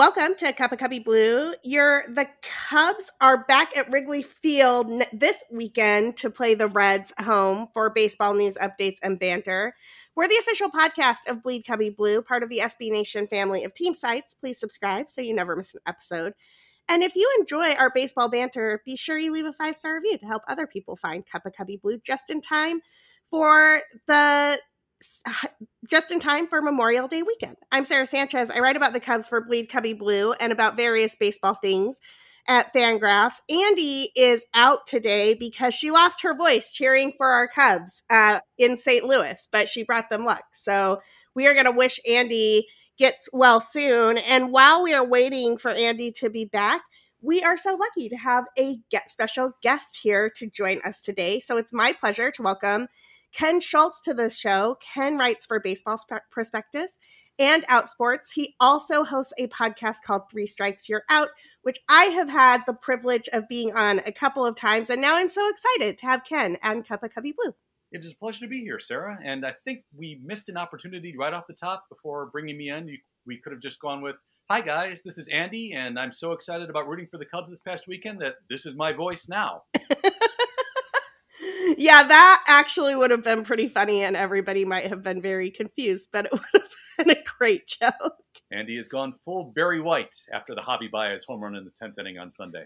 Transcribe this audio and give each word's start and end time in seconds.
welcome 0.00 0.34
to 0.34 0.50
Cup 0.54 0.72
of 0.72 0.78
Cubby 0.78 0.98
Blue. 0.98 1.52
Your 1.62 2.04
the 2.08 2.26
Cubs 2.40 3.12
are 3.20 3.44
back 3.44 3.76
at 3.76 3.92
Wrigley 3.92 4.22
Field 4.22 5.02
this 5.12 5.44
weekend 5.52 6.16
to 6.16 6.30
play 6.30 6.54
the 6.54 6.68
Reds 6.68 7.12
home 7.20 7.68
for 7.74 7.90
baseball 7.90 8.32
news 8.32 8.56
updates 8.56 8.96
and 9.02 9.18
banter. 9.18 9.74
We're 10.16 10.26
the 10.26 10.38
official 10.40 10.70
podcast 10.70 11.28
of 11.28 11.42
Bleed 11.42 11.66
Cubby 11.66 11.90
Blue, 11.90 12.22
part 12.22 12.42
of 12.42 12.48
the 12.48 12.60
SB 12.60 12.90
Nation 12.90 13.26
family 13.26 13.62
of 13.62 13.74
team 13.74 13.92
sites. 13.92 14.34
Please 14.34 14.58
subscribe 14.58 15.10
so 15.10 15.20
you 15.20 15.34
never 15.34 15.54
miss 15.54 15.74
an 15.74 15.82
episode. 15.86 16.32
And 16.88 17.02
if 17.02 17.14
you 17.14 17.30
enjoy 17.38 17.74
our 17.74 17.90
baseball 17.94 18.30
banter, 18.30 18.80
be 18.86 18.96
sure 18.96 19.18
you 19.18 19.30
leave 19.30 19.44
a 19.44 19.52
five 19.52 19.76
star 19.76 19.96
review 19.96 20.16
to 20.16 20.26
help 20.26 20.44
other 20.48 20.66
people 20.66 20.96
find 20.96 21.26
Cup 21.26 21.44
of 21.44 21.52
Cubby 21.52 21.76
Blue 21.76 21.98
just 21.98 22.30
in 22.30 22.40
time 22.40 22.80
for 23.30 23.80
the 24.06 24.58
just 25.86 26.10
in 26.10 26.20
time 26.20 26.46
for 26.46 26.60
Memorial 26.60 27.08
Day 27.08 27.22
weekend. 27.22 27.56
I'm 27.72 27.84
Sarah 27.84 28.06
Sanchez. 28.06 28.50
I 28.50 28.60
write 28.60 28.76
about 28.76 28.92
the 28.92 29.00
Cubs 29.00 29.28
for 29.28 29.40
Bleed 29.40 29.68
Cubby 29.68 29.92
Blue 29.92 30.32
and 30.34 30.52
about 30.52 30.76
various 30.76 31.14
baseball 31.14 31.54
things 31.54 32.00
at 32.46 32.72
Fangraphs. 32.74 33.40
Andy 33.48 34.10
is 34.16 34.44
out 34.54 34.86
today 34.86 35.34
because 35.34 35.74
she 35.74 35.90
lost 35.90 36.22
her 36.22 36.34
voice 36.34 36.72
cheering 36.72 37.12
for 37.16 37.28
our 37.28 37.48
Cubs 37.48 38.02
uh, 38.10 38.40
in 38.58 38.76
St. 38.76 39.04
Louis, 39.04 39.48
but 39.50 39.68
she 39.68 39.84
brought 39.84 40.10
them 40.10 40.24
luck. 40.24 40.44
So 40.52 41.00
we 41.34 41.46
are 41.46 41.54
going 41.54 41.66
to 41.66 41.72
wish 41.72 42.00
Andy 42.08 42.66
gets 42.98 43.28
well 43.32 43.60
soon. 43.60 44.18
And 44.18 44.52
while 44.52 44.82
we 44.82 44.92
are 44.92 45.06
waiting 45.06 45.56
for 45.56 45.70
Andy 45.70 46.12
to 46.12 46.28
be 46.28 46.44
back, 46.44 46.82
we 47.22 47.42
are 47.42 47.56
so 47.56 47.74
lucky 47.74 48.08
to 48.08 48.16
have 48.16 48.44
a 48.58 48.78
get 48.90 49.10
special 49.10 49.52
guest 49.62 49.98
here 50.02 50.30
to 50.36 50.48
join 50.50 50.80
us 50.84 51.02
today. 51.02 51.40
So 51.40 51.56
it's 51.56 51.72
my 51.72 51.92
pleasure 51.92 52.30
to 52.30 52.42
welcome 52.42 52.88
Ken 53.32 53.60
Schultz 53.60 54.00
to 54.02 54.14
the 54.14 54.30
show. 54.30 54.78
Ken 54.94 55.16
writes 55.18 55.46
for 55.46 55.60
Baseball 55.60 55.98
Prospectus 56.30 56.98
and 57.38 57.66
Outsports. 57.68 58.32
He 58.34 58.54
also 58.60 59.04
hosts 59.04 59.32
a 59.38 59.46
podcast 59.48 59.96
called 60.04 60.22
Three 60.30 60.46
Strikes 60.46 60.88
You're 60.88 61.04
Out, 61.08 61.30
which 61.62 61.78
I 61.88 62.04
have 62.04 62.28
had 62.28 62.62
the 62.66 62.74
privilege 62.74 63.28
of 63.32 63.48
being 63.48 63.72
on 63.74 64.00
a 64.00 64.12
couple 64.12 64.44
of 64.44 64.56
times. 64.56 64.90
And 64.90 65.00
now 65.00 65.16
I'm 65.16 65.28
so 65.28 65.48
excited 65.48 65.98
to 65.98 66.06
have 66.06 66.24
Ken 66.24 66.58
and 66.62 66.86
Cup 66.86 67.02
of 67.02 67.14
Cubby 67.14 67.34
Blue. 67.36 67.54
It 67.92 68.04
is 68.04 68.12
a 68.12 68.16
pleasure 68.16 68.40
to 68.40 68.48
be 68.48 68.60
here, 68.60 68.78
Sarah. 68.78 69.18
And 69.24 69.44
I 69.44 69.54
think 69.64 69.84
we 69.96 70.20
missed 70.24 70.48
an 70.48 70.56
opportunity 70.56 71.16
right 71.18 71.32
off 71.32 71.46
the 71.48 71.54
top 71.54 71.86
before 71.88 72.26
bringing 72.26 72.56
me 72.56 72.70
in. 72.70 72.96
we 73.26 73.38
could 73.38 73.52
have 73.52 73.62
just 73.62 73.80
gone 73.80 74.02
with, 74.02 74.16
Hi, 74.50 74.60
guys, 74.60 74.98
this 75.04 75.16
is 75.16 75.28
Andy, 75.28 75.74
and 75.74 75.96
I'm 75.96 76.12
so 76.12 76.32
excited 76.32 76.70
about 76.70 76.88
rooting 76.88 77.06
for 77.08 77.18
the 77.18 77.24
Cubs 77.24 77.50
this 77.50 77.60
past 77.60 77.86
weekend 77.86 78.20
that 78.20 78.34
this 78.48 78.66
is 78.66 78.74
my 78.74 78.92
voice 78.92 79.28
now. 79.28 79.62
yeah, 81.80 82.02
that 82.02 82.44
actually 82.46 82.94
would 82.94 83.10
have 83.10 83.24
been 83.24 83.42
pretty 83.42 83.66
funny, 83.66 84.02
and 84.02 84.14
everybody 84.14 84.66
might 84.66 84.88
have 84.88 85.02
been 85.02 85.22
very 85.22 85.50
confused, 85.50 86.10
but 86.12 86.26
it 86.26 86.32
would 86.52 86.62
have 86.62 86.70
been 86.98 87.16
a 87.16 87.22
great 87.38 87.66
joke. 87.66 88.16
Andy 88.52 88.76
has 88.76 88.88
gone 88.88 89.14
full 89.24 89.52
Barry 89.54 89.80
White 89.80 90.14
after 90.30 90.54
the 90.54 90.60
Javy 90.60 90.90
Baez 90.90 91.24
home 91.24 91.42
run 91.42 91.54
in 91.54 91.64
the 91.64 91.70
10th 91.70 91.98
inning 91.98 92.18
on 92.18 92.30
Sunday. 92.30 92.64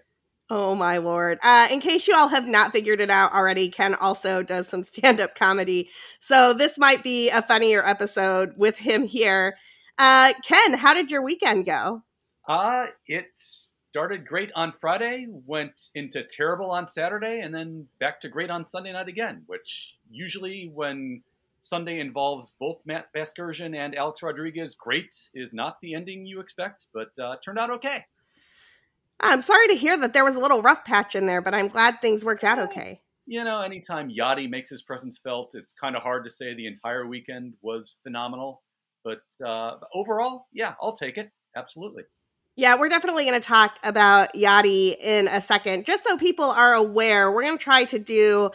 Oh 0.51 0.75
my 0.75 0.99
lord. 0.99 1.39
Uh, 1.45 1.69
in 1.71 1.81
case 1.81 2.09
you 2.09 2.17
all 2.17 2.29
have 2.29 2.49
not 2.49 2.73
figured 2.73 3.01
it 3.01 3.09
out 3.09 3.33
already, 3.33 3.69
Ken 3.69 3.95
also 3.95 4.43
does 4.43 4.67
some 4.67 4.83
stand 4.83 5.21
up 5.21 5.37
comedy. 5.37 5.91
So 6.19 6.53
this 6.53 6.77
might 6.77 7.05
be 7.05 7.31
a 7.31 7.41
funnier 7.41 7.87
episode 7.87 8.55
with 8.57 8.77
him 8.77 9.05
here. 9.05 9.57
Uh, 9.97 10.33
Ken, 10.45 10.75
how 10.75 10.93
did 10.93 11.13
your 11.13 11.23
weekend 11.23 11.67
go? 11.67 12.03
Uh, 12.49 12.89
it's 13.07 13.74
started 13.95 14.27
great 14.27 14.51
on 14.57 14.73
Friday, 14.81 15.29
went 15.47 15.91
into 15.95 16.25
terrible 16.25 16.69
on 16.69 16.85
Saturday, 16.85 17.43
and 17.45 17.55
then 17.55 17.87
back 18.01 18.21
to 18.21 18.29
great 18.29 18.51
on 18.51 18.65
Sunday 18.65 18.93
night 18.93 19.07
again, 19.07 19.45
which 19.47 19.95
usually 20.11 20.69
when 20.75 21.23
Sunday 21.61 22.01
involves 22.01 22.57
both 22.59 22.81
Matt 22.85 23.07
Vasgersian 23.15 23.77
and 23.77 23.95
Alex 23.95 24.21
Rodriguez, 24.21 24.75
great 24.75 25.15
is 25.33 25.53
not 25.53 25.81
the 25.81 25.95
ending 25.95 26.27
you 26.27 26.41
expect, 26.41 26.89
but 26.93 27.17
uh, 27.21 27.37
turned 27.37 27.57
out 27.57 27.71
okay. 27.71 28.05
I'm 29.21 29.41
sorry 29.41 29.69
to 29.69 29.77
hear 29.77 29.97
that 29.99 30.13
there 30.13 30.25
was 30.25 30.35
a 30.35 30.41
little 30.41 30.61
rough 30.61 30.85
patch 30.85 31.15
in 31.15 31.27
there, 31.27 31.41
but 31.41 31.55
I'm 31.55 31.69
glad 31.69 32.01
things 32.01 32.25
worked 32.25 32.43
out 32.43 32.59
okay. 32.59 33.01
You 33.27 33.45
know, 33.45 33.61
anytime 33.61 34.11
Yadi 34.11 34.51
makes 34.51 34.71
his 34.71 34.83
presence 34.83 35.19
felt, 35.19 35.55
it's 35.55 35.73
kind 35.73 35.95
of 35.95 36.03
hard 36.03 36.25
to 36.25 36.33
say 36.33 36.53
the 36.53 36.67
entire 36.67 37.07
weekend 37.07 37.55
was 37.63 37.95
phenomenal. 38.03 38.61
But 39.05 39.23
uh, 39.47 39.77
overall, 39.95 40.49
yeah, 40.53 40.75
I'll 40.83 40.97
take 40.97 41.17
it. 41.17 41.31
Absolutely. 41.57 42.03
Yeah, 42.57 42.77
we're 42.77 42.89
definitely 42.89 43.25
going 43.25 43.41
to 43.41 43.47
talk 43.47 43.79
about 43.83 44.33
Yadi 44.35 44.97
in 45.01 45.27
a 45.27 45.41
second. 45.41 45.85
Just 45.85 46.05
so 46.05 46.17
people 46.17 46.51
are 46.51 46.73
aware, 46.73 47.33
we're 47.33 47.43
going 47.43 47.59
to 47.59 47.65
try 47.65 47.85
to 47.87 47.99
do 47.99 48.51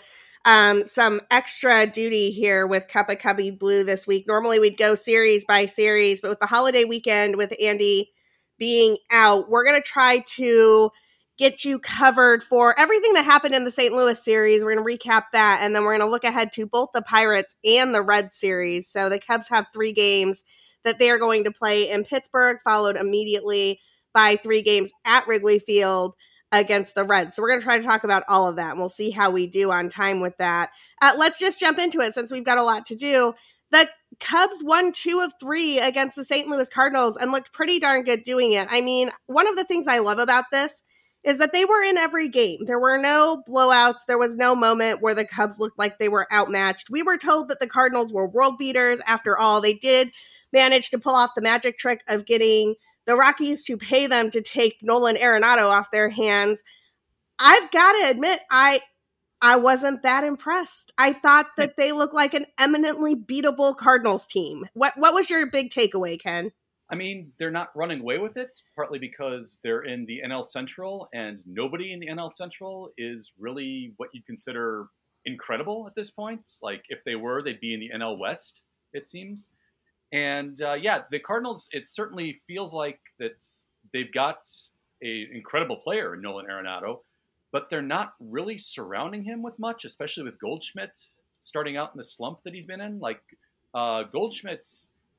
um, 0.46 0.86
some 0.86 1.20
extra 1.32 1.86
duty 1.86 2.32
here 2.32 2.66
with 2.66 2.88
Cup 2.88 3.10
of 3.10 3.20
Cubby 3.20 3.52
Blue 3.52 3.84
this 3.84 4.08
week. 4.08 4.26
Normally 4.26 4.58
we'd 4.58 4.78
go 4.78 4.96
series 4.96 5.44
by 5.44 5.66
series, 5.66 6.22
but 6.22 6.30
with 6.30 6.40
the 6.40 6.46
holiday 6.46 6.86
weekend 6.86 7.36
with 7.36 7.54
Andy 7.62 8.12
being 8.58 8.96
out, 9.12 9.50
we're 9.50 9.66
going 9.66 9.82
to 9.82 9.88
try 9.88 10.20
to 10.20 10.92
get 11.38 11.66
you 11.66 11.78
covered 11.78 12.42
for 12.42 12.78
everything 12.80 13.14
that 13.14 13.26
happened 13.26 13.54
in 13.54 13.66
the 13.66 13.72
St. 13.72 13.94
Louis 13.94 14.22
series. 14.22 14.64
We're 14.64 14.76
going 14.76 14.98
to 14.98 15.08
recap 15.08 15.24
that, 15.34 15.60
and 15.62 15.76
then 15.76 15.84
we're 15.84 15.98
going 15.98 16.08
to 16.08 16.12
look 16.12 16.24
ahead 16.24 16.54
to 16.54 16.66
both 16.66 16.90
the 16.94 17.02
Pirates 17.02 17.56
and 17.66 17.94
the 17.94 18.02
Red 18.02 18.34
series. 18.34 18.90
So 18.90 19.10
the 19.10 19.20
Cubs 19.20 19.50
have 19.50 19.68
three 19.74 19.92
games 19.92 20.46
that 20.84 21.00
they 21.00 21.10
are 21.10 21.20
going 21.20 21.44
to 21.44 21.52
play 21.52 21.90
in 21.90 22.04
Pittsburgh, 22.04 22.58
followed 22.64 22.96
immediately 22.96 23.80
by 24.14 24.36
three 24.36 24.62
games 24.62 24.92
at 25.06 25.28
Wrigley 25.28 25.60
Field 25.60 26.14
against 26.52 26.96
the 26.96 27.04
Reds. 27.04 27.36
So 27.36 27.42
we're 27.42 27.50
going 27.50 27.62
to 27.62 27.66
try 27.66 27.78
to 27.78 27.84
talk 27.84 28.04
about 28.04 28.24
all 28.28 28.48
of 28.48 28.56
that, 28.56 28.72
and 28.72 28.80
we'll 28.80 28.90
see 28.90 29.12
how 29.12 29.30
we 29.30 29.48
do 29.48 29.72
on 29.72 29.90
time 29.90 30.20
with 30.20 30.38
that. 30.38 30.72
Uh, 31.02 31.14
let's 31.18 31.40
just 31.40 31.60
jump 31.60 31.80
into 31.80 32.00
it 32.00 32.14
since 32.14 32.32
we've 32.32 32.46
got 32.46 32.58
a 32.58 32.64
lot 32.64 32.86
to 32.88 32.96
do. 32.96 33.34
The 33.72 33.88
Cubs 34.20 34.64
won 34.64 34.92
two 34.92 35.22
of 35.22 35.34
three 35.40 35.80
against 35.80 36.16
the 36.16 36.26
St. 36.26 36.48
Louis 36.48 36.70
Cardinals 36.70 37.18
and 37.18 37.32
looked 37.32 37.54
pretty 37.54 37.80
darn 37.80 38.04
good 38.04 38.24
doing 38.24 38.52
it. 38.54 38.68
I 38.72 38.82
mean, 38.82 39.12
one 39.28 39.48
of 39.48 39.56
the 39.56 39.64
things 39.64 39.88
I 39.88 40.00
love 40.00 40.18
about 40.18 40.46
this 40.52 40.82
is 41.24 41.38
that 41.38 41.54
they 41.54 41.66
were 41.66 41.82
in 41.84 41.98
every 41.98 42.30
game. 42.30 42.66
There 42.66 42.80
were 42.80 42.98
no 42.98 43.44
blowouts. 43.48 44.06
There 44.08 44.18
was 44.18 44.36
no 44.36 44.56
moment 44.56 45.02
where 45.02 45.14
the 45.14 45.26
Cubs 45.26 45.60
looked 45.60 45.78
like 45.78 45.98
they 45.98 46.10
were 46.10 46.32
outmatched. 46.34 46.90
We 46.90 47.04
were 47.04 47.18
told 47.18 47.50
that 47.50 47.60
the 47.60 47.68
Cardinals 47.68 48.12
were 48.12 48.28
world 48.28 48.58
beaters. 48.58 49.02
After 49.06 49.38
all, 49.38 49.62
they 49.62 49.74
did 49.74 50.12
manage 50.54 50.90
to 50.92 51.00
pull 51.00 51.16
off 51.16 51.32
the 51.36 51.42
magic 51.42 51.78
trick 51.78 52.02
of 52.08 52.26
getting 52.26 52.76
the 53.06 53.16
Rockies 53.16 53.64
to 53.66 53.78
pay 53.78 54.08
them 54.08 54.30
to 54.32 54.42
take 54.42 54.78
Nolan 54.82 55.16
Arenado 55.16 55.70
off 55.70 55.92
their 55.92 56.10
hands. 56.10 56.64
I've 57.40 57.72
got 57.72 57.94
to 57.94 58.10
admit, 58.10 58.42
I 58.52 58.82
I 59.42 59.56
wasn't 59.56 60.04
that 60.04 60.26
impressed. 60.26 60.92
I 60.98 61.14
thought 61.14 61.48
that 61.56 61.78
they 61.78 61.94
looked 61.94 62.14
like 62.14 62.34
an 62.34 62.46
eminently 62.60 63.16
beatable 63.16 63.76
Cardinals 63.76 64.28
team. 64.28 64.66
What 64.74 64.94
what 64.98 65.14
was 65.14 65.30
your 65.30 65.50
big 65.50 65.70
takeaway, 65.70 66.20
Ken? 66.20 66.52
I 66.92 66.96
mean, 66.96 67.32
they're 67.38 67.52
not 67.52 67.70
running 67.76 68.02
away 68.02 68.18
with 68.18 68.36
it, 68.36 68.50
partly 68.76 68.98
because 68.98 69.60
they're 69.64 69.84
in 69.84 70.06
the 70.06 70.22
NL 70.26 70.44
Central, 70.44 71.08
and 71.14 71.40
nobody 71.46 71.94
in 71.94 72.00
the 72.00 72.08
NL 72.08 72.32
Central 72.32 72.92
is 72.98 73.32
really 73.38 73.94
what 73.98 74.10
you'd 74.12 74.26
consider 74.26 74.88
incredible 75.26 75.86
at 75.88 75.94
this 75.96 76.10
point. 76.10 76.50
Like, 76.64 76.84
if 76.90 77.04
they 77.06 77.16
were, 77.16 77.44
they'd 77.44 77.60
be 77.60 77.76
in 77.76 77.80
the 77.80 77.92
NL 77.96 78.18
West, 78.18 78.62
it 78.94 79.08
seems. 79.08 79.50
And 80.12 80.62
uh, 80.62 80.74
yeah, 80.74 81.04
the 81.12 81.20
Cardinals. 81.20 81.68
It 81.72 81.88
certainly 81.88 82.42
feels 82.48 82.74
like 82.74 83.00
that 83.20 83.46
they've 83.94 84.12
got 84.12 84.48
an 85.02 85.28
incredible 85.34 85.78
player 85.78 86.16
in 86.16 86.22
Nolan 86.22 86.48
Arenado, 86.48 87.00
but 87.52 87.70
they're 87.70 87.82
not 87.82 88.14
really 88.20 88.58
surrounding 88.58 89.24
him 89.24 89.42
with 89.44 89.58
much, 89.60 89.86
especially 89.86 90.24
with 90.24 90.40
Goldschmidt 90.40 90.98
starting 91.42 91.78
out 91.78 91.92
in 91.94 91.98
the 91.98 92.04
slump 92.04 92.40
that 92.44 92.54
he's 92.54 92.66
been 92.66 92.82
in. 92.82 93.00
Like 93.00 93.22
uh, 93.74 94.04
Goldschmidt 94.12 94.68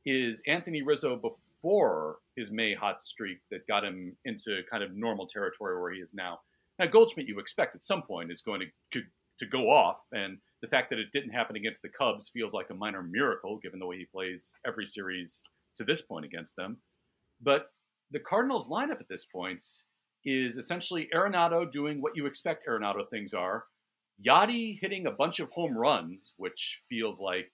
is 0.06 0.42
Anthony 0.46 0.82
Rizzo 0.82 1.16
before 1.16 2.18
his 2.36 2.50
May 2.50 2.74
hot 2.74 3.02
streak 3.02 3.38
that 3.50 3.66
got 3.66 3.84
him 3.84 4.16
into 4.24 4.60
kind 4.70 4.82
of 4.82 4.94
normal 4.94 5.26
territory 5.26 5.80
where 5.80 5.92
he 5.92 6.00
is 6.00 6.14
now. 6.14 6.40
Now 6.78 6.86
Goldschmidt, 6.86 7.28
you 7.28 7.38
expect 7.38 7.74
at 7.74 7.82
some 7.82 8.02
point 8.02 8.32
is 8.32 8.40
going 8.40 8.60
to 8.92 9.02
to 9.38 9.46
go 9.46 9.70
off, 9.70 9.96
and 10.12 10.36
the 10.62 10.68
fact 10.68 10.90
that 10.90 10.98
it 10.98 11.12
didn't 11.12 11.30
happen 11.30 11.56
against 11.56 11.82
the 11.82 11.88
Cubs 11.88 12.30
feels 12.32 12.52
like 12.52 12.70
a 12.70 12.74
minor 12.74 13.02
miracle 13.02 13.58
given 13.58 13.78
the 13.78 13.86
way 13.86 13.96
he 13.98 14.04
plays 14.04 14.54
every 14.66 14.86
series 14.86 15.48
to 15.76 15.84
this 15.84 16.02
point 16.02 16.24
against 16.24 16.56
them. 16.56 16.76
But 17.40 17.66
the 18.10 18.20
Cardinals 18.20 18.68
lineup 18.68 19.00
at 19.00 19.08
this 19.08 19.24
point 19.24 19.64
is 20.24 20.58
essentially 20.58 21.08
Arenado 21.14 21.70
doing 21.70 22.02
what 22.02 22.16
you 22.16 22.26
expect 22.26 22.66
Arenado 22.68 23.08
things 23.08 23.32
are, 23.32 23.64
Yadi 24.26 24.78
hitting 24.80 25.06
a 25.06 25.10
bunch 25.10 25.40
of 25.40 25.50
home 25.50 25.76
runs, 25.76 26.34
which 26.36 26.80
feels 26.88 27.20
like 27.20 27.50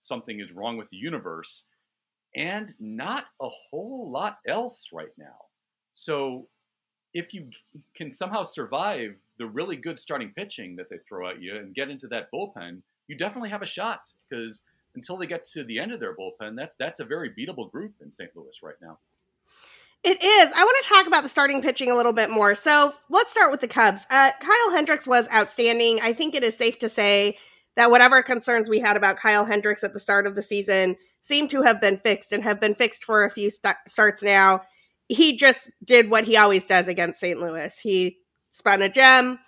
something 0.00 0.40
is 0.40 0.52
wrong 0.52 0.76
with 0.76 0.90
the 0.90 0.96
universe, 0.96 1.64
and 2.36 2.70
not 2.78 3.24
a 3.40 3.48
whole 3.48 4.10
lot 4.10 4.38
else 4.46 4.88
right 4.92 5.12
now. 5.16 5.46
So 5.94 6.48
if 7.14 7.32
you 7.32 7.48
can 7.96 8.12
somehow 8.12 8.44
survive 8.44 9.16
the 9.40 9.46
really 9.46 9.76
good 9.76 9.98
starting 9.98 10.32
pitching 10.36 10.76
that 10.76 10.90
they 10.90 10.98
throw 11.08 11.30
at 11.30 11.40
you 11.40 11.56
and 11.56 11.74
get 11.74 11.88
into 11.88 12.06
that 12.08 12.28
bullpen, 12.32 12.82
you 13.08 13.16
definitely 13.16 13.48
have 13.48 13.62
a 13.62 13.66
shot 13.66 14.00
because 14.28 14.62
until 14.94 15.16
they 15.16 15.26
get 15.26 15.44
to 15.44 15.64
the 15.64 15.78
end 15.78 15.92
of 15.92 15.98
their 15.98 16.14
bullpen, 16.14 16.56
that 16.56 16.74
that's 16.78 17.00
a 17.00 17.04
very 17.04 17.30
beatable 17.30 17.70
group 17.70 17.94
in 18.02 18.12
St. 18.12 18.30
Louis 18.36 18.56
right 18.62 18.76
now. 18.80 18.98
It 20.04 20.22
is. 20.22 20.52
I 20.54 20.62
want 20.62 20.84
to 20.84 20.88
talk 20.88 21.06
about 21.06 21.22
the 21.22 21.28
starting 21.28 21.60
pitching 21.60 21.90
a 21.90 21.96
little 21.96 22.12
bit 22.12 22.30
more. 22.30 22.54
So 22.54 22.92
let's 23.08 23.32
start 23.32 23.50
with 23.50 23.60
the 23.60 23.68
Cubs. 23.68 24.06
Uh, 24.10 24.30
Kyle 24.40 24.74
Hendricks 24.74 25.06
was 25.06 25.28
outstanding. 25.32 26.00
I 26.02 26.12
think 26.12 26.34
it 26.34 26.44
is 26.44 26.56
safe 26.56 26.78
to 26.78 26.88
say 26.88 27.38
that 27.76 27.90
whatever 27.90 28.22
concerns 28.22 28.68
we 28.68 28.80
had 28.80 28.96
about 28.96 29.16
Kyle 29.16 29.46
Hendricks 29.46 29.84
at 29.84 29.94
the 29.94 30.00
start 30.00 30.26
of 30.26 30.36
the 30.36 30.42
season 30.42 30.96
seem 31.22 31.48
to 31.48 31.62
have 31.62 31.80
been 31.80 31.98
fixed 31.98 32.32
and 32.32 32.42
have 32.44 32.60
been 32.60 32.74
fixed 32.74 33.04
for 33.04 33.24
a 33.24 33.30
few 33.30 33.50
st- 33.50 33.76
starts 33.86 34.22
now 34.22 34.62
he 35.10 35.36
just 35.36 35.70
did 35.84 36.08
what 36.08 36.24
he 36.24 36.36
always 36.36 36.66
does 36.66 36.86
against 36.86 37.18
St. 37.18 37.40
Louis. 37.40 37.76
He 37.80 38.18
spun 38.50 38.82
a 38.82 38.88
gem, 38.88 39.38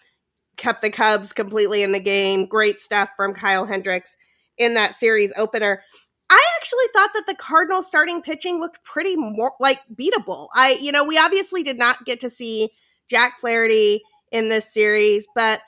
kept 0.56 0.82
the 0.82 0.90
Cubs 0.90 1.32
completely 1.32 1.82
in 1.82 1.92
the 1.92 2.00
game. 2.00 2.46
Great 2.46 2.80
stuff 2.80 3.10
from 3.16 3.34
Kyle 3.34 3.66
Hendricks 3.66 4.16
in 4.58 4.74
that 4.74 4.94
series 4.94 5.32
opener. 5.36 5.82
I 6.30 6.42
actually 6.56 6.86
thought 6.92 7.10
that 7.14 7.26
the 7.26 7.34
Cardinals 7.34 7.86
starting 7.86 8.22
pitching 8.22 8.58
looked 8.58 8.82
pretty 8.84 9.16
more 9.16 9.52
like 9.60 9.80
beatable. 9.94 10.48
I, 10.54 10.78
you 10.80 10.92
know, 10.92 11.04
we 11.04 11.18
obviously 11.18 11.62
did 11.62 11.78
not 11.78 12.04
get 12.04 12.20
to 12.20 12.30
see 12.30 12.70
Jack 13.08 13.38
Flaherty 13.40 14.02
in 14.30 14.48
this 14.48 14.72
series, 14.72 15.26
but 15.34 15.60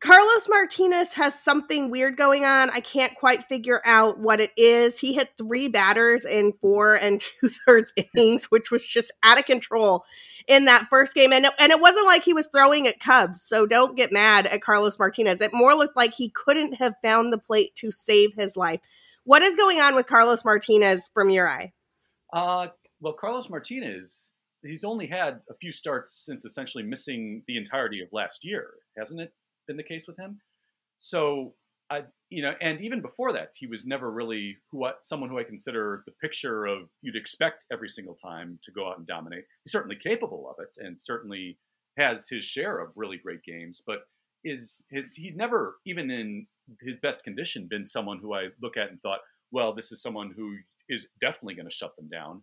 Carlos 0.00 0.48
Martinez 0.48 1.12
has 1.12 1.38
something 1.38 1.90
weird 1.90 2.16
going 2.16 2.46
on. 2.46 2.70
I 2.70 2.80
can't 2.80 3.14
quite 3.14 3.44
figure 3.44 3.82
out 3.84 4.18
what 4.18 4.40
it 4.40 4.50
is. 4.56 4.98
He 4.98 5.12
hit 5.12 5.28
three 5.36 5.68
batters 5.68 6.24
in 6.24 6.54
four 6.60 6.94
and 6.94 7.20
two 7.40 7.50
thirds 7.50 7.92
innings, 8.14 8.46
which 8.46 8.70
was 8.70 8.86
just 8.86 9.12
out 9.22 9.38
of 9.38 9.44
control 9.44 10.04
in 10.46 10.64
that 10.64 10.86
first 10.88 11.14
game. 11.14 11.34
And 11.34 11.46
and 11.58 11.70
it 11.70 11.80
wasn't 11.82 12.06
like 12.06 12.24
he 12.24 12.32
was 12.32 12.48
throwing 12.48 12.86
at 12.86 12.98
Cubs. 12.98 13.42
So 13.42 13.66
don't 13.66 13.94
get 13.94 14.10
mad 14.10 14.46
at 14.46 14.62
Carlos 14.62 14.98
Martinez. 14.98 15.42
It 15.42 15.52
more 15.52 15.74
looked 15.74 15.96
like 15.96 16.14
he 16.14 16.30
couldn't 16.30 16.74
have 16.74 16.94
found 17.02 17.30
the 17.30 17.38
plate 17.38 17.76
to 17.76 17.90
save 17.90 18.34
his 18.34 18.56
life. 18.56 18.80
What 19.24 19.42
is 19.42 19.54
going 19.54 19.80
on 19.80 19.94
with 19.94 20.06
Carlos 20.06 20.46
Martinez 20.46 21.10
from 21.12 21.28
your 21.28 21.46
eye? 21.46 21.72
Uh, 22.32 22.68
well, 23.00 23.12
Carlos 23.12 23.50
Martinez, 23.50 24.30
he's 24.62 24.82
only 24.82 25.06
had 25.06 25.40
a 25.50 25.54
few 25.60 25.72
starts 25.72 26.24
since 26.24 26.46
essentially 26.46 26.84
missing 26.84 27.42
the 27.46 27.58
entirety 27.58 28.00
of 28.00 28.08
last 28.12 28.46
year, 28.46 28.70
hasn't 28.96 29.20
it? 29.20 29.34
Been 29.70 29.76
the 29.76 29.84
case 29.84 30.08
with 30.08 30.18
him. 30.18 30.40
So 30.98 31.54
I, 31.90 32.02
you 32.28 32.42
know, 32.42 32.54
and 32.60 32.80
even 32.80 33.00
before 33.00 33.32
that, 33.32 33.50
he 33.54 33.68
was 33.68 33.86
never 33.86 34.10
really 34.10 34.56
who 34.70 34.84
I, 34.84 34.92
someone 35.00 35.30
who 35.30 35.38
I 35.38 35.44
consider 35.44 36.02
the 36.06 36.12
picture 36.20 36.66
of 36.66 36.88
you'd 37.02 37.14
expect 37.14 37.66
every 37.72 37.88
single 37.88 38.14
time 38.14 38.58
to 38.64 38.72
go 38.72 38.88
out 38.88 38.98
and 38.98 39.06
dominate. 39.06 39.44
He's 39.64 39.72
certainly 39.72 39.96
capable 39.96 40.50
of 40.50 40.56
it, 40.64 40.84
and 40.84 41.00
certainly 41.00 41.56
has 41.96 42.28
his 42.28 42.44
share 42.44 42.78
of 42.78 42.90
really 42.96 43.16
great 43.16 43.44
games, 43.44 43.80
but 43.86 44.00
is 44.42 44.82
his 44.90 45.14
he's 45.14 45.36
never 45.36 45.76
even 45.86 46.10
in 46.10 46.46
his 46.80 46.98
best 46.98 47.22
condition 47.22 47.68
been 47.70 47.84
someone 47.84 48.18
who 48.20 48.34
I 48.34 48.48
look 48.60 48.76
at 48.76 48.90
and 48.90 49.00
thought, 49.02 49.20
well, 49.52 49.72
this 49.72 49.92
is 49.92 50.02
someone 50.02 50.32
who 50.36 50.56
is 50.88 51.08
definitely 51.20 51.54
going 51.54 51.68
to 51.68 51.74
shut 51.74 51.94
them 51.96 52.08
down. 52.08 52.42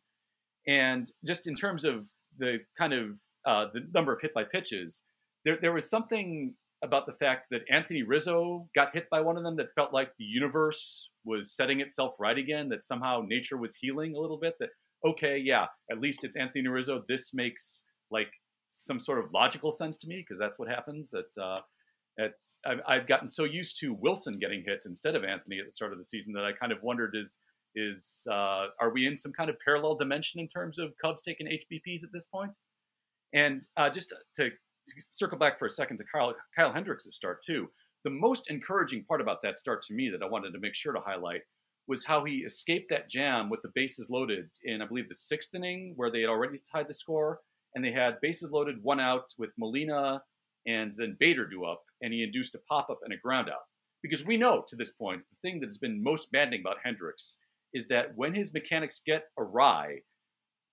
And 0.67 1.11
just 1.25 1.47
in 1.47 1.55
terms 1.55 1.83
of 1.83 2.05
the 2.37 2.59
kind 2.77 2.93
of 2.93 3.09
uh, 3.45 3.65
the 3.73 3.81
number 3.93 4.13
of 4.13 4.21
hit 4.21 4.33
by 4.33 4.43
pitches, 4.43 5.01
there 5.45 5.57
there 5.61 5.73
was 5.73 5.89
something 5.89 6.53
about 6.83 7.05
the 7.05 7.13
fact 7.13 7.47
that 7.51 7.61
Anthony 7.71 8.03
Rizzo 8.03 8.67
got 8.75 8.93
hit 8.93 9.09
by 9.09 9.21
one 9.21 9.37
of 9.37 9.43
them 9.43 9.55
that 9.57 9.73
felt 9.75 9.93
like 9.93 10.09
the 10.17 10.25
universe 10.25 11.09
was 11.25 11.55
setting 11.55 11.81
itself 11.81 12.13
right 12.19 12.37
again, 12.37 12.69
that 12.69 12.83
somehow 12.83 13.23
nature 13.25 13.57
was 13.57 13.75
healing 13.75 14.15
a 14.15 14.19
little 14.19 14.37
bit. 14.37 14.53
That, 14.59 14.69
okay, 15.05 15.37
yeah, 15.37 15.65
at 15.91 15.99
least 15.99 16.23
it's 16.23 16.37
Anthony 16.37 16.67
Rizzo. 16.67 17.03
This 17.07 17.33
makes 17.33 17.85
like 18.11 18.29
some 18.69 18.99
sort 18.99 19.19
of 19.19 19.31
logical 19.33 19.71
sense 19.71 19.97
to 19.97 20.07
me 20.07 20.23
because 20.27 20.39
that's 20.39 20.59
what 20.59 20.69
happens. 20.69 21.09
That 21.11 21.41
uh, 21.41 21.59
at, 22.19 22.33
I've, 22.65 22.79
I've 22.87 23.07
gotten 23.07 23.29
so 23.29 23.43
used 23.43 23.79
to 23.79 23.93
Wilson 23.93 24.39
getting 24.39 24.63
hit 24.65 24.83
instead 24.85 25.15
of 25.15 25.23
Anthony 25.23 25.59
at 25.59 25.65
the 25.65 25.71
start 25.71 25.93
of 25.93 25.97
the 25.97 26.05
season 26.05 26.33
that 26.33 26.45
I 26.45 26.51
kind 26.51 26.71
of 26.71 26.79
wondered 26.81 27.15
is 27.15 27.37
is 27.75 28.23
uh, 28.31 28.67
are 28.81 28.91
we 28.91 29.05
in 29.05 29.15
some 29.15 29.31
kind 29.33 29.49
of 29.49 29.55
parallel 29.63 29.95
dimension 29.95 30.39
in 30.39 30.47
terms 30.47 30.79
of 30.79 30.93
Cubs 31.01 31.21
taking 31.21 31.47
HBPs 31.47 32.03
at 32.03 32.11
this 32.11 32.25
point? 32.25 32.51
And 33.33 33.65
uh, 33.77 33.89
just 33.89 34.13
to 34.35 34.49
circle 35.09 35.37
back 35.37 35.59
for 35.59 35.65
a 35.65 35.69
second 35.69 35.97
to 35.97 36.03
Kyle, 36.11 36.35
Kyle 36.55 36.73
Hendricks' 36.73 37.07
start 37.11 37.43
too. 37.43 37.69
The 38.03 38.09
most 38.09 38.49
encouraging 38.49 39.03
part 39.05 39.21
about 39.21 39.41
that 39.43 39.59
start 39.59 39.83
to 39.83 39.93
me 39.93 40.09
that 40.09 40.23
I 40.23 40.29
wanted 40.29 40.51
to 40.53 40.59
make 40.59 40.75
sure 40.75 40.93
to 40.93 40.99
highlight 40.99 41.41
was 41.87 42.05
how 42.05 42.23
he 42.23 42.37
escaped 42.37 42.89
that 42.89 43.09
jam 43.09 43.49
with 43.49 43.61
the 43.61 43.71
bases 43.73 44.09
loaded 44.09 44.49
in, 44.63 44.81
I 44.81 44.85
believe, 44.85 45.09
the 45.09 45.15
sixth 45.15 45.55
inning 45.55 45.93
where 45.95 46.11
they 46.11 46.21
had 46.21 46.29
already 46.29 46.59
tied 46.71 46.87
the 46.87 46.93
score, 46.93 47.39
and 47.75 47.83
they 47.83 47.91
had 47.91 48.21
bases 48.21 48.51
loaded, 48.51 48.83
one 48.83 48.99
out 48.99 49.33
with 49.37 49.51
Molina 49.57 50.21
and 50.67 50.93
then 50.97 51.15
Bader 51.19 51.47
do 51.47 51.63
up, 51.63 51.81
and 52.01 52.13
he 52.13 52.23
induced 52.23 52.53
a 52.53 52.59
pop 52.69 52.89
up 52.89 52.99
and 53.03 53.13
a 53.13 53.17
ground 53.17 53.49
out. 53.49 53.65
Because 54.03 54.25
we 54.25 54.37
know 54.37 54.63
to 54.67 54.75
this 54.75 54.91
point, 54.91 55.21
the 55.31 55.49
thing 55.49 55.59
that's 55.59 55.77
been 55.77 56.03
most 56.03 56.27
maddening 56.31 56.59
about 56.61 56.77
Hendricks 56.83 57.37
is 57.73 57.87
that 57.87 58.15
when 58.15 58.35
his 58.35 58.53
mechanics 58.53 59.01
get 59.05 59.23
awry, 59.39 59.99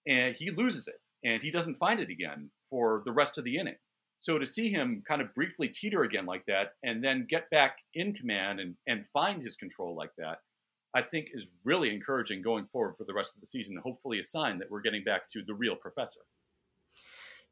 and 0.06 0.34
he 0.36 0.50
loses 0.50 0.88
it, 0.88 1.00
and 1.24 1.42
he 1.42 1.50
doesn't 1.50 1.78
find 1.78 2.00
it 2.00 2.10
again 2.10 2.50
for 2.68 3.02
the 3.06 3.12
rest 3.12 3.38
of 3.38 3.44
the 3.44 3.56
inning. 3.56 3.76
So 4.24 4.38
to 4.38 4.46
see 4.46 4.70
him 4.70 5.02
kind 5.06 5.20
of 5.20 5.34
briefly 5.34 5.68
teeter 5.68 6.02
again 6.02 6.24
like 6.24 6.46
that 6.46 6.68
and 6.82 7.04
then 7.04 7.26
get 7.28 7.50
back 7.50 7.76
in 7.92 8.14
command 8.14 8.58
and, 8.58 8.74
and 8.86 9.04
find 9.12 9.42
his 9.42 9.54
control 9.54 9.94
like 9.94 10.12
that, 10.16 10.38
I 10.96 11.02
think 11.02 11.26
is 11.34 11.44
really 11.62 11.94
encouraging 11.94 12.40
going 12.40 12.66
forward 12.72 12.94
for 12.96 13.04
the 13.04 13.12
rest 13.12 13.32
of 13.34 13.42
the 13.42 13.46
season. 13.46 13.76
Hopefully, 13.84 14.20
a 14.20 14.24
sign 14.24 14.58
that 14.60 14.70
we're 14.70 14.80
getting 14.80 15.04
back 15.04 15.28
to 15.32 15.42
the 15.46 15.52
real 15.52 15.76
professor. 15.76 16.20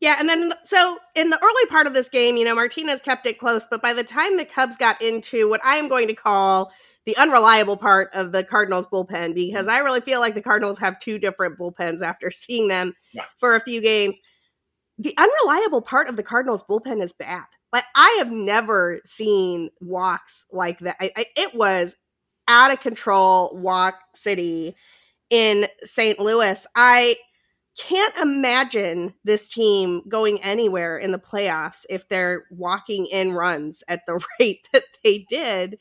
Yeah, 0.01 0.17
and 0.19 0.27
then 0.27 0.51
so 0.65 0.97
in 1.15 1.29
the 1.29 1.39
early 1.43 1.67
part 1.69 1.87
of 1.87 1.93
this 1.93 2.09
game, 2.09 2.39
you 2.39 2.45
know, 2.47 2.55
Martinez 2.55 3.03
kept 3.03 3.27
it 3.27 3.39
close, 3.39 3.67
but 3.71 3.83
by 3.83 3.93
the 3.93 4.03
time 4.03 4.39
the 4.39 4.47
Cubs 4.47 4.79
got 4.79 5.03
into 5.03 5.51
what 5.51 5.61
I 5.63 5.77
am 5.77 5.91
going 5.91 6.09
to 6.09 6.15
call 6.15 6.73
the 7.05 7.15
unreliable 7.19 7.77
part 7.77 8.09
of 8.15 8.33
the 8.33 8.45
Cardinals 8.45 8.87
bullpen, 8.87 9.35
because 9.35 9.67
mm-hmm. 9.67 9.77
I 9.77 9.81
really 9.81 10.01
feel 10.01 10.21
like 10.21 10.33
the 10.33 10.41
Cardinals 10.41 10.79
have 10.79 10.99
two 10.99 11.19
different 11.19 11.59
bullpens 11.59 12.01
after 12.01 12.31
seeing 12.31 12.69
them 12.69 12.95
yeah. 13.13 13.25
for 13.37 13.57
a 13.57 13.61
few 13.61 13.83
games 13.83 14.19
the 15.03 15.17
unreliable 15.19 15.83
part 15.83 16.09
of 16.09 16.17
the 16.17 16.23
Cardinals 16.23 16.63
bullpen 16.63 17.03
is 17.03 17.13
bad. 17.13 17.45
Like 17.73 17.85
I 17.97 18.17
have 18.19 18.31
never 18.31 19.01
seen 19.05 19.71
walks 19.81 20.47
like 20.53 20.79
that. 20.81 20.97
I, 21.01 21.11
I, 21.17 21.25
it 21.37 21.55
was 21.55 21.97
out 22.47 22.71
of 22.71 22.81
control 22.81 23.57
walk 23.57 23.95
city 24.15 24.77
in 25.31 25.67
St. 25.83 26.19
Louis. 26.21 26.67
I 26.77 27.17
can't 27.79 28.15
imagine 28.19 29.15
this 29.25 29.49
team 29.49 30.03
going 30.09 30.41
anywhere 30.43 30.99
in 30.99 31.11
the 31.11 31.19
playoffs 31.19 31.85
if 31.89 32.09
they're 32.09 32.45
walking 32.51 33.07
in 33.07 33.33
runs 33.33 33.83
at 33.89 34.03
the 34.07 34.25
rate 34.41 34.69
that 34.73 34.85
they 35.03 35.25
did 35.29 35.79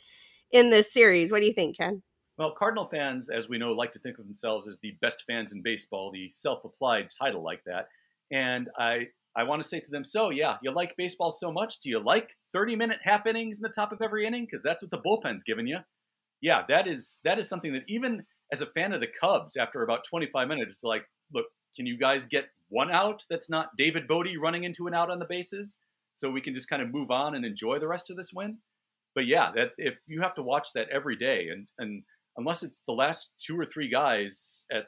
in 0.52 0.70
this 0.70 0.92
series. 0.92 1.32
What 1.32 1.42
do 1.42 1.48
you 1.48 1.54
think, 1.54 1.78
Ken? 1.78 2.02
Well, 2.38 2.56
Cardinal 2.58 2.88
fans, 2.88 3.30
as 3.30 3.50
we 3.50 3.58
know, 3.58 3.74
like 3.74 3.92
to 3.92 4.00
think 4.00 4.18
of 4.18 4.26
themselves 4.26 4.68
as 4.68 4.80
the 4.80 4.98
best 5.02 5.26
fans 5.28 5.52
in 5.52 5.62
baseball, 5.62 6.12
the 6.12 6.30
self 6.32 6.64
applied 6.64 7.10
title 7.10 7.44
like 7.44 7.64
that. 7.66 7.90
And 8.32 8.70
I 8.78 9.08
I 9.36 9.44
want 9.44 9.62
to 9.62 9.68
say 9.68 9.80
to 9.80 9.90
them, 9.90 10.04
so 10.04 10.30
yeah, 10.30 10.58
you 10.62 10.72
like 10.72 10.96
baseball 10.98 11.32
so 11.32 11.52
much. 11.52 11.80
Do 11.82 11.90
you 11.90 12.00
like 12.04 12.30
30 12.54 12.76
minute 12.76 13.00
half 13.04 13.26
innings 13.26 13.60
in 13.60 13.64
the 13.64 13.70
top 13.70 13.92
of 13.92 14.02
every 14.02 14.26
inning? 14.26 14.46
Because 14.50 14.64
that's 14.64 14.84
what 14.84 14.92
the 14.92 14.98
bullpen's 14.98 15.44
giving 15.44 15.68
you. 15.68 15.80
Yeah, 16.42 16.64
that 16.70 16.88
is 16.88 17.20
that 17.24 17.40
is 17.40 17.48
something 17.48 17.74
that 17.74 17.84
even 17.88 18.26
as 18.52 18.62
a 18.62 18.66
fan 18.68 18.94
of 18.94 19.00
the 19.00 19.08
Cubs, 19.08 19.56
after 19.56 19.84
about 19.84 20.04
25 20.10 20.48
minutes, 20.48 20.72
it's 20.72 20.84
like, 20.84 21.04
look, 21.34 21.46
can 21.76 21.86
you 21.86 21.98
guys 21.98 22.26
get 22.26 22.50
one 22.70 22.92
out 22.92 23.24
that's 23.30 23.50
not 23.50 23.70
David 23.78 24.08
Bote 24.08 24.28
running 24.42 24.64
into 24.64 24.88
an 24.88 24.94
out 24.94 25.10
on 25.10 25.20
the 25.20 25.26
bases, 25.26 25.78
so 26.14 26.30
we 26.30 26.42
can 26.42 26.54
just 26.54 26.70
kind 26.70 26.82
of 26.82 26.92
move 26.92 27.12
on 27.12 27.36
and 27.36 27.46
enjoy 27.46 27.80
the 27.80 27.88
rest 27.88 28.10
of 28.10 28.18
this 28.18 28.34
win? 28.34 28.58
But 29.16 29.28
yeah, 29.28 29.52
that 29.56 29.72
if 29.78 29.96
you 30.08 30.22
have 30.22 30.36
to 30.36 30.44
watch 30.44 30.70
that 30.74 30.90
every 30.90 31.16
day, 31.16 31.48
and 31.50 31.68
and 31.78 32.04
unless 32.38 32.64
it's 32.64 32.82
the 32.88 32.94
last 32.94 33.32
two 33.40 33.60
or 33.60 33.66
three 33.66 33.90
guys 33.90 34.66
at 34.72 34.86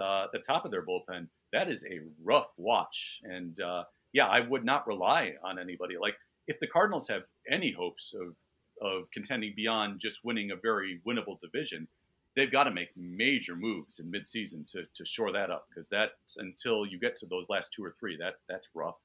uh, 0.00 0.26
the 0.32 0.38
top 0.38 0.64
of 0.64 0.70
their 0.70 0.84
bullpen, 0.84 1.28
that 1.54 1.70
is 1.70 1.84
a 1.84 2.00
rough 2.22 2.48
watch. 2.58 3.20
And 3.22 3.58
uh, 3.60 3.84
yeah, 4.12 4.26
I 4.26 4.40
would 4.40 4.64
not 4.64 4.86
rely 4.86 5.32
on 5.42 5.58
anybody. 5.58 5.94
Like 6.00 6.16
if 6.46 6.58
the 6.60 6.66
Cardinals 6.66 7.08
have 7.08 7.22
any 7.50 7.72
hopes 7.72 8.14
of 8.14 8.34
of 8.82 9.04
contending 9.12 9.52
beyond 9.56 10.00
just 10.00 10.24
winning 10.24 10.50
a 10.50 10.56
very 10.56 11.00
winnable 11.06 11.40
division, 11.40 11.86
they've 12.34 12.50
got 12.50 12.64
to 12.64 12.72
make 12.72 12.88
major 12.96 13.54
moves 13.54 14.00
in 14.00 14.10
midseason 14.10 14.70
to 14.72 14.82
to 14.96 15.04
shore 15.04 15.32
that 15.32 15.50
up 15.50 15.66
because 15.68 15.88
that's 15.88 16.36
until 16.36 16.84
you 16.84 16.98
get 16.98 17.16
to 17.16 17.26
those 17.26 17.46
last 17.48 17.72
two 17.72 17.84
or 17.84 17.94
three, 17.98 18.16
that's 18.20 18.42
that's 18.48 18.68
rough. 18.74 18.96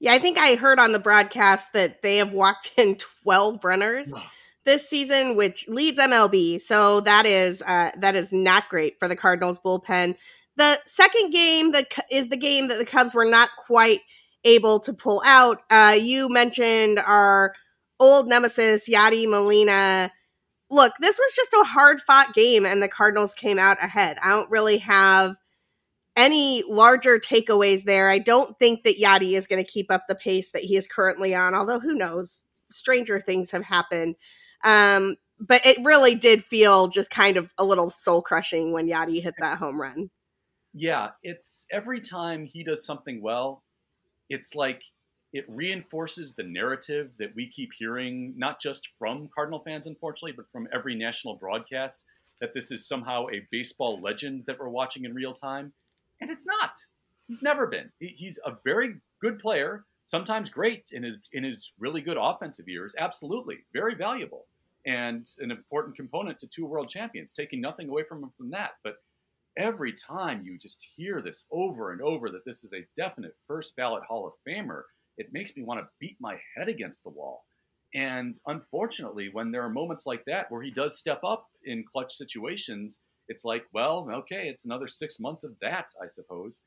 Yeah, 0.00 0.14
I 0.14 0.18
think 0.18 0.38
I 0.38 0.56
heard 0.56 0.80
on 0.80 0.92
the 0.92 0.98
broadcast 0.98 1.74
that 1.74 2.02
they 2.02 2.16
have 2.16 2.32
walked 2.32 2.72
in 2.76 2.96
12 3.22 3.62
runners 3.62 4.12
this 4.64 4.88
season, 4.88 5.36
which 5.36 5.68
leads 5.68 5.98
MLB. 5.98 6.60
So 6.60 7.00
that 7.02 7.26
is 7.26 7.62
uh, 7.62 7.90
that 7.98 8.16
is 8.16 8.32
not 8.32 8.68
great 8.68 8.98
for 8.98 9.08
the 9.08 9.16
Cardinals 9.16 9.58
bullpen. 9.58 10.16
The 10.60 10.78
second 10.84 11.30
game 11.30 11.72
that 11.72 11.86
is 12.12 12.28
the 12.28 12.36
game 12.36 12.68
that 12.68 12.76
the 12.76 12.84
Cubs 12.84 13.14
were 13.14 13.24
not 13.24 13.48
quite 13.66 14.00
able 14.44 14.78
to 14.80 14.92
pull 14.92 15.22
out. 15.24 15.62
Uh, 15.70 15.96
you 15.98 16.28
mentioned 16.28 16.98
our 16.98 17.54
old 17.98 18.28
nemesis 18.28 18.86
Yadi 18.86 19.26
Molina. 19.26 20.12
Look, 20.68 20.92
this 21.00 21.18
was 21.18 21.32
just 21.34 21.54
a 21.54 21.64
hard 21.64 22.02
fought 22.02 22.34
game, 22.34 22.66
and 22.66 22.82
the 22.82 22.88
Cardinals 22.88 23.34
came 23.34 23.58
out 23.58 23.82
ahead. 23.82 24.18
I 24.22 24.28
don't 24.28 24.50
really 24.50 24.76
have 24.76 25.34
any 26.14 26.62
larger 26.68 27.18
takeaways 27.18 27.84
there. 27.84 28.10
I 28.10 28.18
don't 28.18 28.54
think 28.58 28.82
that 28.82 29.00
Yadi 29.00 29.38
is 29.38 29.46
going 29.46 29.64
to 29.64 29.70
keep 29.70 29.90
up 29.90 30.08
the 30.08 30.14
pace 30.14 30.50
that 30.50 30.60
he 30.60 30.76
is 30.76 30.86
currently 30.86 31.34
on, 31.34 31.54
although 31.54 31.80
who 31.80 31.94
knows? 31.94 32.44
Stranger 32.70 33.18
things 33.18 33.50
have 33.52 33.64
happened. 33.64 34.14
Um, 34.62 35.16
but 35.38 35.64
it 35.64 35.78
really 35.86 36.16
did 36.16 36.44
feel 36.44 36.88
just 36.88 37.08
kind 37.08 37.38
of 37.38 37.54
a 37.56 37.64
little 37.64 37.88
soul 37.88 38.20
crushing 38.20 38.74
when 38.74 38.88
Yadi 38.90 39.22
hit 39.22 39.36
that 39.38 39.56
home 39.56 39.80
run. 39.80 40.10
Yeah, 40.72 41.10
it's 41.22 41.66
every 41.70 42.00
time 42.00 42.46
he 42.46 42.62
does 42.62 42.84
something 42.84 43.20
well, 43.20 43.62
it's 44.28 44.54
like 44.54 44.82
it 45.32 45.44
reinforces 45.48 46.34
the 46.34 46.42
narrative 46.42 47.10
that 47.18 47.34
we 47.34 47.48
keep 47.48 47.70
hearing, 47.76 48.34
not 48.36 48.60
just 48.60 48.88
from 48.98 49.28
Cardinal 49.34 49.60
fans, 49.60 49.86
unfortunately, 49.86 50.32
but 50.32 50.50
from 50.52 50.68
every 50.72 50.94
national 50.94 51.36
broadcast, 51.36 52.04
that 52.40 52.54
this 52.54 52.70
is 52.70 52.86
somehow 52.86 53.26
a 53.28 53.46
baseball 53.50 54.00
legend 54.00 54.44
that 54.46 54.58
we're 54.58 54.68
watching 54.68 55.04
in 55.04 55.14
real 55.14 55.34
time. 55.34 55.72
And 56.20 56.30
it's 56.30 56.46
not. 56.46 56.72
He's 57.26 57.42
never 57.42 57.66
been. 57.66 57.90
He's 57.98 58.38
a 58.44 58.56
very 58.64 58.96
good 59.20 59.38
player, 59.38 59.84
sometimes 60.04 60.50
great 60.50 60.90
in 60.92 61.02
his 61.02 61.16
in 61.32 61.44
his 61.44 61.72
really 61.78 62.00
good 62.00 62.16
offensive 62.20 62.68
years. 62.68 62.94
Absolutely, 62.98 63.58
very 63.72 63.94
valuable 63.94 64.46
and 64.86 65.30
an 65.40 65.50
important 65.50 65.94
component 65.94 66.38
to 66.40 66.46
two 66.46 66.66
world 66.66 66.88
champions. 66.88 67.32
Taking 67.32 67.60
nothing 67.60 67.88
away 67.88 68.02
from 68.02 68.22
him 68.24 68.32
from 68.36 68.50
that, 68.50 68.72
but 68.82 68.96
every 69.58 69.92
time 69.92 70.42
you 70.42 70.58
just 70.58 70.84
hear 70.96 71.20
this 71.22 71.44
over 71.50 71.92
and 71.92 72.00
over 72.00 72.30
that 72.30 72.44
this 72.46 72.64
is 72.64 72.72
a 72.72 72.86
definite 72.96 73.36
first 73.46 73.74
ballot 73.76 74.02
Hall 74.08 74.26
of 74.26 74.32
Famer, 74.48 74.82
it 75.16 75.32
makes 75.32 75.56
me 75.56 75.62
want 75.62 75.80
to 75.80 75.88
beat 76.00 76.16
my 76.20 76.38
head 76.56 76.68
against 76.68 77.02
the 77.02 77.10
wall. 77.10 77.44
And 77.94 78.38
unfortunately, 78.46 79.30
when 79.32 79.50
there 79.50 79.64
are 79.64 79.70
moments 79.70 80.06
like 80.06 80.24
that 80.26 80.50
where 80.50 80.62
he 80.62 80.70
does 80.70 80.98
step 80.98 81.20
up 81.24 81.46
in 81.64 81.84
clutch 81.90 82.14
situations, 82.14 83.00
it's 83.28 83.44
like, 83.44 83.64
well, 83.72 84.08
okay, 84.12 84.48
it's 84.48 84.64
another 84.64 84.88
six 84.88 85.18
months 85.18 85.44
of 85.44 85.52
that, 85.60 85.86
I 86.02 86.06
suppose. 86.06 86.60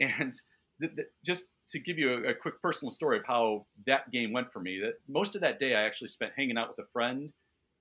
And 0.00 0.34
th- 0.80 0.94
th- 0.94 1.08
just 1.24 1.44
to 1.68 1.80
give 1.80 1.98
you 1.98 2.12
a, 2.12 2.30
a, 2.30 2.34
quick 2.34 2.60
personal 2.62 2.90
story 2.90 3.18
of 3.18 3.24
how 3.26 3.66
that 3.86 4.10
game 4.10 4.32
went 4.32 4.52
for 4.52 4.60
me, 4.60 4.80
that 4.80 4.94
most 5.08 5.34
of 5.34 5.40
that 5.40 5.58
day 5.58 5.74
I 5.74 5.82
actually 5.82 6.08
spent 6.08 6.32
hanging 6.36 6.56
out 6.56 6.68
with 6.68 6.86
a 6.86 6.88
friend 6.92 7.32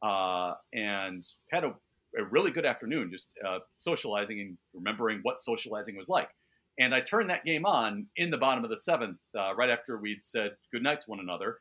uh, 0.02 0.54
and 0.74 1.24
had 1.52 1.64
a, 1.64 1.74
a, 2.18 2.24
really 2.26 2.52
good 2.52 2.66
afternoon, 2.66 3.10
just 3.12 3.34
uh, 3.46 3.60
socializing 3.78 4.40
and 4.40 4.58
remembering 4.74 5.20
what 5.24 5.42
socializing 5.42 5.96
was 5.98 6.10
like. 6.10 6.30
And 6.80 6.94
I 6.94 7.02
turned 7.02 7.30
that 7.30 7.46
game 7.46 7.66
on 7.66 8.06
in 8.18 8.30
the 8.30 8.38
bottom 8.38 8.64
of 8.64 8.70
the 8.70 8.78
seventh, 8.78 9.18
uh, 9.38 9.56
right 9.56 9.70
after 9.70 9.98
we'd 9.98 10.22
said 10.22 10.52
goodnight 10.72 11.02
to 11.02 11.10
one 11.10 11.20
another 11.20 11.58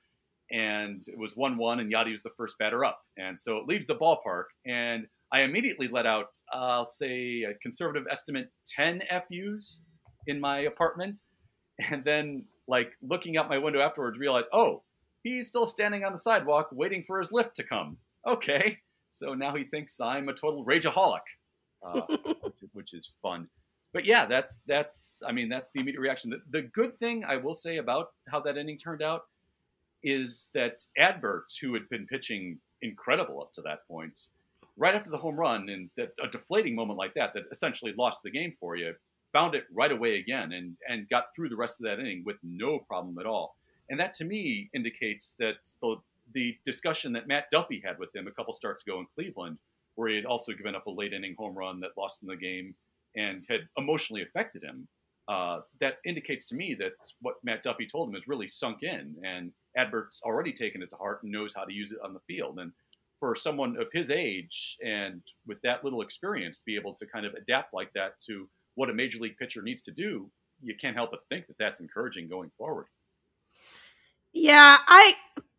and 0.51 1.03
it 1.09 1.19
was 1.19 1.37
1 1.37 1.57
1, 1.57 1.81
and 1.81 1.93
Yadi 1.93 2.13
was 2.13 2.23
the 2.23 2.31
first 2.37 2.59
batter 2.59 2.85
up. 2.85 3.01
And 3.17 3.39
so 3.39 3.59
it 3.59 3.67
leaves 3.67 3.87
the 3.87 3.97
ballpark, 3.97 4.45
and 4.65 5.07
I 5.33 5.43
immediately 5.43 5.89
let 5.89 6.07
out, 6.07 6.29
uh, 6.55 6.59
I'll 6.59 6.87
say, 6.87 7.43
a 7.43 7.55
conservative 7.63 8.05
estimate 8.11 8.51
10 8.77 9.03
FUs 9.11 9.81
in 10.27 10.41
my 10.41 10.61
apartment. 10.61 11.19
And 11.91 12.03
then, 12.05 12.47
like, 12.67 12.93
looking 13.03 13.37
out 13.37 13.51
my 13.51 13.59
window 13.59 13.81
afterwards, 13.81 14.19
realized, 14.19 14.49
oh, 14.51 14.83
he's 15.23 15.47
still 15.47 15.67
standing 15.67 16.05
on 16.05 16.13
the 16.13 16.19
sidewalk 16.19 16.71
waiting 16.73 17.05
for 17.07 17.21
his 17.21 17.29
Lyft 17.29 17.53
to 17.57 17.65
come. 17.65 17.99
Okay. 18.27 18.79
So 19.17 19.35
now 19.35 19.55
he 19.57 19.65
thinks 19.65 20.01
I'm 20.01 20.29
a 20.29 20.35
total 20.35 20.65
rageaholic, 20.65 21.21
uh, 21.83 22.01
which, 22.43 22.55
which 22.73 22.95
is 22.95 23.13
fun 23.23 23.49
but 23.97 24.05
yeah, 24.05 24.27
that's 24.27 24.61
that's 24.67 25.23
I 25.27 25.33
mean 25.33 25.49
that's 25.49 25.71
the 25.71 25.81
immediate 25.81 26.03
reaction. 26.03 26.29
The, 26.29 26.43
the, 26.51 26.63
good 26.69 26.99
thing 26.99 27.25
I 27.25 27.39
will 27.39 27.55
say 27.55 27.79
about 27.79 28.09
how 28.29 28.41
that 28.41 28.59
inning 28.59 28.77
turned 28.77 29.03
out 29.03 29.23
is 30.03 30.51
that 30.53 30.85
Adbert, 30.99 31.45
who 31.63 31.73
had 31.73 31.89
been 31.89 32.07
pitching 32.07 32.59
incredible 32.83 33.41
up 33.41 33.55
to 33.55 33.63
that 33.63 33.89
point, 33.89 34.21
right 34.77 34.95
after 34.95 35.09
the 35.09 35.17
home 35.17 35.37
run 35.37 35.71
and 35.71 35.89
that, 35.97 36.11
a 36.23 36.29
deflating 36.29 36.75
moment 36.75 36.99
like 36.99 37.15
that, 37.15 37.33
that 37.33 37.45
essentially 37.51 37.95
lost 37.97 38.23
the 38.23 38.31
game 38.31 38.53
for 38.61 38.77
you, 38.77 38.93
found 39.33 39.55
it 39.55 39.65
right 39.73 39.93
away 39.93 40.19
again 40.19 40.53
and, 40.53 40.77
and 40.89 41.09
got 41.09 41.29
through 41.35 41.49
the 41.49 41.57
rest 41.57 41.81
of 41.81 41.85
that 41.85 41.99
inning 41.99 42.23
with 42.27 42.37
no 42.43 42.79
problem 42.81 43.19
at 43.19 43.25
all. 43.25 43.57
And 43.89 43.99
that 43.99 44.13
to 44.15 44.25
me 44.25 44.69
indicates 44.75 45.35
that 45.39 45.57
the, 45.81 45.97
the 46.33 46.57
discussion 46.65 47.13
that 47.13 47.29
Matt 47.29 47.47
Duffy 47.51 47.83
had 47.85 47.99
with 47.99 48.15
him 48.15 48.27
a 48.27 48.33
couple 48.33 48.53
starts 48.53 48.83
ago 48.87 48.99
in 48.99 49.07
Cleveland, 49.15 49.59
where 49.95 50.09
he 50.09 50.17
had 50.17 50.27
also 50.27 50.53
given 50.53 50.75
up 50.75 50.87
a 50.87 50.91
late 50.91 51.13
inning 51.13 51.35
home 51.39 51.55
run 51.55 51.81
that 51.81 51.91
lost 51.97 52.23
in 52.23 52.29
the 52.29 52.37
game 52.37 52.75
and 53.17 53.45
had 53.49 53.61
emotionally 53.79 54.23
affected 54.23 54.63
him, 54.63 54.89
uh, 55.29 55.61
that 55.81 55.99
indicates 56.05 56.47
to 56.47 56.55
me 56.55 56.77
that 56.79 56.93
what 57.21 57.37
Matt 57.43 57.63
Duffy 57.63 57.87
told 57.87 58.09
him 58.09 58.15
has 58.15 58.29
really 58.29 58.47
sunk 58.47 58.83
in, 58.83 59.17
and 59.25 59.53
Adbert's 59.77 60.23
already 60.25 60.53
taken 60.53 60.83
it 60.83 60.91
to 60.91 60.97
heart 60.97 61.23
and 61.23 61.33
knows 61.33 61.55
how 61.55 61.65
to 61.65 61.73
use 61.73 61.93
it 61.93 61.99
on 62.05 62.15
the 62.15 62.21
field. 62.27 62.59
And 62.59 62.73
for 63.19 63.35
someone 63.35 63.77
of 63.81 63.89
his 63.93 64.11
age 64.11 64.77
and 64.85 65.23
with 65.47 65.61
that 65.63 65.83
little 65.83 66.03
experience, 66.03 66.61
be 66.65 66.77
able 66.77 66.95
to 66.95 67.07
kind 67.07 67.27
of 67.27 67.35
adapt 67.35 67.75
like 67.75 67.93
that 67.95 68.21
to 68.27 68.49
what 68.75 68.91
a 68.91 68.95
major 68.95 69.19
league 69.19 69.39
pitcher 69.39 69.63
needs 69.63 69.83
to 69.83 69.91
do, 69.91 70.31
you 70.63 70.75
can't 70.81 70.97
help 70.97 71.11
but 71.11 71.21
think 71.29 71.47
that 71.47 71.57
that's 71.59 71.81
encouraging 71.81 72.29
going 72.29 72.51
forward. 72.57 72.87
Yeah, 74.33 74.77
I 74.87 75.15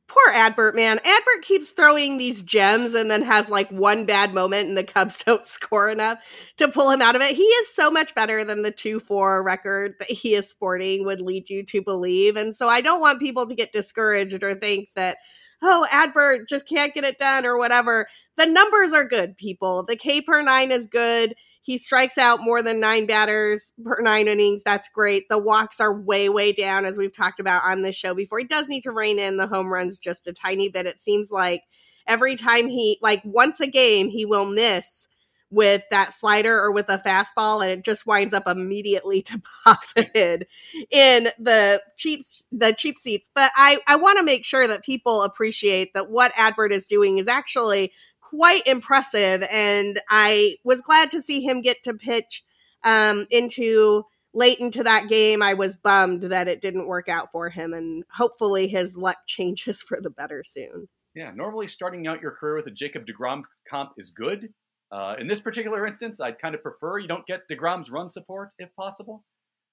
poor 0.07 0.33
Adbert, 0.33 0.75
man. 0.75 0.99
Adbert 0.99 1.41
keeps 1.41 1.71
throwing 1.71 2.17
these 2.17 2.41
gems 2.41 2.93
and 2.93 3.11
then 3.11 3.21
has 3.23 3.49
like 3.49 3.69
one 3.69 4.05
bad 4.05 4.33
moment 4.33 4.67
and 4.67 4.77
the 4.77 4.83
Cubs 4.83 5.17
don't 5.25 5.45
score 5.45 5.89
enough 5.89 6.19
to 6.57 6.67
pull 6.67 6.89
him 6.89 7.01
out 7.01 7.15
of 7.15 7.21
it. 7.21 7.35
He 7.35 7.43
is 7.43 7.73
so 7.73 7.91
much 7.91 8.15
better 8.15 8.43
than 8.43 8.63
the 8.63 8.71
2 8.71 8.99
4 8.99 9.43
record 9.43 9.95
that 9.99 10.09
he 10.09 10.35
is 10.35 10.49
sporting 10.49 11.05
would 11.05 11.21
lead 11.21 11.49
you 11.49 11.63
to 11.65 11.81
believe. 11.81 12.35
And 12.35 12.55
so 12.55 12.69
I 12.69 12.81
don't 12.81 13.01
want 13.01 13.19
people 13.19 13.47
to 13.47 13.55
get 13.55 13.71
discouraged 13.71 14.43
or 14.43 14.55
think 14.55 14.89
that 14.95 15.17
oh, 15.61 15.87
Adbert 15.91 16.47
just 16.47 16.67
can't 16.67 16.93
get 16.93 17.03
it 17.03 17.17
done 17.17 17.45
or 17.45 17.57
whatever. 17.57 18.07
The 18.37 18.45
numbers 18.45 18.93
are 18.93 19.03
good, 19.03 19.37
people. 19.37 19.83
The 19.83 19.95
K 19.95 20.21
per 20.21 20.41
nine 20.43 20.71
is 20.71 20.85
good. 20.85 21.35
He 21.67 21.77
strikes 21.77 22.17
out 22.17 22.39
more 22.39 22.63
than 22.63 22.79
nine 22.79 23.07
batters 23.07 23.73
per 23.83 23.99
nine 23.99 24.29
innings. 24.29 24.63
That's 24.63 24.87
great. 24.87 25.27
The 25.27 25.37
walks 25.37 25.81
are 25.81 25.93
way, 25.93 26.29
way 26.29 26.53
down, 26.53 26.85
as 26.85 26.97
we've 26.97 27.13
talked 27.13 27.41
about 27.41 27.61
on 27.65 27.81
this 27.81 27.93
show 27.93 28.13
before. 28.13 28.39
He 28.39 28.45
does 28.45 28.69
need 28.69 28.83
to 28.83 28.91
rein 28.91 29.19
in 29.19 29.35
the 29.35 29.47
home 29.47 29.67
runs 29.67 29.99
just 29.99 30.27
a 30.27 30.33
tiny 30.33 30.69
bit. 30.69 30.85
It 30.85 31.01
seems 31.01 31.29
like 31.29 31.63
every 32.07 32.37
time 32.37 32.69
he, 32.69 32.97
like 33.01 33.21
once 33.25 33.59
a 33.59 33.67
game, 33.67 34.07
he 34.07 34.25
will 34.25 34.45
miss 34.45 35.09
with 35.49 35.83
that 35.91 36.13
slider 36.13 36.57
or 36.57 36.71
with 36.71 36.87
a 36.87 36.99
fastball 36.99 37.61
and 37.61 37.71
it 37.71 37.83
just 37.83 38.05
winds 38.05 38.33
up 38.33 38.47
immediately 38.47 39.21
deposited 39.65 40.47
in 40.89 41.29
the 41.39 41.81
cheap 41.95 42.21
the 42.51 42.73
cheap 42.73 42.97
seats 42.97 43.29
but 43.33 43.49
i 43.55 43.79
i 43.87 43.95
want 43.95 44.17
to 44.17 44.25
make 44.25 44.43
sure 44.43 44.67
that 44.67 44.83
people 44.83 45.23
appreciate 45.23 45.93
that 45.93 46.09
what 46.09 46.33
adbert 46.35 46.73
is 46.73 46.85
doing 46.85 47.17
is 47.17 47.29
actually 47.29 47.93
quite 48.29 48.65
impressive 48.65 49.45
and 49.51 50.01
i 50.09 50.55
was 50.63 50.81
glad 50.81 51.11
to 51.11 51.21
see 51.21 51.41
him 51.41 51.61
get 51.61 51.83
to 51.83 51.93
pitch 51.93 52.43
um 52.83 53.25
into 53.29 54.03
late 54.37 54.59
into 54.59 54.83
that 54.83 55.09
game. 55.09 55.41
I 55.41 55.55
was 55.55 55.75
bummed 55.75 56.23
that 56.23 56.47
it 56.47 56.61
didn't 56.61 56.87
work 56.87 57.09
out 57.09 57.31
for 57.31 57.49
him 57.49 57.73
and 57.73 58.03
hopefully 58.15 58.67
his 58.67 58.95
luck 58.95 59.17
changes 59.27 59.81
for 59.81 59.99
the 59.99 60.11
better 60.11 60.43
soon. 60.45 60.87
Yeah 61.15 61.31
normally 61.35 61.67
starting 61.67 62.07
out 62.07 62.21
your 62.21 62.31
career 62.31 62.55
with 62.55 62.67
a 62.67 62.71
jacob 62.71 63.05
degrom 63.05 63.41
comp 63.69 63.91
is 63.97 64.11
good. 64.11 64.53
Uh, 64.89 65.15
in 65.19 65.27
this 65.27 65.41
particular 65.41 65.85
instance, 65.85 66.21
I'd 66.21 66.39
kind 66.39 66.55
of 66.55 66.63
prefer 66.63 66.99
you 66.99 67.09
don't 67.09 67.25
get 67.27 67.41
DeGrom's 67.51 67.89
run 67.89 68.07
support 68.07 68.51
if 68.57 68.73
possible. 68.75 69.25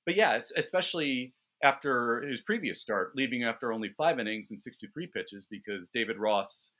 But 0.06 0.16
yeah, 0.16 0.40
especially 0.56 1.34
after 1.62 2.23
his 2.23 2.40
previous 2.40 2.80
start, 2.80 3.12
leaving 3.14 3.44
after 3.44 3.73
only 3.73 3.90
five 3.96 4.18
innings 4.18 4.50
and 4.50 4.61
63 4.61 5.06
pitches 5.14 5.46
because 5.49 5.88
David 5.94 6.18
Ross 6.18 6.73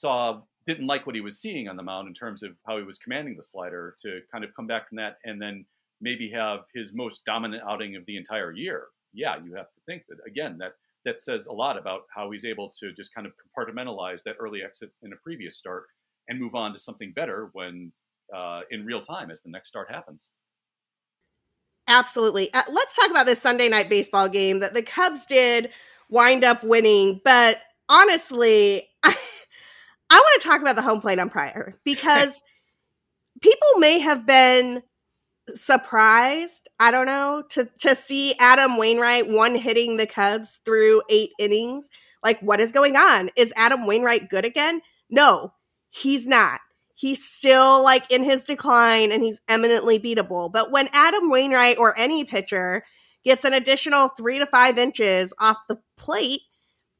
saw 0.00 0.40
didn't 0.66 0.86
like 0.86 1.06
what 1.06 1.14
he 1.14 1.20
was 1.20 1.40
seeing 1.40 1.68
on 1.68 1.76
the 1.76 1.82
mound 1.82 2.08
in 2.08 2.14
terms 2.14 2.42
of 2.42 2.52
how 2.66 2.78
he 2.78 2.84
was 2.84 2.98
commanding 2.98 3.36
the 3.36 3.42
slider 3.42 3.94
to 4.02 4.20
kind 4.32 4.44
of 4.44 4.50
come 4.54 4.66
back 4.66 4.88
from 4.88 4.96
that 4.96 5.18
and 5.24 5.40
then 5.40 5.64
maybe 6.00 6.30
have 6.30 6.60
his 6.74 6.92
most 6.94 7.24
dominant 7.24 7.62
outing 7.68 7.96
of 7.96 8.04
the 8.06 8.16
entire 8.16 8.52
year. 8.52 8.86
Yeah, 9.12 9.36
you 9.44 9.54
have 9.54 9.66
to 9.66 9.80
think 9.86 10.04
that 10.08 10.18
again 10.26 10.58
that 10.58 10.72
that 11.04 11.20
says 11.20 11.46
a 11.46 11.52
lot 11.52 11.76
about 11.78 12.02
how 12.14 12.30
he's 12.30 12.44
able 12.44 12.70
to 12.80 12.92
just 12.92 13.14
kind 13.14 13.26
of 13.26 13.32
compartmentalize 13.34 14.22
that 14.24 14.36
early 14.40 14.62
exit 14.62 14.90
in 15.02 15.12
a 15.12 15.16
previous 15.16 15.58
start 15.58 15.84
and 16.28 16.40
move 16.40 16.54
on 16.54 16.72
to 16.72 16.78
something 16.78 17.12
better 17.14 17.50
when 17.52 17.92
uh, 18.34 18.60
in 18.70 18.86
real 18.86 19.02
time 19.02 19.30
as 19.30 19.42
the 19.42 19.50
next 19.50 19.68
start 19.68 19.90
happens. 19.90 20.30
Absolutely. 21.86 22.52
Uh, 22.54 22.62
let's 22.72 22.96
talk 22.96 23.10
about 23.10 23.26
this 23.26 23.40
Sunday 23.40 23.68
night 23.68 23.90
baseball 23.90 24.28
game 24.28 24.60
that 24.60 24.72
the 24.72 24.82
Cubs 24.82 25.26
did 25.26 25.70
wind 26.08 26.42
up 26.42 26.64
winning, 26.64 27.20
but 27.24 27.60
honestly, 27.88 28.88
I, 29.02 29.14
talk 30.44 30.60
about 30.60 30.76
the 30.76 30.82
home 30.82 31.00
plate 31.00 31.18
umpire 31.18 31.74
because 31.84 32.42
people 33.40 33.78
may 33.78 33.98
have 33.98 34.26
been 34.26 34.82
surprised, 35.54 36.68
I 36.80 36.90
don't 36.90 37.06
know, 37.06 37.42
to 37.50 37.68
to 37.80 37.96
see 37.96 38.34
Adam 38.38 38.78
Wainwright 38.78 39.28
one 39.28 39.54
hitting 39.56 39.96
the 39.96 40.06
Cubs 40.06 40.60
through 40.64 41.02
8 41.10 41.30
innings. 41.38 41.88
Like 42.22 42.40
what 42.40 42.60
is 42.60 42.72
going 42.72 42.96
on? 42.96 43.30
Is 43.36 43.52
Adam 43.56 43.86
Wainwright 43.86 44.30
good 44.30 44.44
again? 44.44 44.80
No 45.10 45.52
he's 45.94 46.26
not. 46.26 46.60
He's 46.94 47.24
still 47.24 47.82
like 47.82 48.10
in 48.10 48.22
his 48.22 48.44
decline 48.44 49.12
and 49.12 49.22
he's 49.22 49.40
eminently 49.48 49.98
beatable. 49.98 50.52
But 50.52 50.70
when 50.70 50.88
Adam 50.92 51.30
Wainwright 51.30 51.78
or 51.78 51.98
any 51.98 52.24
pitcher 52.24 52.84
gets 53.24 53.44
an 53.44 53.52
additional 53.52 54.08
three 54.08 54.38
to 54.38 54.46
five 54.46 54.78
inches 54.78 55.32
off 55.40 55.56
the 55.68 55.78
plate, 55.96 56.40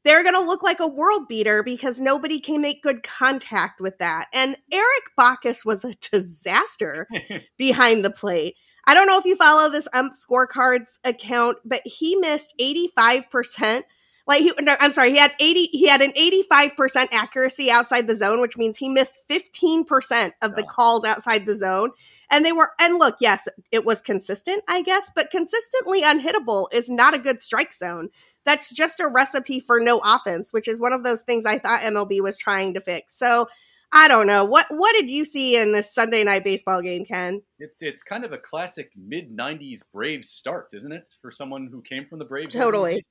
they're 0.05 0.23
going 0.23 0.35
to 0.35 0.41
look 0.41 0.63
like 0.63 0.79
a 0.79 0.87
world 0.87 1.27
beater 1.27 1.63
because 1.63 1.99
nobody 1.99 2.39
can 2.39 2.61
make 2.61 2.83
good 2.83 3.03
contact 3.03 3.81
with 3.81 3.97
that. 3.97 4.27
And 4.31 4.55
Erich 4.71 5.09
Bacchus 5.17 5.65
was 5.65 5.83
a 5.83 5.95
disaster 5.95 7.07
behind 7.57 8.05
the 8.05 8.11
plate. 8.11 8.55
I 8.87 8.93
don't 8.93 9.07
know 9.07 9.17
if 9.17 9.25
you 9.25 9.35
follow 9.35 9.67
this 9.67 9.87
ump 9.93 10.13
scorecards 10.13 10.99
account, 11.03 11.57
but 11.65 11.81
he 11.85 12.15
missed 12.15 12.53
85% 12.61 13.81
like 14.27 14.41
he, 14.41 14.51
no, 14.59 14.75
I'm 14.79 14.91
sorry, 14.91 15.11
he 15.11 15.17
had 15.17 15.33
80, 15.39 15.65
he 15.65 15.87
had 15.87 16.01
an 16.01 16.11
85% 16.13 17.09
accuracy 17.11 17.69
outside 17.69 18.07
the 18.07 18.15
zone, 18.15 18.41
which 18.41 18.57
means 18.57 18.77
he 18.77 18.89
missed 18.89 19.19
15% 19.29 20.31
of 20.41 20.55
the 20.55 20.63
calls 20.63 21.05
outside 21.05 21.45
the 21.45 21.55
zone. 21.55 21.91
And 22.31 22.43
they 22.43 22.51
were, 22.51 22.71
and 22.79 22.97
look, 22.97 23.17
yes, 23.19 23.47
it 23.71 23.85
was 23.85 24.01
consistent, 24.01 24.63
I 24.67 24.81
guess, 24.81 25.11
but 25.15 25.29
consistently 25.29 26.01
unhittable 26.01 26.73
is 26.73 26.89
not 26.89 27.13
a 27.13 27.19
good 27.19 27.39
strike 27.39 27.73
zone. 27.73 28.09
That's 28.45 28.71
just 28.71 28.99
a 28.99 29.07
recipe 29.07 29.59
for 29.59 29.79
no 29.79 30.01
offense, 30.05 30.53
which 30.53 30.67
is 30.67 30.79
one 30.79 30.93
of 30.93 31.03
those 31.03 31.21
things 31.21 31.45
I 31.45 31.57
thought 31.57 31.81
MLB 31.81 32.21
was 32.21 32.37
trying 32.37 32.73
to 32.75 32.81
fix. 32.81 33.17
So 33.17 33.47
I 33.91 34.07
don't 34.07 34.27
know 34.27 34.43
what 34.43 34.65
what 34.69 34.93
did 34.93 35.09
you 35.09 35.25
see 35.25 35.55
in 35.55 35.71
this 35.71 35.93
Sunday 35.93 36.23
night 36.23 36.43
baseball 36.43 36.81
game, 36.81 37.05
Ken? 37.05 37.41
It's 37.59 37.81
it's 37.81 38.03
kind 38.03 38.25
of 38.25 38.33
a 38.33 38.37
classic 38.37 38.91
mid 38.95 39.35
'90s 39.35 39.83
Braves 39.93 40.29
start, 40.29 40.69
isn't 40.73 40.91
it, 40.91 41.09
for 41.21 41.31
someone 41.31 41.67
who 41.71 41.81
came 41.81 42.05
from 42.05 42.19
the 42.19 42.25
Braves? 42.25 42.53
Totally. 42.53 43.05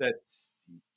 That's 0.00 0.48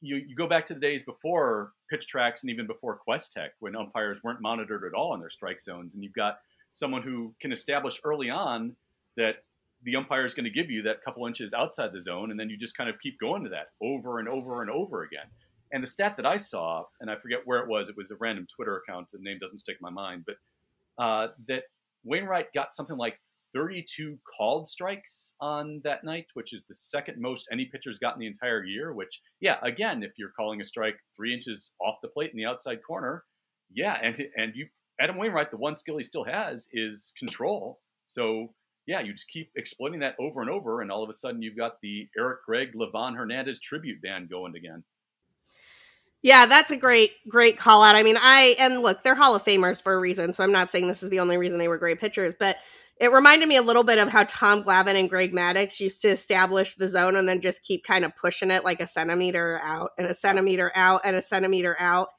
you. 0.01 0.15
You 0.15 0.35
go 0.35 0.47
back 0.47 0.65
to 0.67 0.73
the 0.73 0.79
days 0.79 1.03
before 1.03 1.73
pitch 1.89 2.07
tracks 2.07 2.43
and 2.43 2.51
even 2.51 2.67
before 2.67 2.99
QuesTec, 3.07 3.49
when 3.59 3.75
umpires 3.75 4.21
weren't 4.23 4.41
monitored 4.41 4.83
at 4.85 4.97
all 4.97 5.13
in 5.13 5.19
their 5.19 5.29
strike 5.29 5.61
zones, 5.61 5.93
and 5.93 6.03
you've 6.03 6.13
got 6.13 6.39
someone 6.73 7.01
who 7.01 7.35
can 7.39 7.51
establish 7.51 7.99
early 8.03 8.29
on 8.29 8.75
that 9.17 9.43
the 9.83 9.95
umpire 9.95 10.25
is 10.25 10.33
going 10.33 10.45
to 10.45 10.51
give 10.51 10.69
you 10.69 10.83
that 10.83 11.03
couple 11.03 11.25
inches 11.25 11.53
outside 11.53 11.91
the 11.93 12.01
zone, 12.01 12.31
and 12.31 12.39
then 12.39 12.49
you 12.49 12.57
just 12.57 12.77
kind 12.77 12.89
of 12.89 12.95
keep 13.01 13.19
going 13.19 13.43
to 13.43 13.49
that 13.49 13.67
over 13.81 14.19
and 14.19 14.27
over 14.27 14.61
and 14.61 14.69
over 14.69 15.03
again. 15.03 15.25
And 15.71 15.81
the 15.81 15.87
stat 15.87 16.17
that 16.17 16.25
I 16.25 16.37
saw, 16.37 16.83
and 16.99 17.09
I 17.09 17.15
forget 17.15 17.39
where 17.45 17.59
it 17.59 17.69
was, 17.69 17.89
it 17.89 17.95
was 17.97 18.11
a 18.11 18.15
random 18.19 18.45
Twitter 18.53 18.77
account. 18.77 19.07
The 19.11 19.19
name 19.21 19.39
doesn't 19.39 19.59
stick 19.59 19.77
in 19.79 19.83
my 19.83 19.89
mind, 19.89 20.25
but 20.25 20.35
uh, 21.03 21.27
that 21.47 21.63
Wainwright 22.03 22.53
got 22.53 22.73
something 22.73 22.97
like 22.97 23.17
32 23.53 24.17
called 24.37 24.67
strikes 24.67 25.33
on 25.39 25.81
that 25.83 26.03
night, 26.03 26.25
which 26.33 26.53
is 26.53 26.63
the 26.67 26.75
second 26.75 27.19
most 27.19 27.47
any 27.51 27.65
pitcher's 27.65 27.99
gotten 27.99 28.19
the 28.19 28.27
entire 28.27 28.63
year. 28.63 28.93
Which, 28.93 29.21
yeah, 29.39 29.57
again, 29.63 30.03
if 30.03 30.11
you're 30.17 30.31
calling 30.37 30.61
a 30.61 30.65
strike 30.65 30.97
three 31.15 31.33
inches 31.33 31.71
off 31.79 31.95
the 32.01 32.09
plate 32.09 32.31
in 32.31 32.37
the 32.37 32.45
outside 32.45 32.79
corner, 32.85 33.23
yeah, 33.73 33.97
and 34.01 34.21
and 34.37 34.55
you 34.55 34.67
Adam 34.99 35.17
Wainwright, 35.17 35.51
the 35.51 35.57
one 35.57 35.75
skill 35.75 35.97
he 35.97 36.03
still 36.03 36.23
has 36.23 36.67
is 36.73 37.13
control. 37.17 37.79
So 38.07 38.53
yeah, 38.91 38.99
you 38.99 39.13
just 39.13 39.29
keep 39.29 39.49
exploiting 39.55 40.01
that 40.01 40.17
over 40.19 40.41
and 40.41 40.49
over, 40.49 40.81
and 40.81 40.91
all 40.91 41.01
of 41.01 41.09
a 41.09 41.13
sudden 41.13 41.41
you've 41.41 41.55
got 41.55 41.79
the 41.81 42.09
Eric 42.17 42.43
Gregg, 42.45 42.73
Livan 42.75 43.15
Hernandez 43.15 43.57
tribute 43.61 44.01
band 44.01 44.29
going 44.29 44.53
again. 44.53 44.83
Yeah, 46.21 46.45
that's 46.45 46.71
a 46.71 46.75
great, 46.75 47.11
great 47.29 47.57
call 47.57 47.83
out. 47.83 47.95
I 47.95 48.03
mean, 48.03 48.17
I 48.19 48.57
and 48.59 48.81
look, 48.81 49.01
they're 49.01 49.15
Hall 49.15 49.33
of 49.33 49.45
Famers 49.45 49.81
for 49.81 49.93
a 49.93 49.99
reason, 49.99 50.33
so 50.33 50.43
I'm 50.43 50.51
not 50.51 50.71
saying 50.71 50.89
this 50.89 51.03
is 51.03 51.09
the 51.09 51.21
only 51.21 51.37
reason 51.37 51.57
they 51.57 51.69
were 51.69 51.77
great 51.77 52.01
pitchers, 52.01 52.33
but 52.37 52.57
it 52.99 53.13
reminded 53.13 53.47
me 53.47 53.55
a 53.55 53.61
little 53.61 53.83
bit 53.83 53.97
of 53.97 54.09
how 54.09 54.25
Tom 54.25 54.61
Glavine 54.61 54.99
and 54.99 55.09
Greg 55.09 55.31
Maddux 55.31 55.79
used 55.79 56.01
to 56.01 56.09
establish 56.09 56.75
the 56.75 56.89
zone 56.89 57.15
and 57.15 57.29
then 57.29 57.39
just 57.39 57.63
keep 57.63 57.85
kind 57.85 58.03
of 58.03 58.13
pushing 58.17 58.51
it 58.51 58.65
like 58.65 58.81
a 58.81 58.87
centimeter 58.87 59.57
out 59.63 59.91
and 59.97 60.05
a 60.05 60.13
centimeter 60.13 60.69
out 60.75 61.01
and 61.05 61.15
a 61.15 61.21
centimeter 61.21 61.77
out. 61.79 62.09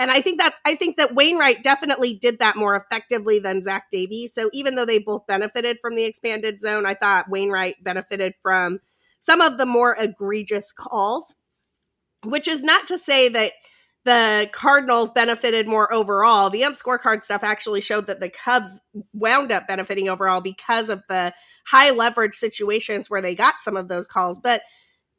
And 0.00 0.10
I 0.10 0.20
think 0.20 0.40
that's 0.40 0.58
I 0.64 0.74
think 0.74 0.96
that 0.96 1.14
Wainwright 1.14 1.62
definitely 1.62 2.14
did 2.14 2.40
that 2.40 2.56
more 2.56 2.74
effectively 2.74 3.38
than 3.38 3.62
Zach 3.62 3.84
Davies. 3.92 4.34
So 4.34 4.50
even 4.52 4.74
though 4.74 4.86
they 4.86 4.98
both 4.98 5.28
benefited 5.28 5.78
from 5.80 5.94
the 5.94 6.04
expanded 6.04 6.60
zone, 6.60 6.86
I 6.86 6.94
thought 6.94 7.30
Wainwright 7.30 7.84
benefited 7.84 8.34
from 8.42 8.80
some 9.20 9.40
of 9.40 9.58
the 9.58 9.66
more 9.66 9.94
egregious 9.96 10.72
calls 10.72 11.36
which 12.24 12.48
is 12.48 12.62
not 12.62 12.86
to 12.88 12.98
say 12.98 13.28
that 13.28 13.52
the 14.04 14.48
Cardinals 14.52 15.10
benefited 15.10 15.68
more 15.68 15.92
overall. 15.92 16.48
The 16.48 16.64
ump 16.64 16.76
scorecard 16.76 17.22
stuff 17.22 17.44
actually 17.44 17.82
showed 17.82 18.06
that 18.06 18.20
the 18.20 18.30
Cubs 18.30 18.80
wound 19.12 19.52
up 19.52 19.68
benefiting 19.68 20.08
overall 20.08 20.40
because 20.40 20.88
of 20.88 21.02
the 21.08 21.34
high 21.66 21.90
leverage 21.90 22.34
situations 22.34 23.10
where 23.10 23.20
they 23.20 23.34
got 23.34 23.60
some 23.60 23.76
of 23.76 23.88
those 23.88 24.06
calls. 24.06 24.38
But 24.38 24.62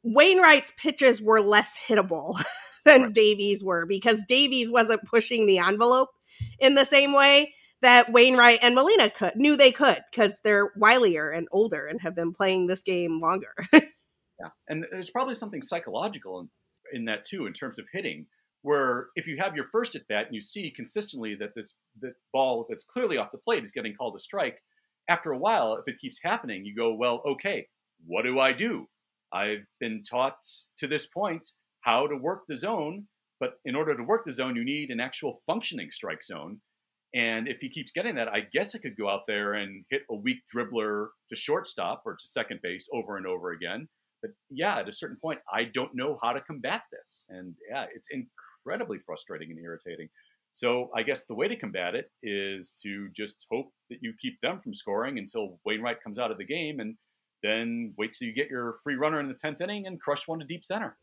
Wainwright's 0.02 0.72
pitches 0.76 1.22
were 1.22 1.40
less 1.40 1.78
hittable 1.88 2.42
than 2.84 3.02
right. 3.02 3.12
Davies 3.12 3.64
were 3.64 3.86
because 3.86 4.22
Davies 4.28 4.70
wasn't 4.70 5.04
pushing 5.04 5.46
the 5.46 5.58
envelope 5.58 6.10
in 6.58 6.74
the 6.74 6.84
same 6.84 7.12
way 7.12 7.54
that 7.82 8.12
Wainwright 8.12 8.60
and 8.62 8.74
Molina 8.74 9.10
could 9.10 9.34
knew 9.36 9.56
they 9.56 9.72
could 9.72 10.00
because 10.10 10.40
they're 10.42 10.70
wilier 10.78 11.36
and 11.36 11.48
older 11.50 11.86
and 11.86 12.00
have 12.00 12.14
been 12.14 12.32
playing 12.32 12.66
this 12.66 12.82
game 12.82 13.20
longer. 13.20 13.54
yeah, 13.72 14.50
and 14.68 14.86
there's 14.90 15.10
probably 15.10 15.34
something 15.34 15.62
psychological 15.62 16.48
in 16.92 17.04
that 17.06 17.24
too, 17.24 17.46
in 17.46 17.52
terms 17.52 17.78
of 17.78 17.86
hitting. 17.92 18.26
Where 18.64 19.08
if 19.16 19.26
you 19.26 19.38
have 19.40 19.56
your 19.56 19.66
first 19.72 19.96
at 19.96 20.06
bat 20.06 20.26
and 20.26 20.34
you 20.36 20.40
see 20.40 20.72
consistently 20.74 21.34
that 21.40 21.50
this 21.56 21.76
that 22.00 22.12
ball 22.32 22.64
that's 22.68 22.84
clearly 22.84 23.16
off 23.16 23.32
the 23.32 23.38
plate 23.38 23.64
is 23.64 23.72
getting 23.72 23.94
called 23.94 24.14
a 24.14 24.20
strike, 24.20 24.58
after 25.08 25.32
a 25.32 25.38
while, 25.38 25.74
if 25.74 25.92
it 25.92 26.00
keeps 26.00 26.20
happening, 26.22 26.64
you 26.64 26.76
go, 26.76 26.94
well, 26.94 27.22
okay, 27.26 27.66
what 28.06 28.22
do 28.22 28.38
I 28.38 28.52
do? 28.52 28.86
I've 29.32 29.66
been 29.80 30.04
taught 30.08 30.36
to 30.78 30.86
this 30.86 31.06
point 31.06 31.48
how 31.82 32.06
to 32.06 32.16
work 32.16 32.42
the 32.48 32.56
zone, 32.56 33.06
but 33.40 33.54
in 33.64 33.74
order 33.74 33.96
to 33.96 34.02
work 34.02 34.24
the 34.24 34.32
zone, 34.32 34.56
you 34.56 34.64
need 34.64 34.90
an 34.90 35.00
actual 35.00 35.42
functioning 35.46 35.90
strike 35.90 36.24
zone. 36.24 36.60
And 37.14 37.46
if 37.46 37.58
he 37.60 37.68
keeps 37.68 37.92
getting 37.92 38.14
that, 38.14 38.28
I 38.28 38.46
guess 38.52 38.74
I 38.74 38.78
could 38.78 38.96
go 38.96 39.08
out 39.08 39.22
there 39.26 39.54
and 39.54 39.84
hit 39.90 40.02
a 40.10 40.14
weak 40.14 40.38
dribbler 40.54 41.08
to 41.28 41.36
shortstop 41.36 42.02
or 42.06 42.14
to 42.14 42.26
second 42.26 42.60
base 42.62 42.88
over 42.92 43.16
and 43.16 43.26
over 43.26 43.52
again. 43.52 43.88
But 44.22 44.30
yeah, 44.48 44.78
at 44.78 44.88
a 44.88 44.92
certain 44.92 45.18
point, 45.20 45.40
I 45.52 45.64
don't 45.64 45.94
know 45.94 46.18
how 46.22 46.32
to 46.32 46.40
combat 46.40 46.82
this. 46.90 47.26
And 47.28 47.54
yeah, 47.70 47.86
it's 47.94 48.08
incredibly 48.10 48.98
frustrating 49.04 49.50
and 49.50 49.58
irritating. 49.58 50.08
So 50.54 50.90
I 50.94 51.02
guess 51.02 51.24
the 51.24 51.34
way 51.34 51.48
to 51.48 51.56
combat 51.56 51.94
it 51.94 52.10
is 52.22 52.74
to 52.82 53.08
just 53.16 53.46
hope 53.50 53.70
that 53.90 53.98
you 54.00 54.14
keep 54.20 54.40
them 54.40 54.60
from 54.62 54.74
scoring 54.74 55.18
until 55.18 55.58
Wainwright 55.64 56.02
comes 56.02 56.18
out 56.18 56.30
of 56.30 56.38
the 56.38 56.44
game 56.44 56.80
and 56.80 56.94
then 57.42 57.94
wait 57.98 58.12
till 58.12 58.28
you 58.28 58.34
get 58.34 58.48
your 58.48 58.76
free 58.84 58.94
runner 58.94 59.20
in 59.20 59.28
the 59.28 59.34
10th 59.34 59.60
inning 59.60 59.86
and 59.86 60.00
crush 60.00 60.28
one 60.28 60.38
to 60.38 60.46
deep 60.46 60.64
center. 60.64 60.96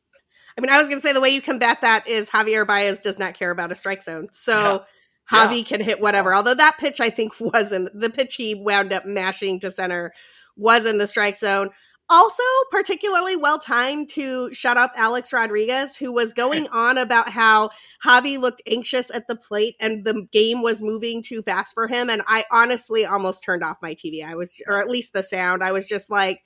I 0.60 0.62
mean, 0.62 0.72
I 0.72 0.78
was 0.78 0.90
going 0.90 1.00
to 1.00 1.08
say 1.08 1.14
the 1.14 1.22
way 1.22 1.30
you 1.30 1.42
combat 1.42 1.80
that 1.84 2.06
is 2.06 2.30
Javier 2.30 2.68
Baez 2.68 3.00
does 3.00 3.18
not 3.18 3.34
care 3.34 3.50
about 3.50 3.72
a 3.72 3.76
strike 3.78 4.04
zone. 4.04 4.28
So 4.32 4.84
yeah. 5.32 5.48
Javy 5.48 5.60
yeah. 5.60 5.64
can 5.64 5.80
hit 5.80 6.02
whatever. 6.02 6.36
Although 6.36 6.56
that 6.56 6.76
pitch, 6.78 7.00
I 7.00 7.10
think, 7.10 7.32
wasn't 7.40 7.98
the 7.98 8.10
pitch 8.10 8.36
he 8.36 8.56
wound 8.56 8.92
up 8.92 9.06
mashing 9.06 9.62
to 9.62 9.72
center 9.72 10.12
was 10.58 10.86
in 10.86 10.98
the 10.98 11.08
strike 11.08 11.38
zone. 11.38 11.70
Also, 12.10 12.44
particularly 12.72 13.38
well 13.38 13.58
timed 13.58 14.10
to 14.10 14.52
shut 14.52 14.76
up 14.76 14.92
Alex 14.98 15.32
Rodriguez, 15.32 15.96
who 15.96 16.12
was 16.12 16.34
going 16.34 16.68
on 16.74 16.98
about 16.98 17.30
how 17.30 17.70
Javy 18.06 18.38
looked 18.38 18.62
anxious 18.68 19.10
at 19.16 19.30
the 19.30 19.38
plate 19.38 19.78
and 19.80 20.04
the 20.04 20.28
game 20.34 20.62
was 20.62 20.82
moving 20.82 21.24
too 21.24 21.42
fast 21.42 21.74
for 21.74 21.88
him. 21.88 22.10
And 22.10 22.22
I 22.28 22.44
honestly 22.52 23.06
almost 23.06 23.46
turned 23.46 23.64
off 23.64 23.78
my 23.82 23.96
TV. 23.96 24.26
I 24.26 24.36
was, 24.36 24.62
or 24.68 24.82
at 24.82 24.90
least 24.90 25.14
the 25.14 25.24
sound. 25.24 25.64
I 25.64 25.72
was 25.72 25.88
just 25.88 26.10
like, 26.10 26.42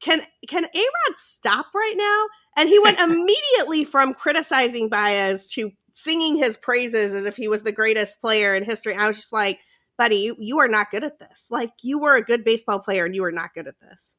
can 0.00 0.22
can 0.48 0.64
Arod 0.64 1.16
stop 1.16 1.66
right 1.74 1.94
now? 1.96 2.26
And 2.56 2.68
he 2.68 2.78
went 2.78 2.98
immediately 3.00 3.84
from 3.84 4.14
criticizing 4.14 4.88
Baez 4.88 5.48
to 5.48 5.72
singing 5.92 6.36
his 6.36 6.56
praises 6.56 7.14
as 7.14 7.26
if 7.26 7.36
he 7.36 7.48
was 7.48 7.62
the 7.62 7.72
greatest 7.72 8.20
player 8.20 8.54
in 8.54 8.64
history. 8.64 8.94
I 8.94 9.06
was 9.06 9.16
just 9.16 9.32
like, 9.32 9.60
buddy, 9.98 10.16
you, 10.16 10.36
you 10.38 10.58
are 10.60 10.68
not 10.68 10.90
good 10.90 11.04
at 11.04 11.20
this. 11.20 11.48
Like 11.50 11.72
you 11.82 11.98
were 11.98 12.16
a 12.16 12.24
good 12.24 12.44
baseball 12.44 12.80
player 12.80 13.04
and 13.04 13.14
you 13.14 13.24
are 13.24 13.32
not 13.32 13.54
good 13.54 13.68
at 13.68 13.80
this 13.80 14.16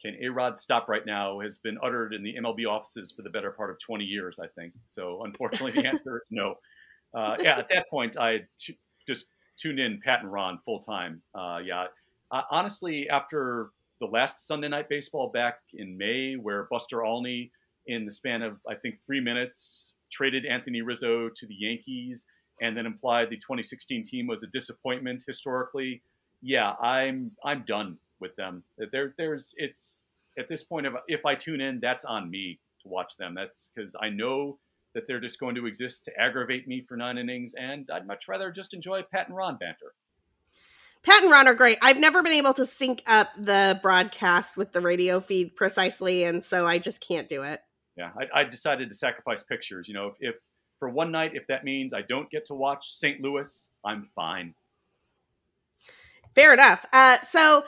can 0.00 0.16
A 0.20 0.28
Rod 0.28 0.58
stop 0.58 0.88
right 0.88 1.04
now 1.04 1.40
has 1.40 1.58
been 1.58 1.78
uttered 1.82 2.14
in 2.14 2.22
the 2.22 2.34
MLB 2.40 2.66
offices 2.68 3.12
for 3.12 3.22
the 3.22 3.30
better 3.30 3.50
part 3.50 3.70
of 3.70 3.78
20 3.80 4.04
years, 4.04 4.38
I 4.38 4.46
think. 4.46 4.72
So 4.86 5.24
unfortunately, 5.24 5.72
the 5.72 5.88
answer 5.88 6.20
is 6.22 6.30
no. 6.30 6.54
Uh, 7.14 7.36
yeah, 7.40 7.56
at 7.56 7.70
that 7.70 7.88
point, 7.88 8.18
I 8.18 8.40
t- 8.60 8.78
just 9.06 9.28
tuned 9.56 9.78
in 9.78 9.98
Pat 10.04 10.20
and 10.20 10.30
Ron 10.30 10.58
full 10.62 10.80
time. 10.80 11.22
Uh, 11.34 11.58
yeah, 11.64 11.86
uh, 12.30 12.42
honestly, 12.50 13.08
after 13.08 13.70
the 14.00 14.06
last 14.06 14.46
Sunday 14.46 14.68
night 14.68 14.88
baseball 14.88 15.30
back 15.30 15.60
in 15.74 15.96
May, 15.96 16.34
where 16.34 16.66
Buster 16.70 17.04
Olney, 17.04 17.50
in 17.86 18.04
the 18.04 18.12
span 18.12 18.42
of 18.42 18.58
I 18.68 18.74
think 18.74 18.96
three 19.06 19.20
minutes, 19.20 19.94
traded 20.10 20.46
Anthony 20.46 20.82
Rizzo 20.82 21.28
to 21.28 21.46
the 21.46 21.54
Yankees, 21.54 22.26
and 22.60 22.76
then 22.76 22.86
implied 22.86 23.30
the 23.30 23.36
2016 23.36 24.02
team 24.04 24.26
was 24.26 24.42
a 24.42 24.46
disappointment 24.48 25.24
historically. 25.26 26.02
Yeah, 26.42 26.72
I'm 26.80 27.32
I'm 27.44 27.64
done 27.66 27.98
with 28.20 28.34
them. 28.36 28.62
There, 28.92 29.14
there's 29.16 29.54
it's 29.56 30.06
at 30.38 30.48
this 30.48 30.64
point, 30.64 30.86
if, 30.86 30.92
if 31.08 31.26
I 31.26 31.34
tune 31.34 31.60
in, 31.60 31.80
that's 31.80 32.04
on 32.04 32.30
me 32.30 32.60
to 32.82 32.88
watch 32.88 33.16
them. 33.16 33.34
That's 33.34 33.72
because 33.74 33.94
I 34.00 34.08
know 34.08 34.58
that 34.94 35.04
they're 35.06 35.20
just 35.20 35.40
going 35.40 35.54
to 35.56 35.66
exist 35.66 36.04
to 36.04 36.12
aggravate 36.18 36.66
me 36.66 36.84
for 36.88 36.96
nine 36.96 37.18
innings, 37.18 37.54
and 37.58 37.88
I'd 37.92 38.06
much 38.06 38.28
rather 38.28 38.50
just 38.50 38.72
enjoy 38.72 39.02
Pat 39.02 39.28
and 39.28 39.36
Ron 39.36 39.56
banter. 39.58 39.94
Pat 41.08 41.22
and 41.22 41.32
Ron 41.32 41.48
are 41.48 41.54
great. 41.54 41.78
I've 41.80 41.98
never 41.98 42.22
been 42.22 42.34
able 42.34 42.52
to 42.52 42.66
sync 42.66 43.02
up 43.06 43.30
the 43.34 43.80
broadcast 43.80 44.58
with 44.58 44.72
the 44.72 44.82
radio 44.82 45.20
feed 45.20 45.56
precisely, 45.56 46.24
and 46.24 46.44
so 46.44 46.66
I 46.66 46.76
just 46.76 47.00
can't 47.00 47.26
do 47.26 47.44
it. 47.44 47.60
Yeah, 47.96 48.10
I, 48.14 48.40
I 48.40 48.44
decided 48.44 48.90
to 48.90 48.94
sacrifice 48.94 49.42
pictures. 49.42 49.88
You 49.88 49.94
know, 49.94 50.08
if, 50.08 50.14
if 50.20 50.34
for 50.78 50.90
one 50.90 51.10
night, 51.10 51.30
if 51.32 51.46
that 51.46 51.64
means 51.64 51.94
I 51.94 52.02
don't 52.02 52.28
get 52.28 52.44
to 52.48 52.54
watch 52.54 52.92
St. 52.92 53.22
Louis, 53.22 53.68
I'm 53.86 54.10
fine. 54.14 54.54
Fair 56.34 56.52
enough. 56.52 56.84
Uh, 56.92 57.16
so 57.24 57.64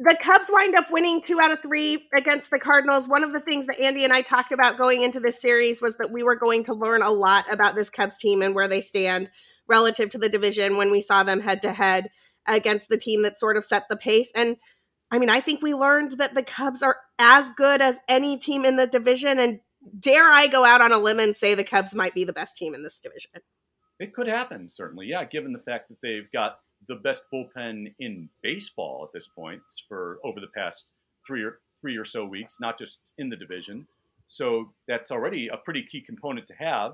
the 0.00 0.16
Cubs 0.20 0.50
wind 0.52 0.74
up 0.74 0.90
winning 0.90 1.22
two 1.22 1.38
out 1.40 1.52
of 1.52 1.62
three 1.62 2.08
against 2.18 2.50
the 2.50 2.58
Cardinals. 2.58 3.08
One 3.08 3.22
of 3.22 3.32
the 3.32 3.38
things 3.38 3.66
that 3.66 3.78
Andy 3.78 4.02
and 4.02 4.12
I 4.12 4.22
talked 4.22 4.50
about 4.50 4.76
going 4.76 5.02
into 5.02 5.20
this 5.20 5.40
series 5.40 5.80
was 5.80 5.96
that 5.98 6.10
we 6.10 6.24
were 6.24 6.34
going 6.34 6.64
to 6.64 6.74
learn 6.74 7.02
a 7.02 7.10
lot 7.10 7.44
about 7.48 7.76
this 7.76 7.90
Cubs 7.90 8.16
team 8.18 8.42
and 8.42 8.56
where 8.56 8.66
they 8.66 8.80
stand 8.80 9.30
relative 9.68 10.10
to 10.10 10.18
the 10.18 10.28
division 10.28 10.76
when 10.76 10.90
we 10.90 11.00
saw 11.00 11.22
them 11.22 11.40
head 11.40 11.62
to 11.62 11.72
head 11.72 12.10
against 12.48 12.88
the 12.88 12.96
team 12.96 13.22
that 13.22 13.38
sort 13.38 13.56
of 13.56 13.64
set 13.64 13.84
the 13.88 13.96
pace. 13.96 14.30
And 14.34 14.56
I 15.10 15.18
mean, 15.18 15.30
I 15.30 15.40
think 15.40 15.62
we 15.62 15.74
learned 15.74 16.18
that 16.18 16.34
the 16.34 16.42
Cubs 16.42 16.82
are 16.82 16.98
as 17.18 17.50
good 17.50 17.80
as 17.80 18.00
any 18.08 18.36
team 18.36 18.64
in 18.64 18.76
the 18.76 18.86
division. 18.86 19.38
And 19.38 19.60
dare 19.98 20.28
I 20.28 20.46
go 20.46 20.64
out 20.64 20.80
on 20.80 20.92
a 20.92 20.98
limb 20.98 21.20
and 21.20 21.36
say 21.36 21.54
the 21.54 21.64
Cubs 21.64 21.94
might 21.94 22.14
be 22.14 22.24
the 22.24 22.32
best 22.32 22.56
team 22.56 22.74
in 22.74 22.82
this 22.82 23.00
division? 23.00 23.30
It 23.98 24.14
could 24.14 24.26
happen, 24.26 24.68
certainly. 24.68 25.06
Yeah, 25.06 25.24
given 25.24 25.52
the 25.52 25.60
fact 25.60 25.88
that 25.88 25.98
they've 26.02 26.30
got 26.32 26.58
the 26.88 26.96
best 26.96 27.24
bullpen 27.32 27.94
in 27.98 28.28
baseball 28.42 29.04
at 29.04 29.12
this 29.12 29.28
point 29.28 29.62
for 29.88 30.18
over 30.24 30.40
the 30.40 30.48
past 30.54 30.86
three 31.26 31.42
or 31.42 31.60
three 31.80 31.96
or 31.96 32.04
so 32.04 32.24
weeks, 32.24 32.56
not 32.60 32.78
just 32.78 33.12
in 33.18 33.28
the 33.28 33.36
division. 33.36 33.86
So 34.28 34.72
that's 34.88 35.10
already 35.10 35.48
a 35.48 35.56
pretty 35.56 35.84
key 35.90 36.00
component 36.00 36.46
to 36.48 36.54
have. 36.54 36.92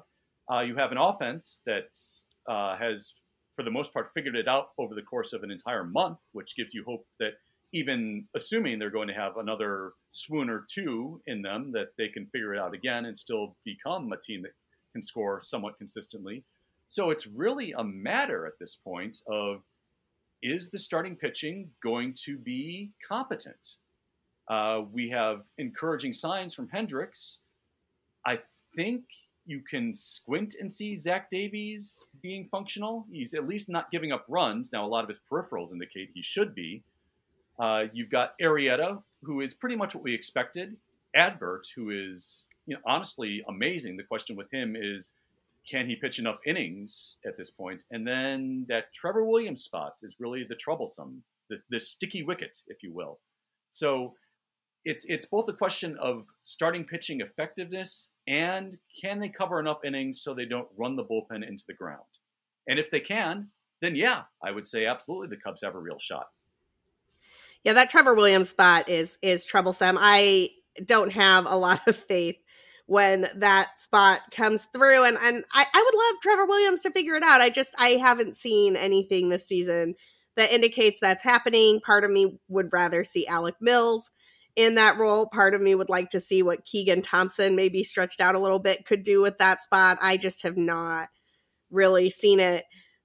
Uh, 0.52 0.60
you 0.60 0.76
have 0.76 0.92
an 0.92 0.98
offense 0.98 1.62
that 1.66 1.88
uh, 2.48 2.76
has, 2.76 3.14
for 3.56 3.62
the 3.62 3.70
most 3.70 3.92
part, 3.92 4.10
figured 4.14 4.36
it 4.36 4.48
out 4.48 4.68
over 4.78 4.94
the 4.94 5.02
course 5.02 5.32
of 5.32 5.42
an 5.42 5.50
entire 5.50 5.84
month, 5.84 6.18
which 6.32 6.56
gives 6.56 6.74
you 6.74 6.84
hope 6.86 7.06
that 7.20 7.32
even 7.72 8.26
assuming 8.34 8.78
they're 8.78 8.90
going 8.90 9.08
to 9.08 9.14
have 9.14 9.36
another 9.36 9.92
swoon 10.10 10.50
or 10.50 10.66
two 10.72 11.20
in 11.26 11.42
them, 11.42 11.72
that 11.72 11.88
they 11.96 12.08
can 12.08 12.26
figure 12.26 12.54
it 12.54 12.60
out 12.60 12.74
again 12.74 13.06
and 13.06 13.16
still 13.16 13.56
become 13.64 14.12
a 14.12 14.20
team 14.20 14.42
that 14.42 14.52
can 14.92 15.02
score 15.02 15.40
somewhat 15.42 15.78
consistently. 15.78 16.44
So 16.88 17.10
it's 17.10 17.26
really 17.26 17.72
a 17.72 17.82
matter 17.82 18.46
at 18.46 18.58
this 18.60 18.76
point 18.76 19.18
of 19.26 19.62
is 20.42 20.70
the 20.70 20.78
starting 20.78 21.16
pitching 21.16 21.70
going 21.82 22.14
to 22.24 22.36
be 22.36 22.90
competent? 23.08 23.76
Uh, 24.50 24.82
we 24.90 25.08
have 25.08 25.42
encouraging 25.58 26.12
signs 26.12 26.52
from 26.54 26.68
Hendricks. 26.68 27.38
I 28.26 28.40
think 28.76 29.04
you 29.46 29.60
can 29.68 29.92
squint 29.92 30.54
and 30.60 30.70
see 30.70 30.96
Zach 30.96 31.28
Davies 31.30 32.02
being 32.22 32.48
functional. 32.50 33.06
He's 33.10 33.34
at 33.34 33.46
least 33.46 33.68
not 33.68 33.90
giving 33.90 34.12
up 34.12 34.24
runs. 34.28 34.72
Now, 34.72 34.86
a 34.86 34.88
lot 34.88 35.02
of 35.02 35.08
his 35.08 35.20
peripherals 35.30 35.72
indicate 35.72 36.10
he 36.14 36.22
should 36.22 36.54
be. 36.54 36.82
Uh, 37.58 37.84
you've 37.92 38.10
got 38.10 38.38
Arrieta, 38.40 39.02
who 39.22 39.40
is 39.40 39.54
pretty 39.54 39.76
much 39.76 39.94
what 39.94 40.04
we 40.04 40.14
expected. 40.14 40.76
Adbert, 41.16 41.62
who 41.74 41.90
is 41.90 42.44
you 42.66 42.74
know, 42.74 42.80
honestly 42.86 43.42
amazing. 43.48 43.96
The 43.96 44.02
question 44.04 44.36
with 44.36 44.52
him 44.52 44.76
is, 44.78 45.12
can 45.68 45.86
he 45.86 45.96
pitch 45.96 46.18
enough 46.18 46.38
innings 46.46 47.16
at 47.26 47.36
this 47.36 47.50
point? 47.50 47.84
And 47.90 48.06
then 48.06 48.66
that 48.68 48.92
Trevor 48.92 49.24
Williams 49.24 49.64
spot 49.64 49.94
is 50.02 50.16
really 50.18 50.44
the 50.48 50.56
troublesome, 50.56 51.22
this 51.48 51.64
this 51.70 51.88
sticky 51.88 52.22
wicket, 52.22 52.56
if 52.66 52.82
you 52.82 52.92
will. 52.92 53.18
So 53.68 54.14
it's 54.84 55.04
it's 55.08 55.26
both 55.26 55.48
a 55.48 55.52
question 55.52 55.96
of 56.00 56.24
starting 56.44 56.84
pitching 56.84 57.20
effectiveness 57.20 58.10
and 58.26 58.76
can 59.00 59.20
they 59.20 59.28
cover 59.28 59.60
enough 59.60 59.84
innings 59.84 60.22
so 60.22 60.34
they 60.34 60.44
don't 60.44 60.68
run 60.76 60.96
the 60.96 61.04
bullpen 61.04 61.46
into 61.46 61.64
the 61.66 61.74
ground. 61.74 62.00
And 62.68 62.78
if 62.78 62.90
they 62.90 63.00
can, 63.00 63.48
then 63.80 63.96
yeah, 63.96 64.22
I 64.42 64.50
would 64.50 64.66
say 64.66 64.86
absolutely 64.86 65.28
the 65.28 65.42
Cubs 65.42 65.62
have 65.62 65.74
a 65.74 65.80
real 65.80 65.98
shot. 66.00 66.26
Yeah, 67.64 67.74
that 67.74 67.90
Trevor 67.90 68.14
Williams 68.14 68.50
spot 68.50 68.88
is 68.88 69.18
is 69.22 69.44
troublesome. 69.44 69.98
I 70.00 70.50
don't 70.84 71.12
have 71.12 71.46
a 71.46 71.56
lot 71.56 71.86
of 71.86 71.96
faith 71.96 72.36
when 72.86 73.26
that 73.36 73.80
spot 73.80 74.20
comes 74.32 74.64
through 74.66 75.04
and 75.04 75.16
and 75.22 75.44
I, 75.52 75.66
I 75.72 75.82
would 75.82 75.98
love 75.98 76.22
Trevor 76.22 76.46
Williams 76.46 76.82
to 76.82 76.90
figure 76.90 77.14
it 77.14 77.22
out. 77.22 77.40
I 77.40 77.50
just 77.50 77.74
I 77.78 77.90
haven't 77.90 78.36
seen 78.36 78.74
anything 78.74 79.28
this 79.28 79.46
season 79.46 79.94
that 80.36 80.52
indicates 80.52 80.98
that's 81.00 81.22
happening. 81.22 81.80
Part 81.80 82.04
of 82.04 82.10
me 82.10 82.38
would 82.48 82.72
rather 82.72 83.04
see 83.04 83.26
Alec 83.26 83.56
Mills 83.60 84.10
in 84.56 84.74
that 84.74 84.98
role. 84.98 85.26
Part 85.26 85.54
of 85.54 85.60
me 85.60 85.74
would 85.74 85.88
like 85.88 86.10
to 86.10 86.20
see 86.20 86.42
what 86.42 86.64
Keegan 86.64 87.02
Thompson, 87.02 87.56
maybe 87.56 87.84
stretched 87.84 88.20
out 88.20 88.34
a 88.34 88.40
little 88.40 88.58
bit, 88.58 88.84
could 88.84 89.02
do 89.02 89.22
with 89.22 89.38
that 89.38 89.62
spot. 89.62 89.98
I 90.02 90.16
just 90.16 90.42
have 90.42 90.56
not 90.56 91.08
really 91.70 92.10
seen 92.10 92.40
it 92.40 92.64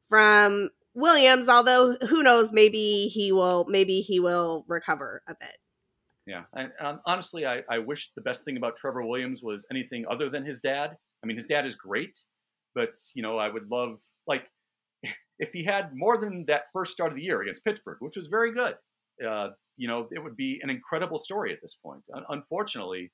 from 0.09 0.69
Williams, 0.93 1.47
although 1.47 1.95
who 2.07 2.23
knows, 2.23 2.51
maybe 2.51 3.07
he 3.07 3.31
will 3.31 3.65
maybe 3.69 4.01
he 4.01 4.19
will 4.19 4.65
recover 4.67 5.21
a 5.27 5.35
bit. 5.39 5.57
Yeah, 6.25 6.43
and 6.53 6.71
um, 6.81 6.99
honestly, 7.05 7.45
I, 7.45 7.61
I 7.69 7.79
wish 7.79 8.11
the 8.15 8.21
best 8.21 8.43
thing 8.43 8.57
about 8.57 8.75
Trevor 8.75 9.05
Williams 9.05 9.41
was 9.41 9.65
anything 9.71 10.05
other 10.09 10.29
than 10.29 10.43
his 10.43 10.59
dad. 10.59 10.97
I 11.23 11.27
mean, 11.27 11.37
his 11.37 11.47
dad 11.47 11.65
is 11.65 11.75
great, 11.75 12.19
but 12.75 12.89
you 13.13 13.21
know, 13.21 13.37
I 13.37 13.47
would 13.47 13.69
love 13.71 13.99
like 14.27 14.43
if 15.39 15.49
he 15.53 15.63
had 15.63 15.91
more 15.95 16.17
than 16.17 16.45
that 16.47 16.63
first 16.73 16.93
start 16.93 17.11
of 17.11 17.17
the 17.17 17.23
year 17.23 17.41
against 17.41 17.63
Pittsburgh, 17.63 17.97
which 17.99 18.17
was 18.17 18.27
very 18.27 18.51
good. 18.53 18.75
Uh, 19.25 19.49
you 19.77 19.87
know, 19.87 20.07
it 20.11 20.21
would 20.21 20.35
be 20.35 20.59
an 20.63 20.69
incredible 20.69 21.19
story 21.19 21.53
at 21.53 21.59
this 21.61 21.75
point. 21.75 22.07
Unfortunately, 22.29 23.11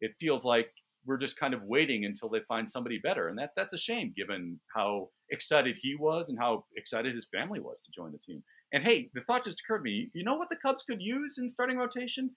it 0.00 0.12
feels 0.18 0.44
like 0.44 0.68
we're 1.04 1.18
just 1.18 1.38
kind 1.38 1.54
of 1.54 1.62
waiting 1.62 2.04
until 2.04 2.28
they 2.28 2.40
find 2.48 2.68
somebody 2.68 2.98
better, 2.98 3.28
and 3.28 3.38
that 3.38 3.50
that's 3.56 3.72
a 3.72 3.78
shame 3.78 4.12
given 4.16 4.58
how 4.74 5.10
excited 5.30 5.78
he 5.80 5.94
was 5.94 6.28
and 6.28 6.38
how 6.38 6.64
excited 6.76 7.14
his 7.14 7.26
family 7.32 7.60
was 7.60 7.80
to 7.82 7.92
join 7.92 8.12
the 8.12 8.18
team. 8.18 8.42
And 8.72 8.82
hey, 8.82 9.10
the 9.14 9.20
thought 9.22 9.44
just 9.44 9.60
occurred 9.60 9.78
to 9.78 9.84
me: 9.84 10.10
you 10.14 10.24
know 10.24 10.34
what 10.34 10.48
the 10.48 10.56
Cubs 10.56 10.82
could 10.82 11.00
use 11.00 11.38
in 11.38 11.48
starting 11.48 11.76
rotation? 11.76 12.30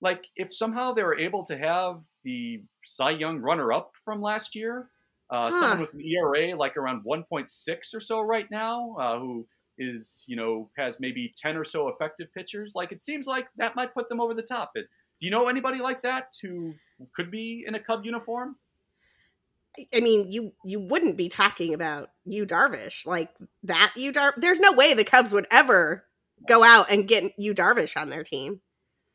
Like 0.00 0.24
if 0.36 0.54
somehow 0.54 0.92
they 0.92 1.02
were 1.02 1.18
able 1.18 1.44
to 1.46 1.56
have 1.56 2.00
the 2.24 2.62
Cy 2.84 3.10
Young 3.10 3.38
runner-up 3.38 3.92
from 4.04 4.20
last 4.20 4.54
year, 4.54 4.88
uh, 5.30 5.50
huh. 5.50 5.60
someone 5.60 5.80
with 5.80 5.94
an 5.94 6.02
ERA 6.04 6.56
like 6.56 6.76
around 6.76 7.04
1.6 7.04 7.94
or 7.94 8.00
so 8.00 8.20
right 8.20 8.46
now, 8.50 8.96
uh, 9.00 9.18
who 9.18 9.46
is 9.82 10.24
you 10.26 10.36
know 10.36 10.70
has 10.76 11.00
maybe 11.00 11.32
10 11.36 11.56
or 11.56 11.64
so 11.64 11.88
effective 11.88 12.28
pitchers 12.34 12.72
like 12.74 12.92
it 12.92 13.02
seems 13.02 13.26
like 13.26 13.48
that 13.56 13.76
might 13.76 13.94
put 13.94 14.08
them 14.08 14.20
over 14.20 14.34
the 14.34 14.42
top 14.42 14.70
but 14.74 14.84
do 15.20 15.26
you 15.26 15.30
know 15.30 15.48
anybody 15.48 15.78
like 15.78 16.02
that 16.02 16.28
who 16.40 16.72
could 17.14 17.30
be 17.30 17.64
in 17.66 17.74
a 17.74 17.80
cub 17.80 18.04
uniform 18.04 18.56
I 19.94 20.00
mean, 20.00 20.30
you 20.30 20.52
you 20.64 20.80
wouldn't 20.80 21.16
be 21.16 21.28
talking 21.28 21.72
about 21.72 22.10
Yu 22.26 22.46
Darvish 22.46 23.06
like 23.06 23.30
that. 23.62 23.92
You 23.96 24.12
Dar, 24.12 24.34
there's 24.36 24.60
no 24.60 24.72
way 24.72 24.92
the 24.92 25.04
Cubs 25.04 25.32
would 25.32 25.46
ever 25.50 26.04
go 26.46 26.62
out 26.62 26.90
and 26.90 27.08
get 27.08 27.32
Yu 27.38 27.54
Darvish 27.54 27.96
on 27.96 28.08
their 28.08 28.24
team. 28.24 28.60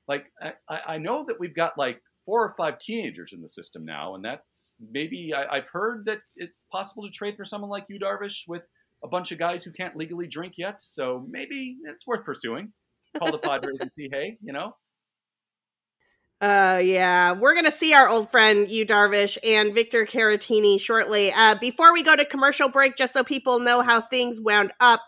Like 0.08 0.32
I, 0.42 0.54
I 0.88 0.98
know 0.98 1.26
that 1.28 1.40
we've 1.40 1.56
got 1.56 1.78
like 1.78 2.02
four 2.26 2.44
or 2.44 2.56
five 2.58 2.80
teenagers 2.80 3.34
in 3.34 3.42
the 3.42 3.48
system 3.48 3.86
now, 3.86 4.16
and 4.16 4.26
that's 4.26 4.76
maybe 4.92 5.32
I, 5.36 5.56
have 5.56 5.68
heard 5.72 6.06
that 6.06 6.22
it's 6.38 6.66
possible 6.72 7.04
to 7.04 7.12
trade 7.12 7.38
for 7.38 7.46
someone 7.46 7.70
like 7.70 7.86
Yu 7.88 8.00
Darvish 8.00 8.48
with 8.48 8.64
a 9.04 9.08
bunch 9.08 9.32
of 9.32 9.40
guys 9.40 9.64
who 9.64 9.72
can't 9.72 9.96
legally 9.96 10.28
drink 10.28 10.54
yet. 10.58 10.80
So 10.82 11.26
maybe 11.30 11.78
it's 11.86 12.06
worth 12.06 12.26
pursuing. 12.26 12.74
Call 13.18 13.32
the 13.32 13.38
Padres 13.38 13.80
and 13.80 13.92
see, 13.96 14.10
hey, 14.12 14.38
you 14.42 14.54
know. 14.54 14.74
Uh 16.40 16.80
yeah, 16.84 17.32
we're 17.32 17.56
gonna 17.56 17.72
see 17.72 17.96
our 17.96 18.08
old 18.08 18.30
friend 18.30 18.70
Yu 18.70 18.86
Darvish 18.86 19.38
and 19.44 19.74
Victor 19.74 20.06
Caratini 20.06 20.80
shortly. 20.80 21.32
Uh, 21.36 21.56
before 21.56 21.94
we 21.94 22.04
go 22.04 22.16
to 22.16 22.26
commercial 22.26 22.70
break, 22.70 22.96
just 22.96 23.14
so 23.14 23.24
people 23.24 23.60
know 23.60 23.82
how 23.82 24.02
things 24.02 24.40
wound 24.40 24.72
up 24.80 25.02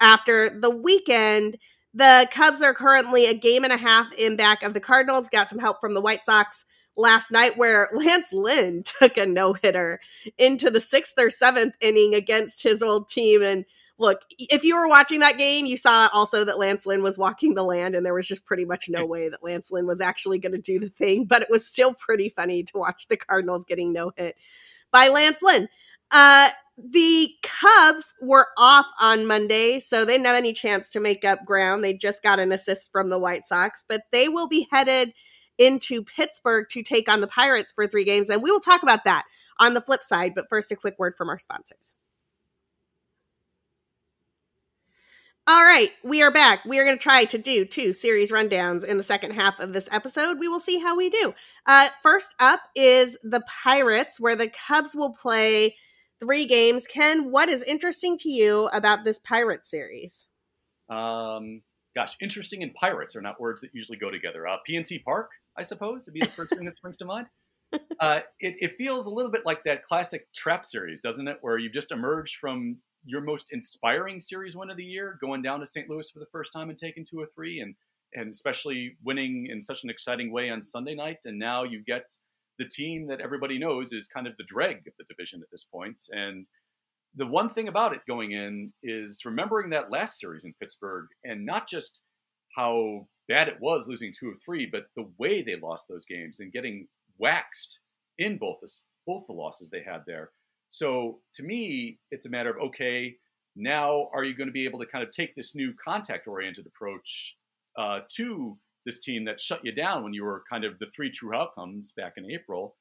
after 0.00 0.58
the 0.60 0.70
weekend, 0.70 1.58
the 1.92 2.28
Cubs 2.32 2.60
are 2.60 2.74
currently 2.74 3.26
a 3.26 3.34
game 3.34 3.62
and 3.62 3.72
a 3.72 3.76
half 3.76 4.12
in 4.14 4.34
back 4.34 4.64
of 4.64 4.74
the 4.74 4.80
Cardinals. 4.80 5.28
Got 5.28 5.48
some 5.48 5.60
help 5.60 5.80
from 5.80 5.94
the 5.94 6.00
White 6.00 6.24
Sox 6.24 6.64
last 6.96 7.30
night 7.30 7.56
where 7.56 7.88
Lance 7.92 8.32
Lynn 8.32 8.82
took 9.00 9.16
a 9.16 9.26
no 9.26 9.52
hitter 9.52 10.00
into 10.38 10.70
the 10.70 10.80
sixth 10.80 11.14
or 11.18 11.30
seventh 11.30 11.74
inning 11.80 12.14
against 12.14 12.62
his 12.62 12.82
old 12.82 13.08
team. 13.08 13.42
And 13.42 13.64
look, 13.98 14.20
if 14.38 14.64
you 14.64 14.76
were 14.76 14.88
watching 14.88 15.20
that 15.20 15.38
game, 15.38 15.66
you 15.66 15.76
saw 15.76 16.08
also 16.12 16.44
that 16.44 16.58
Lance 16.58 16.86
Lynn 16.86 17.02
was 17.02 17.18
walking 17.18 17.54
the 17.54 17.64
land, 17.64 17.94
and 17.94 18.04
there 18.04 18.14
was 18.14 18.28
just 18.28 18.44
pretty 18.44 18.64
much 18.64 18.88
no 18.88 19.06
way 19.06 19.28
that 19.28 19.44
Lance 19.44 19.70
Lynn 19.70 19.86
was 19.86 20.00
actually 20.00 20.38
going 20.38 20.52
to 20.52 20.58
do 20.58 20.78
the 20.78 20.88
thing. 20.88 21.24
But 21.24 21.42
it 21.42 21.50
was 21.50 21.66
still 21.66 21.94
pretty 21.94 22.28
funny 22.28 22.62
to 22.64 22.78
watch 22.78 23.08
the 23.08 23.16
Cardinals 23.16 23.64
getting 23.64 23.92
no 23.92 24.12
hit 24.16 24.36
by 24.90 25.08
Lance 25.08 25.42
Lynn. 25.42 25.68
Uh, 26.10 26.50
the 26.76 27.30
Cubs 27.42 28.14
were 28.20 28.48
off 28.58 28.86
on 29.00 29.26
Monday, 29.26 29.78
so 29.78 30.04
they 30.04 30.14
didn't 30.14 30.26
have 30.26 30.36
any 30.36 30.52
chance 30.52 30.90
to 30.90 31.00
make 31.00 31.24
up 31.24 31.44
ground. 31.44 31.84
They 31.84 31.94
just 31.94 32.22
got 32.22 32.40
an 32.40 32.52
assist 32.52 32.90
from 32.90 33.10
the 33.10 33.18
White 33.18 33.46
Sox, 33.46 33.84
but 33.88 34.02
they 34.10 34.28
will 34.28 34.48
be 34.48 34.66
headed 34.70 35.12
into 35.58 36.02
Pittsburgh 36.02 36.66
to 36.70 36.82
take 36.82 37.08
on 37.08 37.20
the 37.20 37.26
Pirates 37.26 37.72
for 37.72 37.86
three 37.86 38.04
games. 38.04 38.30
And 38.30 38.42
we 38.42 38.50
will 38.50 38.60
talk 38.60 38.82
about 38.82 39.04
that 39.04 39.24
on 39.58 39.74
the 39.74 39.80
flip 39.80 40.02
side. 40.02 40.34
But 40.34 40.48
first, 40.48 40.72
a 40.72 40.76
quick 40.76 40.98
word 40.98 41.16
from 41.16 41.28
our 41.28 41.38
sponsors. 41.38 41.94
All 45.46 45.62
right, 45.62 45.90
we 46.02 46.22
are 46.22 46.30
back. 46.30 46.64
We 46.64 46.78
are 46.78 46.84
going 46.84 46.96
to 46.96 47.02
try 47.02 47.26
to 47.26 47.36
do 47.36 47.66
two 47.66 47.92
series 47.92 48.32
rundowns 48.32 48.82
in 48.82 48.96
the 48.96 49.02
second 49.02 49.32
half 49.32 49.60
of 49.60 49.74
this 49.74 49.92
episode. 49.92 50.38
We 50.38 50.48
will 50.48 50.58
see 50.58 50.78
how 50.78 50.96
we 50.96 51.10
do. 51.10 51.34
Uh, 51.66 51.88
first 52.02 52.34
up 52.40 52.60
is 52.74 53.18
the 53.22 53.42
Pirates, 53.62 54.18
where 54.18 54.36
the 54.36 54.48
Cubs 54.48 54.94
will 54.94 55.12
play 55.12 55.76
three 56.18 56.46
games. 56.46 56.86
Ken, 56.86 57.30
what 57.30 57.50
is 57.50 57.62
interesting 57.62 58.16
to 58.18 58.30
you 58.30 58.70
about 58.72 59.04
this 59.04 59.18
Pirate 59.18 59.66
series? 59.66 60.24
Um, 60.88 61.60
gosh, 61.94 62.16
interesting 62.22 62.62
and 62.62 62.72
pirates 62.72 63.14
are 63.14 63.20
not 63.20 63.38
words 63.38 63.60
that 63.60 63.70
usually 63.74 63.98
go 63.98 64.10
together. 64.10 64.46
Uh, 64.46 64.56
PNC 64.66 65.04
Park, 65.04 65.30
I 65.56 65.62
suppose, 65.62 66.06
would 66.06 66.14
be 66.14 66.20
the 66.20 66.26
first 66.26 66.54
thing 66.54 66.64
that 66.64 66.74
springs 66.74 66.96
to 66.98 67.04
mind. 67.04 67.26
Uh, 68.00 68.20
it, 68.38 68.54
it, 68.60 68.72
feels 68.76 69.06
a 69.06 69.10
little 69.10 69.32
bit 69.32 69.44
like 69.44 69.64
that 69.64 69.84
classic 69.84 70.26
trap 70.34 70.64
series, 70.64 71.00
doesn't 71.00 71.26
it? 71.26 71.38
Where 71.40 71.58
you've 71.58 71.72
just 71.72 71.90
emerged 71.90 72.36
from 72.40 72.76
your 73.04 73.20
most 73.20 73.46
inspiring 73.50 74.20
series 74.20 74.56
win 74.56 74.70
of 74.70 74.76
the 74.76 74.84
year, 74.84 75.18
going 75.20 75.42
down 75.42 75.60
to 75.60 75.66
St. 75.66 75.88
Louis 75.88 76.08
for 76.10 76.20
the 76.20 76.26
first 76.30 76.52
time 76.52 76.70
and 76.70 76.78
taking 76.78 77.04
two 77.04 77.18
or 77.20 77.26
three, 77.34 77.60
and 77.60 77.74
and 78.14 78.30
especially 78.30 78.96
winning 79.02 79.48
in 79.50 79.60
such 79.60 79.82
an 79.82 79.90
exciting 79.90 80.32
way 80.32 80.50
on 80.50 80.62
Sunday 80.62 80.94
night. 80.94 81.18
And 81.24 81.38
now 81.38 81.64
you 81.64 81.82
get 81.84 82.14
the 82.58 82.64
team 82.64 83.08
that 83.08 83.20
everybody 83.20 83.58
knows 83.58 83.92
is 83.92 84.06
kind 84.06 84.26
of 84.26 84.36
the 84.36 84.44
dreg 84.44 84.86
of 84.86 84.92
the 84.98 85.04
division 85.08 85.40
at 85.42 85.50
this 85.50 85.64
point. 85.64 86.00
And 86.10 86.46
the 87.16 87.26
one 87.26 87.50
thing 87.50 87.68
about 87.68 87.92
it 87.92 88.00
going 88.06 88.32
in 88.32 88.72
is 88.82 89.22
remembering 89.24 89.70
that 89.70 89.90
last 89.90 90.20
series 90.20 90.44
in 90.44 90.54
Pittsburgh 90.60 91.06
and 91.24 91.44
not 91.44 91.68
just 91.68 92.02
how 92.56 93.08
bad 93.28 93.48
it 93.48 93.60
was 93.60 93.86
losing 93.86 94.12
two 94.12 94.30
or 94.30 94.36
three, 94.44 94.66
but 94.70 94.86
the 94.96 95.10
way 95.18 95.42
they 95.42 95.56
lost 95.56 95.88
those 95.88 96.06
games 96.06 96.40
and 96.40 96.52
getting 96.52 96.88
waxed 97.18 97.78
in 98.18 98.38
both 98.38 98.58
the, 98.60 98.70
both 99.06 99.26
the 99.26 99.32
losses 99.32 99.70
they 99.70 99.82
had 99.82 100.02
there. 100.06 100.30
So 100.70 101.20
to 101.34 101.42
me, 101.42 101.98
it's 102.10 102.26
a 102.26 102.30
matter 102.30 102.50
of 102.50 102.68
okay, 102.68 103.16
now 103.56 104.08
are 104.12 104.24
you 104.24 104.36
going 104.36 104.48
to 104.48 104.52
be 104.52 104.64
able 104.64 104.80
to 104.80 104.86
kind 104.86 105.04
of 105.04 105.10
take 105.10 105.34
this 105.34 105.54
new 105.54 105.72
contact 105.82 106.26
oriented 106.26 106.66
approach 106.66 107.36
uh, 107.78 108.00
to 108.16 108.58
this 108.84 109.00
team 109.00 109.24
that 109.24 109.40
shut 109.40 109.64
you 109.64 109.72
down 109.72 110.02
when 110.02 110.12
you 110.12 110.24
were 110.24 110.42
kind 110.50 110.64
of 110.64 110.78
the 110.78 110.86
three 110.94 111.10
true 111.10 111.34
outcomes 111.34 111.92
back 111.96 112.14
in 112.16 112.30
April? 112.30 112.76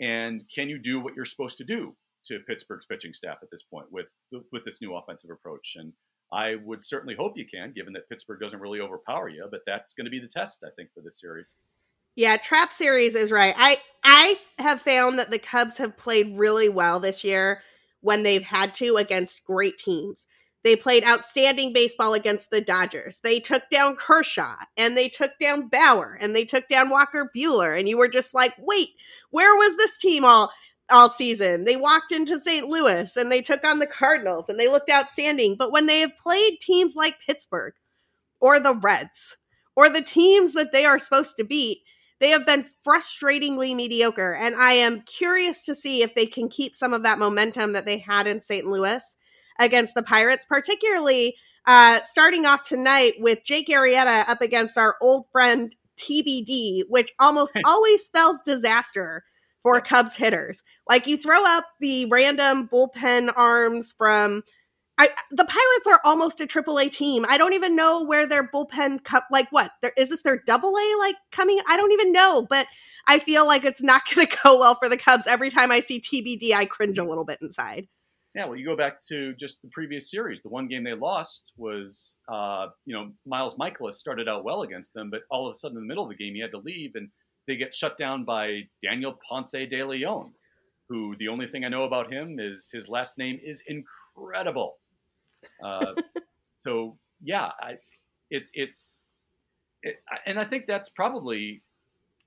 And 0.00 0.42
can 0.52 0.68
you 0.68 0.78
do 0.78 1.00
what 1.00 1.14
you're 1.14 1.24
supposed 1.24 1.58
to 1.58 1.64
do? 1.64 1.94
to 2.26 2.40
Pittsburgh's 2.40 2.86
pitching 2.86 3.12
staff 3.12 3.38
at 3.42 3.50
this 3.50 3.62
point 3.62 3.86
with 3.90 4.06
with 4.52 4.64
this 4.64 4.80
new 4.80 4.94
offensive 4.94 5.30
approach. 5.30 5.74
And 5.76 5.92
I 6.34 6.56
would 6.64 6.82
certainly 6.82 7.14
hope 7.14 7.34
you 7.36 7.46
can, 7.46 7.72
given 7.72 7.92
that 7.92 8.08
Pittsburgh 8.08 8.40
doesn't 8.40 8.60
really 8.60 8.80
overpower 8.80 9.28
you. 9.28 9.46
But 9.50 9.60
that's 9.66 9.94
going 9.94 10.06
to 10.06 10.10
be 10.10 10.20
the 10.20 10.28
test, 10.28 10.64
I 10.64 10.70
think, 10.76 10.90
for 10.92 11.00
this 11.00 11.20
series. 11.20 11.54
Yeah, 12.16 12.36
trap 12.36 12.72
series 12.72 13.14
is 13.14 13.32
right. 13.32 13.54
I 13.56 13.78
I 14.04 14.38
have 14.58 14.80
found 14.82 15.18
that 15.18 15.30
the 15.30 15.38
Cubs 15.38 15.78
have 15.78 15.96
played 15.96 16.36
really 16.36 16.68
well 16.68 17.00
this 17.00 17.24
year 17.24 17.62
when 18.00 18.22
they've 18.22 18.42
had 18.42 18.74
to 18.74 18.96
against 18.96 19.44
great 19.44 19.78
teams. 19.78 20.26
They 20.64 20.76
played 20.76 21.04
outstanding 21.04 21.74
baseball 21.74 22.14
against 22.14 22.50
the 22.50 22.62
Dodgers. 22.62 23.20
They 23.20 23.38
took 23.38 23.68
down 23.70 23.96
Kershaw 23.96 24.56
and 24.78 24.96
they 24.96 25.10
took 25.10 25.32
down 25.38 25.68
Bauer 25.68 26.16
and 26.18 26.34
they 26.34 26.46
took 26.46 26.68
down 26.68 26.88
Walker 26.88 27.30
Buehler. 27.36 27.78
And 27.78 27.86
you 27.86 27.98
were 27.98 28.08
just 28.08 28.32
like, 28.32 28.54
wait, 28.58 28.88
where 29.30 29.54
was 29.56 29.76
this 29.76 29.98
team 29.98 30.24
all 30.24 30.50
all 30.90 31.08
season? 31.08 31.64
They 31.64 31.76
walked 31.76 32.12
into 32.12 32.38
St. 32.38 32.68
Louis 32.68 33.16
and 33.16 33.30
they 33.30 33.42
took 33.42 33.64
on 33.64 33.78
the 33.78 33.86
Cardinals 33.86 34.48
and 34.48 34.58
they 34.58 34.68
looked 34.68 34.90
outstanding. 34.90 35.56
But 35.58 35.72
when 35.72 35.86
they 35.86 36.00
have 36.00 36.16
played 36.18 36.58
teams 36.60 36.94
like 36.94 37.16
Pittsburgh 37.26 37.74
or 38.40 38.60
the 38.60 38.74
Reds 38.74 39.36
or 39.76 39.88
the 39.88 40.02
teams 40.02 40.52
that 40.54 40.72
they 40.72 40.84
are 40.84 40.98
supposed 40.98 41.36
to 41.36 41.44
beat, 41.44 41.78
they 42.20 42.30
have 42.30 42.46
been 42.46 42.66
frustratingly 42.86 43.74
mediocre. 43.74 44.34
And 44.34 44.54
I 44.54 44.72
am 44.72 45.02
curious 45.02 45.64
to 45.66 45.74
see 45.74 46.02
if 46.02 46.14
they 46.14 46.26
can 46.26 46.48
keep 46.48 46.74
some 46.74 46.94
of 46.94 47.02
that 47.02 47.18
momentum 47.18 47.72
that 47.72 47.86
they 47.86 47.98
had 47.98 48.26
in 48.26 48.40
St. 48.40 48.66
Louis 48.66 49.02
against 49.58 49.94
the 49.94 50.02
Pirates, 50.02 50.46
particularly 50.46 51.36
uh, 51.66 52.00
starting 52.04 52.46
off 52.46 52.62
tonight 52.62 53.14
with 53.18 53.44
Jake 53.44 53.68
Arrieta 53.68 54.28
up 54.28 54.40
against 54.40 54.78
our 54.78 54.96
old 55.00 55.26
friend 55.32 55.74
TBD, 55.96 56.82
which 56.88 57.12
almost 57.18 57.56
always 57.64 58.04
spells 58.04 58.42
disaster 58.42 59.24
for 59.64 59.80
Cubs 59.80 60.14
hitters. 60.14 60.62
Like 60.88 61.08
you 61.08 61.16
throw 61.16 61.44
up 61.44 61.64
the 61.80 62.04
random 62.06 62.68
bullpen 62.68 63.32
arms 63.36 63.92
from. 63.98 64.44
I, 64.96 65.08
the 65.32 65.44
Pirates 65.44 65.88
are 65.88 66.00
almost 66.04 66.40
a 66.40 66.46
triple 66.46 66.78
A 66.78 66.88
team. 66.88 67.24
I 67.28 67.36
don't 67.36 67.54
even 67.54 67.74
know 67.74 68.04
where 68.04 68.28
their 68.28 68.46
bullpen 68.46 69.02
co- 69.02 69.22
like 69.28 69.50
what 69.50 69.72
there, 69.82 69.90
is 69.98 70.10
this 70.10 70.22
their 70.22 70.40
double 70.46 70.70
A 70.70 70.96
like 71.00 71.16
coming? 71.32 71.58
I 71.68 71.76
don't 71.76 71.90
even 71.90 72.12
know, 72.12 72.46
but 72.48 72.68
I 73.08 73.18
feel 73.18 73.44
like 73.44 73.64
it's 73.64 73.82
not 73.82 74.02
going 74.14 74.24
to 74.24 74.36
go 74.44 74.56
well 74.56 74.76
for 74.76 74.88
the 74.88 74.96
Cubs. 74.96 75.26
Every 75.26 75.50
time 75.50 75.72
I 75.72 75.80
see 75.80 76.00
TBD, 76.00 76.52
I 76.54 76.66
cringe 76.66 76.98
a 76.98 77.02
little 77.02 77.24
bit 77.24 77.40
inside. 77.42 77.88
Yeah, 78.36 78.46
well, 78.46 78.56
you 78.56 78.64
go 78.64 78.76
back 78.76 79.00
to 79.08 79.32
just 79.34 79.62
the 79.62 79.68
previous 79.72 80.10
series. 80.10 80.42
The 80.42 80.48
one 80.48 80.66
game 80.66 80.82
they 80.82 80.94
lost 80.94 81.52
was, 81.56 82.18
uh, 82.28 82.66
you 82.84 82.94
know, 82.94 83.12
Miles 83.26 83.54
Mikolas 83.54 83.94
started 83.94 84.28
out 84.28 84.44
well 84.44 84.62
against 84.62 84.92
them, 84.92 85.08
but 85.08 85.20
all 85.30 85.48
of 85.48 85.54
a 85.54 85.58
sudden 85.58 85.76
in 85.76 85.84
the 85.84 85.86
middle 85.88 86.04
of 86.04 86.10
the 86.10 86.16
game 86.16 86.34
he 86.34 86.40
had 86.40 86.50
to 86.50 86.58
leave, 86.58 86.92
and 86.94 87.08
they 87.46 87.56
get 87.56 87.74
shut 87.74 87.96
down 87.96 88.24
by 88.24 88.62
Daniel 88.82 89.18
Ponce 89.28 89.52
de 89.52 89.84
Leon, 89.84 90.32
who 90.88 91.14
the 91.18 91.28
only 91.28 91.46
thing 91.46 91.64
I 91.64 91.68
know 91.68 91.84
about 91.84 92.12
him 92.12 92.38
is 92.38 92.70
his 92.72 92.88
last 92.88 93.18
name 93.18 93.38
is 93.44 93.62
incredible. 93.66 94.76
Uh, 95.62 95.94
so 96.58 96.96
yeah, 97.22 97.50
I, 97.60 97.74
it's 98.30 98.50
it's, 98.54 99.00
it, 99.82 99.96
and 100.26 100.38
I 100.38 100.44
think 100.44 100.66
that's 100.66 100.88
probably 100.88 101.62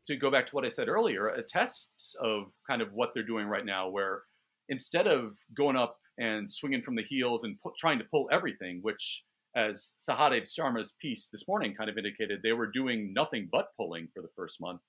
to 0.06 0.16
go 0.16 0.32
back 0.32 0.46
to 0.48 0.56
what 0.56 0.66
I 0.66 0.70
said 0.70 0.88
earlier, 0.88 1.28
a 1.28 1.44
test 1.44 1.90
of 2.22 2.52
kind 2.68 2.82
of 2.82 2.94
what 2.94 3.12
they're 3.14 3.24
doing 3.24 3.48
right 3.48 3.66
now, 3.66 3.90
where 3.90 4.24
instead 4.70 5.08
of 5.08 5.36
going 5.56 5.76
up 5.76 5.98
and 6.18 6.50
swinging 6.50 6.82
from 6.82 6.96
the 6.96 7.04
heels 7.04 7.44
and 7.44 7.60
pu- 7.62 7.74
trying 7.78 8.00
to 8.00 8.06
pull 8.06 8.30
everything, 8.32 8.80
which, 8.82 9.24
as 9.56 9.94
Sahadev 10.00 10.44
Sharma's 10.44 10.94
piece 11.02 11.30
this 11.30 11.48
morning 11.48 11.76
kind 11.76 11.90
of 11.90 11.98
indicated, 11.98 12.40
they 12.42 12.54
were 12.54 12.68
doing 12.68 13.14
nothing 13.14 13.50
but 13.52 13.68
pulling 13.76 14.08
for 14.14 14.22
the 14.22 14.30
first 14.36 14.62
month. 14.62 14.82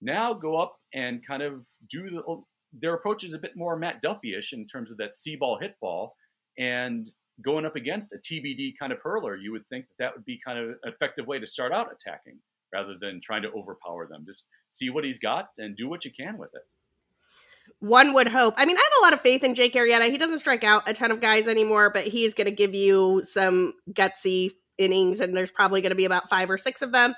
Now 0.00 0.34
go 0.34 0.56
up 0.56 0.76
and 0.94 1.26
kind 1.26 1.42
of 1.42 1.64
do 1.90 2.10
the, 2.10 2.22
oh, 2.28 2.46
their 2.72 2.94
approach 2.94 3.24
is 3.24 3.32
a 3.32 3.38
bit 3.38 3.56
more 3.56 3.76
Matt 3.76 4.02
Duffy-ish 4.02 4.52
in 4.52 4.66
terms 4.66 4.90
of 4.90 4.98
that 4.98 5.16
see 5.16 5.36
ball 5.36 5.58
hit 5.58 5.74
ball 5.80 6.14
and 6.58 7.08
going 7.42 7.66
up 7.66 7.76
against 7.76 8.12
a 8.12 8.18
TBD 8.18 8.74
kind 8.78 8.92
of 8.92 8.98
hurler. 9.02 9.36
You 9.36 9.52
would 9.52 9.66
think 9.68 9.86
that 9.88 9.96
that 9.98 10.16
would 10.16 10.24
be 10.24 10.40
kind 10.44 10.58
of 10.58 10.68
an 10.70 10.78
effective 10.84 11.26
way 11.26 11.38
to 11.38 11.46
start 11.46 11.72
out 11.72 11.90
attacking 11.92 12.38
rather 12.72 12.94
than 13.00 13.20
trying 13.22 13.42
to 13.42 13.50
overpower 13.52 14.06
them. 14.06 14.24
Just 14.26 14.46
see 14.70 14.90
what 14.90 15.04
he's 15.04 15.18
got 15.18 15.48
and 15.58 15.76
do 15.76 15.88
what 15.88 16.04
you 16.04 16.10
can 16.10 16.38
with 16.38 16.50
it 16.54 16.62
one 17.80 18.14
would 18.14 18.28
hope. 18.28 18.54
I 18.56 18.64
mean, 18.64 18.76
I 18.76 18.80
have 18.80 19.02
a 19.02 19.04
lot 19.04 19.12
of 19.12 19.20
faith 19.20 19.44
in 19.44 19.54
Jake 19.54 19.74
Arrieta. 19.74 20.10
He 20.10 20.18
doesn't 20.18 20.38
strike 20.38 20.64
out 20.64 20.88
a 20.88 20.94
ton 20.94 21.10
of 21.10 21.20
guys 21.20 21.48
anymore, 21.48 21.90
but 21.90 22.04
he's 22.04 22.34
going 22.34 22.46
to 22.46 22.52
give 22.52 22.74
you 22.74 23.22
some 23.24 23.74
gutsy 23.92 24.52
innings, 24.78 25.20
and 25.20 25.36
there's 25.36 25.50
probably 25.50 25.80
going 25.80 25.90
to 25.90 25.96
be 25.96 26.04
about 26.04 26.28
five 26.28 26.50
or 26.50 26.56
six 26.56 26.82
of 26.82 26.92
them. 26.92 27.14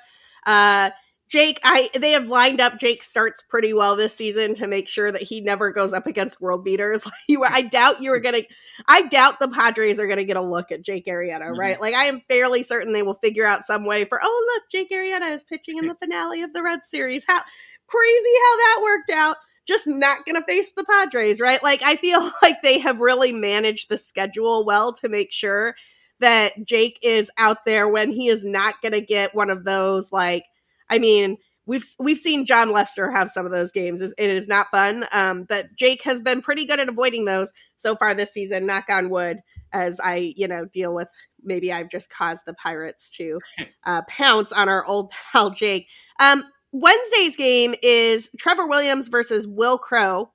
Uh, 0.47 0.91
Jake, 1.29 1.61
I 1.63 1.91
they 1.95 2.13
have 2.13 2.29
lined 2.29 2.61
up 2.61 2.79
Jake 2.79 3.03
starts 3.03 3.43
pretty 3.43 3.75
well 3.75 3.97
this 3.97 4.15
season 4.15 4.55
to 4.55 4.67
make 4.67 4.89
sure 4.89 5.13
that 5.13 5.23
he 5.23 5.43
never 5.43 5.71
goes 5.71 5.93
up 5.93 6.07
against 6.07 6.41
world 6.41 6.65
beaters. 6.65 7.09
you 7.29 7.41
were, 7.41 7.49
I 7.49 7.63
doubt 7.63 8.01
you 8.01 8.13
are 8.13 8.21
gonna. 8.21 8.43
I 8.89 9.03
doubt 9.03 9.39
the 9.39 9.49
Padres 9.49 10.01
are 10.01 10.07
gonna 10.07 10.25
get 10.25 10.39
a 10.39 10.43
look 10.43 10.73
at 10.73 10.83
Jake 10.83 11.07
Arrieta, 11.07 11.41
mm-hmm. 11.41 11.61
right? 11.61 11.81
Like 11.81 11.95
I 11.95 12.05
am 12.05 12.23
fairly 12.29 12.63
certain 12.63 12.93
they 12.93 13.03
will 13.03 13.15
figure 13.15 13.45
out 13.45 13.65
some 13.65 13.85
way 13.85 14.07
for. 14.07 14.19
Oh 14.23 14.55
look, 14.55 14.71
Jake 14.71 14.91
Arrieta 14.91 15.35
is 15.37 15.45
pitching 15.45 15.77
in 15.77 15.87
the 15.87 15.95
finale 15.95 16.43
of 16.43 16.53
the 16.55 16.63
Red 16.63 16.85
Series. 16.85 17.25
How 17.29 17.41
crazy 17.87 18.35
how 18.45 18.57
that 18.57 18.81
worked 18.83 19.11
out 19.11 19.37
just 19.69 19.87
not 19.87 20.25
going 20.25 20.35
to 20.35 20.47
face 20.47 20.73
the 20.73 20.85
Padres, 20.85 21.43
right? 21.43 21.63
Like, 21.63 21.83
I 21.85 21.97
feel 21.97 22.31
like 22.43 22.63
they 22.63 22.79
have 22.79 23.01
really 23.01 23.33
managed 23.33 23.91
the 23.91 23.99
schedule 23.99 24.65
well 24.65 24.95
to 24.95 25.09
make 25.11 25.31
sure 25.31 25.77
that 26.21 26.65
Jake 26.65 26.99
is 27.03 27.31
out 27.37 27.67
there 27.67 27.87
when 27.87 28.11
he 28.11 28.29
is 28.29 28.45
not 28.45 28.81
going 28.81 28.93
to 28.93 29.03
get 29.03 29.35
one 29.35 29.51
of 29.51 29.65
those. 29.65 30.11
Like, 30.11 30.45
I 30.91 30.99
mean, 30.99 31.37
we've 31.67 31.95
we've 31.99 32.19
seen 32.19 32.45
Jon 32.45 32.73
Lester 32.73 33.13
have 33.13 33.29
some 33.29 33.47
of 33.47 33.53
those 33.53 33.71
games. 33.71 34.03
It 34.03 34.15
is 34.19 34.49
not 34.49 34.71
fun, 34.73 35.05
um, 35.13 35.45
but 35.45 35.67
Jake 35.77 36.03
has 36.03 36.21
been 36.21 36.43
pretty 36.43 36.65
good 36.65 36.81
at 36.81 36.89
avoiding 36.89 37.27
those 37.27 37.53
so 37.77 37.95
far 37.95 38.15
this 38.15 38.33
season. 38.33 38.67
Knock 38.67 38.87
on 38.89 39.11
wood, 39.11 39.39
as 39.73 40.01
I 40.03 40.33
you 40.37 40.49
know 40.49 40.65
deal 40.65 40.95
with. 40.95 41.09
Maybe 41.45 41.73
I've 41.73 41.91
just 41.91 42.11
caused 42.11 42.47
the 42.47 42.55
Pirates 42.55 43.11
to 43.13 43.39
uh, 43.87 44.03
pounce 44.09 44.51
on 44.51 44.69
our 44.69 44.85
old 44.85 45.13
pal 45.13 45.51
Jake. 45.51 45.89
Um, 46.19 46.43
Wednesday's 46.73 47.37
game 47.37 47.75
is 47.83 48.31
Trevor 48.39 48.67
Williams 48.67 49.09
versus 49.09 49.47
Wil 49.47 49.79
Crowe. 49.79 50.33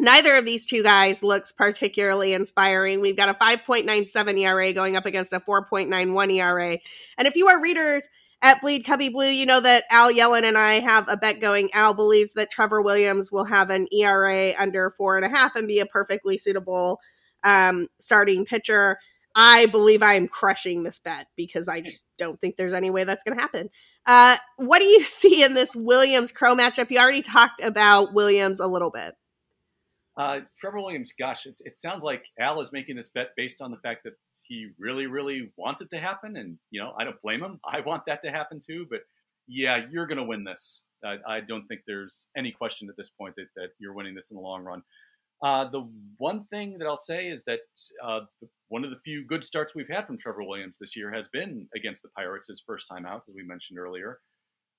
Neither 0.00 0.36
of 0.36 0.44
these 0.44 0.66
two 0.66 0.84
guys 0.84 1.24
looks 1.24 1.50
particularly 1.50 2.32
inspiring. 2.32 3.00
We've 3.00 3.16
got 3.16 3.28
a 3.28 3.34
5.97 3.34 4.38
ERA 4.38 4.72
going 4.72 4.96
up 4.96 5.06
against 5.06 5.32
a 5.32 5.40
4.91 5.40 6.32
ERA. 6.34 6.78
And 7.16 7.26
if 7.26 7.34
you 7.34 7.48
are 7.48 7.60
readers 7.60 8.08
at 8.40 8.60
Bleed 8.60 8.84
Cubby 8.84 9.08
Blue, 9.08 9.28
you 9.28 9.46
know 9.46 9.60
that 9.60 9.84
Al 9.90 10.12
Yellon 10.12 10.44
and 10.44 10.56
I 10.56 10.80
have 10.80 11.08
a 11.08 11.16
bet 11.16 11.40
going. 11.40 11.70
Al 11.74 11.94
believes 11.94 12.34
that 12.34 12.50
Trevor 12.50 12.80
Williams 12.80 13.32
will 13.32 13.44
have 13.44 13.70
an 13.70 13.86
ERA 13.92 14.52
under 14.58 14.90
four 14.90 15.16
and 15.16 15.26
a 15.26 15.28
half 15.28 15.56
and 15.56 15.66
be 15.66 15.80
a 15.80 15.86
perfectly 15.86 16.38
suitable 16.38 17.00
um, 17.42 17.88
starting 17.98 18.44
pitcher. 18.44 18.98
I 19.34 19.66
believe 19.66 20.02
I 20.02 20.14
am 20.14 20.28
crushing 20.28 20.82
this 20.82 20.98
bet 20.98 21.26
because 21.36 21.68
I 21.68 21.80
just 21.80 22.06
don't 22.16 22.40
think 22.40 22.56
there's 22.56 22.72
any 22.72 22.90
way 22.90 23.04
that's 23.04 23.22
going 23.22 23.36
to 23.36 23.40
happen. 23.40 23.70
Uh, 24.06 24.36
what 24.56 24.78
do 24.78 24.84
you 24.84 25.04
see 25.04 25.42
in 25.42 25.54
this 25.54 25.74
Williams 25.74 26.32
Crowe 26.32 26.56
matchup? 26.56 26.90
You 26.90 26.98
already 26.98 27.22
talked 27.22 27.62
about 27.62 28.14
Williams 28.14 28.60
a 28.60 28.66
little 28.66 28.90
bit. 28.90 29.14
Uh, 30.18 30.40
Trevor 30.58 30.80
Williams, 30.80 31.12
gosh, 31.16 31.46
it, 31.46 31.54
it, 31.64 31.78
sounds 31.78 32.02
like 32.02 32.24
Al 32.40 32.60
is 32.60 32.72
making 32.72 32.96
this 32.96 33.08
bet 33.08 33.28
based 33.36 33.62
on 33.62 33.70
the 33.70 33.76
fact 33.76 34.02
that 34.02 34.14
he 34.48 34.70
really, 34.76 35.06
really 35.06 35.52
wants 35.56 35.80
it 35.80 35.90
to 35.90 35.98
happen. 35.98 36.36
And, 36.36 36.58
you 36.72 36.80
know, 36.80 36.92
I 36.98 37.04
don't 37.04 37.22
blame 37.22 37.40
him. 37.40 37.60
I 37.64 37.80
want 37.80 38.02
that 38.08 38.20
to 38.22 38.32
happen 38.32 38.58
too. 38.58 38.84
But 38.90 39.02
yeah, 39.46 39.84
you're 39.88 40.06
going 40.06 40.18
to 40.18 40.24
win 40.24 40.42
this. 40.42 40.82
I, 41.04 41.18
I, 41.28 41.40
don't 41.40 41.64
think 41.68 41.82
there's 41.86 42.26
any 42.36 42.50
question 42.50 42.88
at 42.88 42.96
this 42.96 43.10
point 43.10 43.36
that, 43.36 43.46
that 43.54 43.68
you're 43.78 43.94
winning 43.94 44.16
this 44.16 44.32
in 44.32 44.36
the 44.36 44.42
long 44.42 44.64
run. 44.64 44.82
Uh, 45.40 45.70
the 45.70 45.88
one 46.16 46.44
thing 46.50 46.76
that 46.78 46.86
I'll 46.86 46.96
say 46.96 47.28
is 47.28 47.44
that 47.44 47.60
uh, 48.04 48.20
one 48.68 48.82
of 48.82 48.90
the 48.90 48.98
few 49.04 49.24
good 49.24 49.44
starts 49.44 49.76
we've 49.76 49.88
had 49.88 50.08
from 50.08 50.18
Trevor 50.18 50.42
Williams 50.42 50.78
this 50.80 50.96
year 50.96 51.12
has 51.12 51.28
been 51.28 51.68
against 51.76 52.02
the 52.02 52.08
Pirates, 52.16 52.48
his 52.48 52.60
first 52.66 52.86
time 52.90 53.06
out, 53.06 53.22
as 53.28 53.36
we 53.36 53.44
mentioned 53.44 53.78
earlier. 53.78 54.18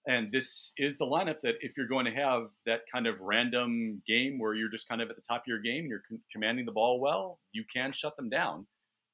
And 0.08 0.32
this 0.32 0.72
is 0.78 0.98
the 0.98 1.06
lineup 1.06 1.42
that 1.44 1.56
if 1.62 1.74
you're 1.78 1.88
going 1.88 2.06
to 2.06 2.12
have 2.12 2.48
that 2.66 2.82
kind 2.92 3.06
of 3.06 3.20
random 3.20 4.02
game 4.08 4.40
where 4.40 4.56
you're 4.56 4.72
just 4.72 4.88
kind 4.88 5.02
of 5.02 5.10
at 5.10 5.16
the 5.16 5.22
top 5.22 5.42
of 5.42 5.48
your 5.48 5.60
game, 5.60 5.84
and 5.84 5.90
you're 5.90 6.04
commanding 6.32 6.66
the 6.66 6.72
ball 6.72 7.00
well, 7.00 7.40
you 7.52 7.64
can 7.74 7.92
shut 7.92 8.16
them 8.16 8.30
down. 8.30 8.66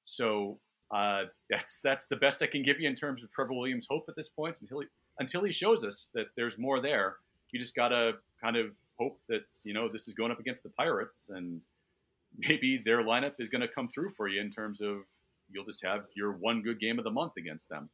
So 0.06 0.60
uh, 0.94 1.24
that's 1.50 1.82
that's 1.84 2.06
the 2.08 2.16
best 2.16 2.42
I 2.44 2.48
can 2.48 2.64
give 2.64 2.80
you 2.80 2.88
in 2.88 2.96
terms 2.96 3.24
of 3.24 3.32
Trevor 3.32 3.54
Williams' 3.54 3.88
hope 3.90 4.06
at 4.08 4.16
this 4.16 4.30
point 4.30 4.60
until 4.62 4.82
he 4.82 4.88
until 5.20 5.44
he 5.44 5.52
shows 5.52 5.84
us 5.84 6.12
that 6.14 6.28
there's 6.38 6.58
more 6.58 6.82
there. 6.82 7.16
You 7.52 7.60
just 7.60 7.76
gotta 7.76 8.14
kind 8.42 8.56
of 8.56 8.68
hope 9.00 9.20
that 9.28 9.46
you 9.64 9.74
know 9.74 9.90
this 9.92 10.08
is 10.08 10.14
going 10.14 10.32
up 10.32 10.40
against 10.40 10.64
the 10.64 10.70
Pirates, 10.70 11.32
and 11.34 11.66
maybe 12.38 12.82
their 12.84 13.04
lineup 13.04 13.34
is 13.40 13.50
going 13.50 13.62
to 13.62 13.68
come 13.68 13.90
through 13.94 14.12
for 14.16 14.28
you 14.28 14.42
in 14.42 14.52
terms 14.52 14.82
of 14.82 14.98
you'll 15.50 15.66
just 15.66 15.84
have 15.84 16.06
your 16.16 16.34
one 16.34 16.62
good 16.62 16.80
game 16.80 16.98
of 16.98 17.06
the 17.06 17.12
month 17.12 17.34
against 17.38 17.70
them. 17.70 17.90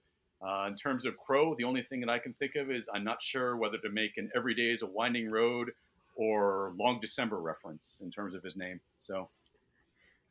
Uh, 0.45 0.65
in 0.67 0.75
terms 0.75 1.06
of 1.06 1.15
Crowe, 1.17 1.56
the 1.56 1.63
only 1.63 1.84
thing 1.84 1.99
that 2.01 2.10
I 2.10 2.17
can 2.17 2.34
think 2.34 2.56
of 2.56 2.71
is 2.71 2.89
I'm 2.93 3.04
not 3.04 3.21
sure 3.21 3.56
whether 3.56 3.77
to 3.77 3.89
make 3.89 4.17
an 4.17 4.32
every 4.36 4.56
day 4.56 4.71
is 4.71 4.82
a 4.82 4.88
winding 4.88 5.30
road 5.30 5.71
or 6.15 6.73
long 6.77 6.99
December 6.99 7.39
reference 7.39 8.01
in 8.04 8.12
terms 8.12 8.34
of 8.34 8.43
his 8.43 8.56
name. 8.56 8.80
So 8.99 9.30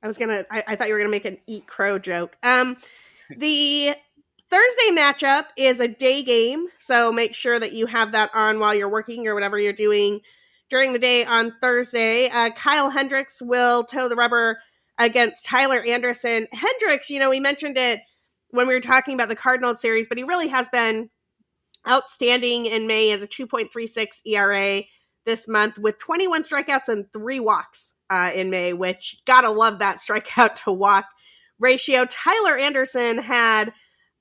I 0.03 0.07
was 0.07 0.19
gonna, 0.19 0.45
I, 0.51 0.65
I 0.69 0.77
thought 0.77 0.89
you 0.89 0.95
were 0.95 1.01
gonna 1.01 1.11
make 1.11 1.27
an 1.27 1.39
eat 1.47 1.67
crow 1.67 1.99
joke. 1.99 2.37
Um, 2.43 2.77
the 3.37 3.95
Thursday 4.51 4.91
matchup 4.91 5.45
is 5.57 5.79
a 5.79 5.87
day 5.87 6.23
game, 6.23 6.67
so 6.77 7.13
make 7.13 7.35
sure 7.35 7.61
that 7.61 7.73
you 7.73 7.87
have 7.87 8.11
that 8.13 8.31
on 8.35 8.59
while 8.59 8.75
you're 8.75 8.89
working 8.89 9.29
or 9.29 9.35
whatever 9.35 9.61
you're 9.61 9.73
doing 9.73 10.21
during 10.71 10.93
the 10.93 10.99
day 10.99 11.25
on 11.25 11.55
Thursday. 11.61 12.29
Uh, 12.29 12.51
Kyle 12.51 12.91
Hendricks 12.91 13.41
will 13.41 13.85
toe 13.85 14.09
the 14.09 14.17
rubber 14.17 14.59
against 14.99 15.45
Tyler 15.45 15.83
Anderson. 15.87 16.49
Hendricks, 16.53 17.11
you 17.11 17.21
know, 17.21 17.31
we 17.31 17.39
mentioned 17.39 17.79
it 17.79 18.01
when 18.51 18.67
we 18.67 18.75
were 18.75 18.81
talking 18.81 19.15
about 19.15 19.29
the 19.29 19.37
Cardinals 19.37 19.81
series, 19.81 20.09
but 20.09 20.19
he 20.19 20.25
really 20.25 20.49
has 20.49 20.69
been 20.69 21.11
outstanding 21.89 22.67
in 22.67 22.87
May 22.87 23.13
as 23.13 23.23
a 23.23 23.29
2.36 23.29 24.07
ERA 24.27 24.83
this 25.25 25.49
month 25.49 25.79
with 25.79 25.99
21 25.99 26.43
strikeouts 26.43 26.89
and 26.89 27.11
three 27.13 27.41
walks 27.41 27.95
uh, 28.11 28.31
in 28.35 28.51
May, 28.51 28.73
which 28.73 29.23
gotta 29.27 29.51
love 29.51 29.79
that 29.79 29.99
strikeout 29.99 30.55
to 30.65 30.73
walk 30.73 31.07
ratio. 31.59 32.05
Tyler 32.07 32.57
Anderson 32.57 33.19
had 33.19 33.73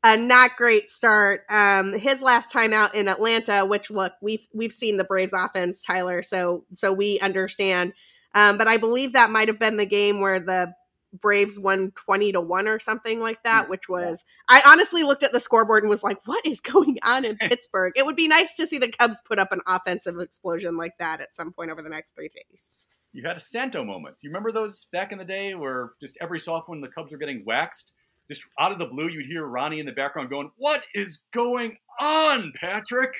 a 0.03 0.15
not 0.15 0.55
great 0.55 0.89
start. 0.89 1.41
Um, 1.49 1.93
his 1.93 2.21
last 2.21 2.51
time 2.51 2.71
out 2.71 2.95
in 2.95 3.07
Atlanta, 3.07 3.65
which 3.65 3.91
look, 3.91 4.13
we've 4.21 4.47
we've 4.53 4.71
seen 4.71 4.97
the 4.97 5.03
Braves 5.03 5.33
offense, 5.33 5.81
Tyler, 5.81 6.21
so 6.21 6.65
so 6.71 6.93
we 6.93 7.19
understand. 7.19 7.93
Um, 8.35 8.57
but 8.57 8.67
I 8.67 8.77
believe 8.77 9.13
that 9.13 9.31
might 9.31 9.47
have 9.47 9.59
been 9.59 9.77
the 9.77 9.85
game 9.85 10.21
where 10.21 10.39
the 10.39 10.73
Braves 11.13 11.59
won 11.59 11.91
20 11.91 12.33
to 12.33 12.41
1 12.41 12.67
or 12.67 12.79
something 12.79 13.19
like 13.19 13.41
that, 13.43 13.65
mm, 13.65 13.69
which 13.69 13.89
was 13.89 14.23
I 14.47 14.61
honestly 14.65 15.03
looked 15.03 15.23
at 15.23 15.33
the 15.33 15.39
scoreboard 15.39 15.83
and 15.83 15.89
was 15.89 16.03
like, 16.03 16.19
what 16.25 16.45
is 16.45 16.61
going 16.61 16.97
on 17.03 17.25
in 17.25 17.37
Pittsburgh? 17.41 17.93
It 17.95 18.05
would 18.05 18.15
be 18.15 18.27
nice 18.27 18.55
to 18.57 18.67
see 18.67 18.77
the 18.77 18.91
Cubs 18.91 19.21
put 19.25 19.39
up 19.39 19.51
an 19.51 19.61
offensive 19.67 20.19
explosion 20.19 20.77
like 20.77 20.97
that 20.99 21.21
at 21.21 21.35
some 21.35 21.51
point 21.51 21.71
over 21.71 21.81
the 21.81 21.89
next 21.89 22.15
three 22.15 22.29
days. 22.29 22.71
You 23.11 23.23
had 23.27 23.37
a 23.37 23.41
Santo 23.41 23.83
moment. 23.83 24.17
Do 24.19 24.27
you 24.27 24.29
remember 24.29 24.51
those 24.51 24.85
back 24.91 25.11
in 25.11 25.17
the 25.17 25.25
day 25.25 25.55
where 25.55 25.91
just 25.99 26.17
every 26.21 26.39
so 26.39 26.53
often 26.53 26.73
when 26.73 26.81
the 26.81 26.89
Cubs 26.89 27.11
were 27.11 27.17
getting 27.17 27.43
waxed, 27.43 27.93
just 28.29 28.43
out 28.59 28.71
of 28.71 28.77
the 28.77 28.85
blue, 28.85 29.07
you'd 29.07 29.25
hear 29.25 29.45
Ronnie 29.45 29.79
in 29.79 29.87
the 29.87 29.91
background 29.91 30.29
going, 30.29 30.51
"What 30.57 30.83
is 30.93 31.23
going 31.33 31.77
on, 31.99 32.53
Patrick?" 32.55 33.13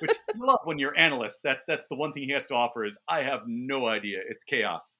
Which 0.00 0.12
love 0.36 0.60
when 0.64 0.78
you're 0.78 0.96
analyst. 0.96 1.40
That's 1.44 1.66
that's 1.66 1.86
the 1.88 1.96
one 1.96 2.14
thing 2.14 2.22
he 2.22 2.32
has 2.32 2.46
to 2.46 2.54
offer 2.54 2.84
is 2.84 2.96
I 3.08 3.22
have 3.22 3.42
no 3.46 3.86
idea. 3.86 4.20
It's 4.26 4.44
chaos. 4.44 4.98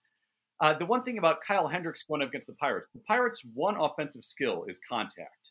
Uh, 0.61 0.73
the 0.79 0.87
one 0.87 1.03
thing 1.03 1.19
about 1.19 1.40
Kyle 1.47 1.69
Hendricks 1.69 2.03
going 2.03 2.23
up 2.23 2.29
against 2.29 2.47
the 2.47 2.55
Pirates, 2.55 2.90
the 2.95 3.01
Pirates' 3.01 3.45
one 3.55 3.77
offensive 3.77 4.25
skill 4.25 4.64
is 4.69 4.81
contact, 4.88 5.51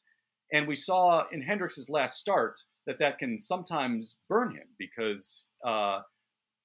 and 0.51 0.67
we 0.67 0.75
saw 0.75 1.25
in 1.31 1.41
Hendricks' 1.41 1.89
last 1.89 2.19
start 2.19 2.59
that 2.87 2.99
that 2.99 3.19
can 3.19 3.39
sometimes 3.39 4.15
burn 4.29 4.55
him 4.55 4.67
because 4.77 5.49
uh, 5.65 6.01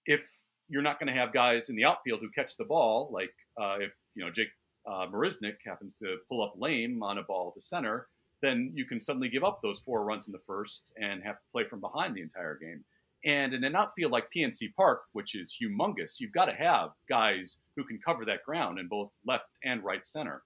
if 0.07 0.21
you're 0.69 0.83
not 0.83 0.99
going 0.99 1.13
to 1.13 1.19
have 1.19 1.33
guys 1.33 1.69
in 1.69 1.77
the 1.77 1.85
outfield 1.85 2.21
who 2.21 2.31
catch 2.31 2.57
the 2.57 2.65
ball, 2.65 3.11
like 3.13 3.33
uh, 3.61 3.77
if 3.81 3.93
you 4.15 4.25
know 4.25 4.31
Jake 4.31 4.49
uh, 4.87 5.07
Marisnick 5.07 5.57
happens 5.67 5.95
to 6.01 6.17
pull 6.29 6.43
up 6.43 6.55
lame 6.57 7.03
on 7.03 7.19
a 7.19 7.23
ball 7.23 7.53
to 7.53 7.61
center, 7.61 8.09
then 8.43 8.73
you 8.75 8.85
can 8.85 9.01
suddenly 9.01 9.29
give 9.29 9.45
up 9.45 9.61
those 9.63 9.81
four 9.81 10.05
runs 10.05 10.29
in 10.29 10.33
the 10.33 10.41
first 10.47 10.93
and 11.01 11.23
have 11.23 11.37
to 11.37 11.45
play 11.53 11.65
from 11.65 11.81
behind 11.81 12.15
the 12.15 12.23
entire 12.23 12.57
game. 12.57 12.85
And 13.25 13.53
in 13.53 13.65
an 13.65 13.77
outfield 13.77 14.13
like 14.13 14.33
PNC 14.35 14.75
Park, 14.75 15.03
which 15.13 15.35
is 15.35 15.55
humongous, 15.61 16.21
you've 16.21 16.33
got 16.33 16.47
to 16.47 16.55
have 16.55 16.91
guys 17.09 17.59
who 17.77 17.85
can 17.85 17.99
cover 18.05 18.25
that 18.25 18.45
ground 18.45 18.79
in 18.79 18.89
both 18.89 19.11
left 19.27 19.59
and 19.63 19.85
right 19.85 20.07
center. 20.07 20.43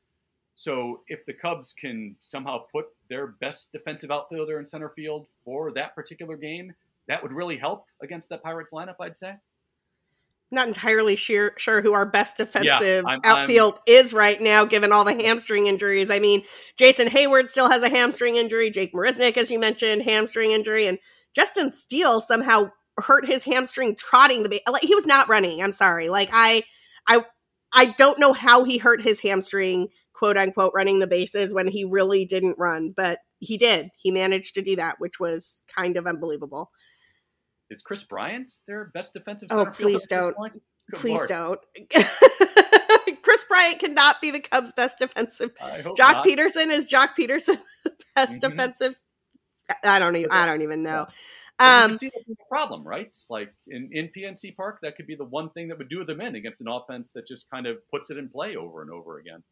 So 0.55 1.03
if 1.09 1.25
the 1.27 1.33
Cubs 1.33 1.73
can 1.73 2.17
somehow 2.21 2.65
put 2.73 2.87
their 3.09 3.29
best 3.41 3.73
defensive 3.73 4.11
outfielder 4.11 4.59
in 4.59 4.67
center 4.67 4.91
field 4.91 5.27
for 5.45 5.73
that 5.73 5.95
particular 5.95 6.37
game, 6.37 6.73
that 7.09 7.23
would 7.23 7.33
really 7.33 7.59
help 7.59 7.87
against 8.03 8.29
that 8.31 8.43
Pirates 8.43 8.73
lineup, 8.73 8.97
I'd 9.01 9.17
say 9.17 9.35
not 10.55 10.69
entirely 10.69 11.17
sure 11.17 11.53
sure 11.57 11.83
who 11.83 11.93
our 11.93 12.07
best 12.07 12.37
defensive 12.39 13.05
yeah, 13.05 13.11
I'm, 13.11 13.21
outfield 13.25 13.75
I'm, 13.75 13.81
is 13.87 14.15
right 14.15 14.41
now, 14.41 14.65
given 14.65 14.93
all 14.93 15.05
the 15.05 15.13
hamstring 15.13 15.67
injuries. 15.67 16.11
I 16.11 16.21
mean, 16.21 16.43
Jason 16.77 17.09
Heyward 17.09 17.49
still 17.49 17.71
has 17.71 17.83
a 17.83 17.89
hamstring 17.89 18.37
injury. 18.37 18.71
Jake 18.71 18.95
Marisnick, 18.95 19.37
as 19.37 19.51
you 19.51 19.59
mentioned, 19.59 20.03
hamstring 20.03 20.53
injury, 20.53 20.87
and 20.87 20.99
Justin 21.35 21.71
Steele 21.71 22.21
somehow 22.21 22.71
hurt 22.99 23.27
his 23.27 23.45
hamstring 23.45 23.97
trotting 23.97 24.43
the 24.43 24.49
base. 24.49 24.61
Like 24.69 24.83
he 24.83 24.95
was 24.95 25.07
not 25.07 25.29
running. 25.29 25.63
I'm 25.63 25.73
sorry. 25.73 26.09
Like 26.09 26.31
I, 26.33 26.63
I, 27.07 27.25
I 27.73 27.87
don't 27.99 28.21
know 28.21 28.33
how 28.33 28.65
he 28.65 28.79
hurt 28.79 29.03
his 29.03 29.21
hamstring, 29.21 29.89
quote 30.15 30.37
unquote, 30.37 30.73
running 30.75 31.01
the 31.01 31.07
bases 31.07 31.53
when 31.53 31.67
he 31.67 31.85
really 31.85 32.25
didn't 32.25 32.57
run, 32.59 32.95
but 32.97 33.19
he 33.41 33.59
did. 33.59 33.89
He 33.97 34.11
managed 34.11 34.55
to 34.55 34.63
do 34.63 34.77
that, 34.77 34.97
which 34.99 35.19
was 35.19 35.65
kind 35.75 35.97
of 35.97 36.07
unbelievable 36.07 36.71
is 37.71 37.83
Kris 37.83 38.05
Bryant 38.05 38.53
their 38.67 38.91
best 38.95 39.13
defensive 39.13 39.49
oh, 39.51 39.65
center 39.65 39.71
oh, 39.71 39.73
please 39.73 40.07
don't. 40.07 40.37
Please 40.95 41.13
Lord. 41.13 41.29
don't. 41.29 41.61
Kris 43.23 43.45
Bryant 43.45 43.79
cannot 43.81 44.21
be 44.21 44.31
the 44.31 44.41
Cubs' 44.41 44.73
best 44.73 44.99
defensive. 44.99 45.53
Joc 45.59 45.99
not. 45.99 46.27
Pederson 46.27 46.71
is 46.71 46.91
Joc 46.91 47.11
Pederson, 47.19 47.59
the 47.85 47.93
best 48.15 48.41
mm-hmm. 48.41 48.51
defensive. 48.51 49.01
I 49.85 49.99
don't 49.99 50.17
even. 50.17 50.31
I 50.31 50.47
don't 50.47 50.63
even 50.63 50.83
know. 50.83 51.07
Um, 51.59 51.97
see 51.97 52.11
the 52.27 52.35
problem, 52.49 52.83
right? 52.83 53.17
Like 53.31 53.53
in, 53.69 53.89
in 53.93 54.11
PNC 54.17 54.57
Park, 54.57 54.81
that 54.83 54.97
could 54.97 55.07
be 55.07 55.15
the 55.15 55.25
one 55.25 55.51
thing 55.51 55.69
that 55.69 55.79
would 55.79 55.89
do 55.89 56.05
them 56.05 56.21
in 56.21 56.35
against 56.35 56.61
an 56.61 56.69
offense 56.69 57.11
that 57.13 57.27
just 57.27 57.49
kind 57.49 57.67
of 57.67 57.79
puts 57.91 58.11
it 58.11 58.19
in 58.19 58.29
play 58.29 58.57
over 58.57 58.83
and 58.83 58.91
over 58.91 59.19
again. 59.19 59.43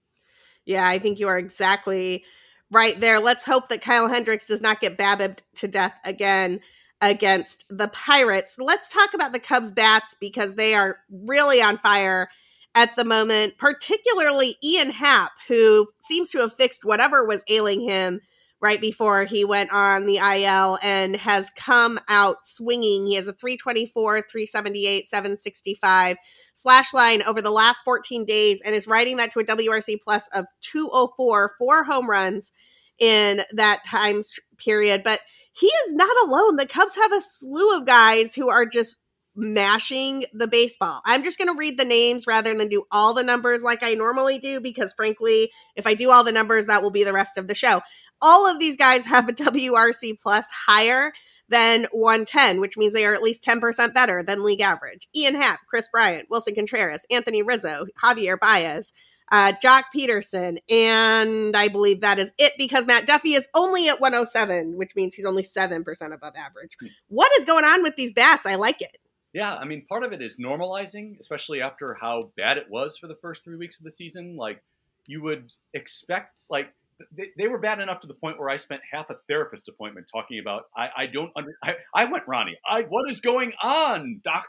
Yeah, 0.64 0.86
I 0.86 0.98
think 0.98 1.20
you 1.20 1.28
are 1.28 1.38
exactly 1.38 2.24
right 2.70 2.98
there. 2.98 3.20
Let's 3.20 3.44
hope 3.44 3.68
that 3.68 3.82
Kyle 3.82 4.08
Hendricks 4.08 4.48
does 4.48 4.60
not 4.60 4.80
get 4.80 4.98
babbied 4.98 5.42
to 5.56 5.68
death 5.68 5.98
again 6.04 6.60
against 7.00 7.64
the 7.68 7.88
Pirates. 7.88 8.56
Let's 8.58 8.88
talk 8.88 9.14
about 9.14 9.32
the 9.32 9.40
Cubs 9.40 9.70
bats 9.70 10.16
because 10.20 10.54
they 10.54 10.74
are 10.74 10.98
really 11.10 11.62
on 11.62 11.78
fire 11.78 12.30
at 12.74 12.96
the 12.96 13.04
moment, 13.04 13.58
particularly 13.58 14.56
Ian 14.64 14.90
Happ, 14.90 15.32
who 15.48 15.88
seems 16.00 16.30
to 16.30 16.38
have 16.38 16.54
fixed 16.54 16.84
whatever 16.84 17.24
was 17.24 17.44
ailing 17.48 17.82
him 17.82 18.20
right 18.62 18.80
before 18.80 19.24
he 19.24 19.44
went 19.44 19.72
on 19.72 20.04
the 20.04 20.18
IL 20.18 20.78
and 20.82 21.16
has 21.16 21.50
come 21.50 21.98
out 22.08 22.46
swinging. 22.46 23.04
He 23.04 23.14
has 23.14 23.26
a 23.26 23.32
324, 23.32 24.22
378, 24.30 25.08
765 25.08 26.16
slash 26.54 26.94
line 26.94 27.22
over 27.24 27.42
the 27.42 27.50
last 27.50 27.82
14 27.84 28.24
days 28.24 28.62
and 28.64 28.74
is 28.74 28.86
writing 28.86 29.16
that 29.16 29.32
to 29.32 29.40
a 29.40 29.44
WRC 29.44 29.96
plus 30.02 30.28
of 30.28 30.46
204, 30.60 31.54
four 31.58 31.84
home 31.84 32.08
runs 32.08 32.52
in 33.00 33.42
that 33.52 33.84
time 33.84 34.22
period. 34.58 35.02
But 35.02 35.20
he 35.52 35.66
is 35.66 35.92
not 35.92 36.16
alone. 36.24 36.56
The 36.56 36.66
Cubs 36.66 36.94
have 36.94 37.12
a 37.12 37.20
slew 37.20 37.76
of 37.76 37.84
guys 37.84 38.32
who 38.32 38.48
are 38.48 38.64
just 38.64 38.96
mashing 39.34 40.24
the 40.32 40.46
baseball. 40.46 41.00
I'm 41.04 41.24
just 41.24 41.38
going 41.38 41.48
to 41.48 41.58
read 41.58 41.78
the 41.78 41.84
names 41.84 42.26
rather 42.26 42.54
than 42.54 42.68
do 42.68 42.84
all 42.90 43.14
the 43.14 43.22
numbers 43.22 43.62
like 43.62 43.82
I 43.82 43.94
normally 43.94 44.38
do 44.38 44.60
because 44.60 44.92
frankly, 44.92 45.50
if 45.76 45.86
I 45.86 45.94
do 45.94 46.10
all 46.10 46.24
the 46.24 46.32
numbers 46.32 46.66
that 46.66 46.82
will 46.82 46.90
be 46.90 47.04
the 47.04 47.12
rest 47.12 47.38
of 47.38 47.48
the 47.48 47.54
show. 47.54 47.80
All 48.20 48.46
of 48.46 48.58
these 48.58 48.76
guys 48.76 49.06
have 49.06 49.28
a 49.28 49.32
WRC 49.32 50.18
plus 50.20 50.48
higher 50.66 51.12
than 51.48 51.86
110, 51.92 52.60
which 52.60 52.76
means 52.76 52.92
they 52.92 53.04
are 53.04 53.14
at 53.14 53.22
least 53.22 53.44
10% 53.44 53.94
better 53.94 54.22
than 54.22 54.44
league 54.44 54.60
average. 54.60 55.08
Ian 55.14 55.34
Happ, 55.34 55.60
Kris 55.68 55.88
Bryant, 55.88 56.28
Willson 56.30 56.54
Contreras, 56.54 57.06
Anthony 57.10 57.42
Rizzo, 57.42 57.86
Javier 58.02 58.38
Baez, 58.38 58.92
uh, 59.30 59.52
Joc 59.62 59.84
Pederson, 59.96 60.58
and 60.68 61.56
I 61.56 61.68
believe 61.68 62.00
that 62.02 62.18
is 62.18 62.32
it 62.38 62.52
because 62.58 62.86
Matt 62.86 63.06
Duffy 63.06 63.32
is 63.32 63.48
only 63.54 63.88
at 63.88 64.00
107, 64.00 64.76
which 64.76 64.94
means 64.94 65.14
he's 65.14 65.24
only 65.24 65.42
7% 65.42 65.84
above 66.12 66.34
average. 66.36 66.76
Hmm. 66.80 66.88
What 67.08 67.30
is 67.38 67.44
going 67.44 67.64
on 67.64 67.82
with 67.82 67.96
these 67.96 68.12
bats? 68.12 68.44
I 68.44 68.56
like 68.56 68.82
it. 68.82 68.98
Yeah, 69.32 69.54
I 69.54 69.64
mean, 69.64 69.86
part 69.88 70.04
of 70.04 70.12
it 70.12 70.20
is 70.20 70.38
normalizing, 70.38 71.18
especially 71.20 71.62
after 71.62 71.94
how 71.94 72.32
bad 72.36 72.58
it 72.58 72.66
was 72.68 72.98
for 72.98 73.06
the 73.06 73.16
first 73.22 73.44
three 73.44 73.56
weeks 73.56 73.80
of 73.80 73.84
the 73.84 73.90
season. 73.90 74.36
Like, 74.36 74.62
you 75.06 75.22
would 75.22 75.52
expect, 75.72 76.40
like, 76.50 76.68
they, 77.16 77.28
they 77.38 77.48
were 77.48 77.58
bad 77.58 77.80
enough 77.80 78.00
to 78.00 78.06
the 78.06 78.14
point 78.14 78.38
where 78.38 78.50
I 78.50 78.56
spent 78.56 78.82
half 78.90 79.08
a 79.10 79.16
therapist 79.28 79.68
appointment 79.68 80.06
talking 80.12 80.38
about, 80.38 80.64
I, 80.76 80.88
I 80.96 81.06
don't 81.06 81.32
under, 81.34 81.52
I, 81.64 81.76
I 81.94 82.04
went, 82.04 82.24
Ronnie, 82.28 82.58
I, 82.68 82.82
what 82.82 83.10
is 83.10 83.20
going 83.20 83.52
on, 83.62 84.20
doc? 84.22 84.46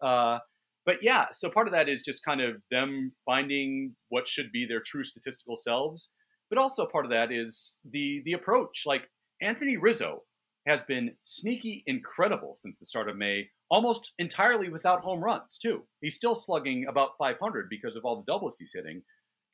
Uh, 0.00 0.38
but 0.86 1.02
yeah, 1.02 1.26
so 1.32 1.50
part 1.50 1.66
of 1.66 1.72
that 1.74 1.88
is 1.88 2.02
just 2.02 2.24
kind 2.24 2.40
of 2.40 2.56
them 2.70 3.12
finding 3.26 3.94
what 4.08 4.28
should 4.28 4.50
be 4.52 4.64
their 4.66 4.80
true 4.80 5.04
statistical 5.04 5.56
selves. 5.56 6.08
But 6.48 6.58
also 6.58 6.86
part 6.86 7.04
of 7.04 7.10
that 7.10 7.30
is 7.30 7.76
the 7.88 8.22
the 8.24 8.32
approach. 8.32 8.82
Like 8.86 9.08
Anthony 9.40 9.76
Rizzo 9.76 10.22
has 10.70 10.84
been 10.84 11.10
sneaky 11.24 11.82
incredible 11.86 12.54
since 12.56 12.78
the 12.78 12.86
start 12.86 13.08
of 13.08 13.16
May, 13.16 13.48
almost 13.70 14.12
entirely 14.18 14.68
without 14.68 15.02
home 15.02 15.22
runs, 15.22 15.58
too. 15.60 15.82
He's 16.00 16.14
still 16.14 16.36
slugging 16.36 16.86
about 16.88 17.10
500 17.18 17.68
because 17.68 17.96
of 17.96 18.04
all 18.04 18.16
the 18.16 18.32
doubles 18.32 18.56
he's 18.58 18.70
hitting. 18.72 19.02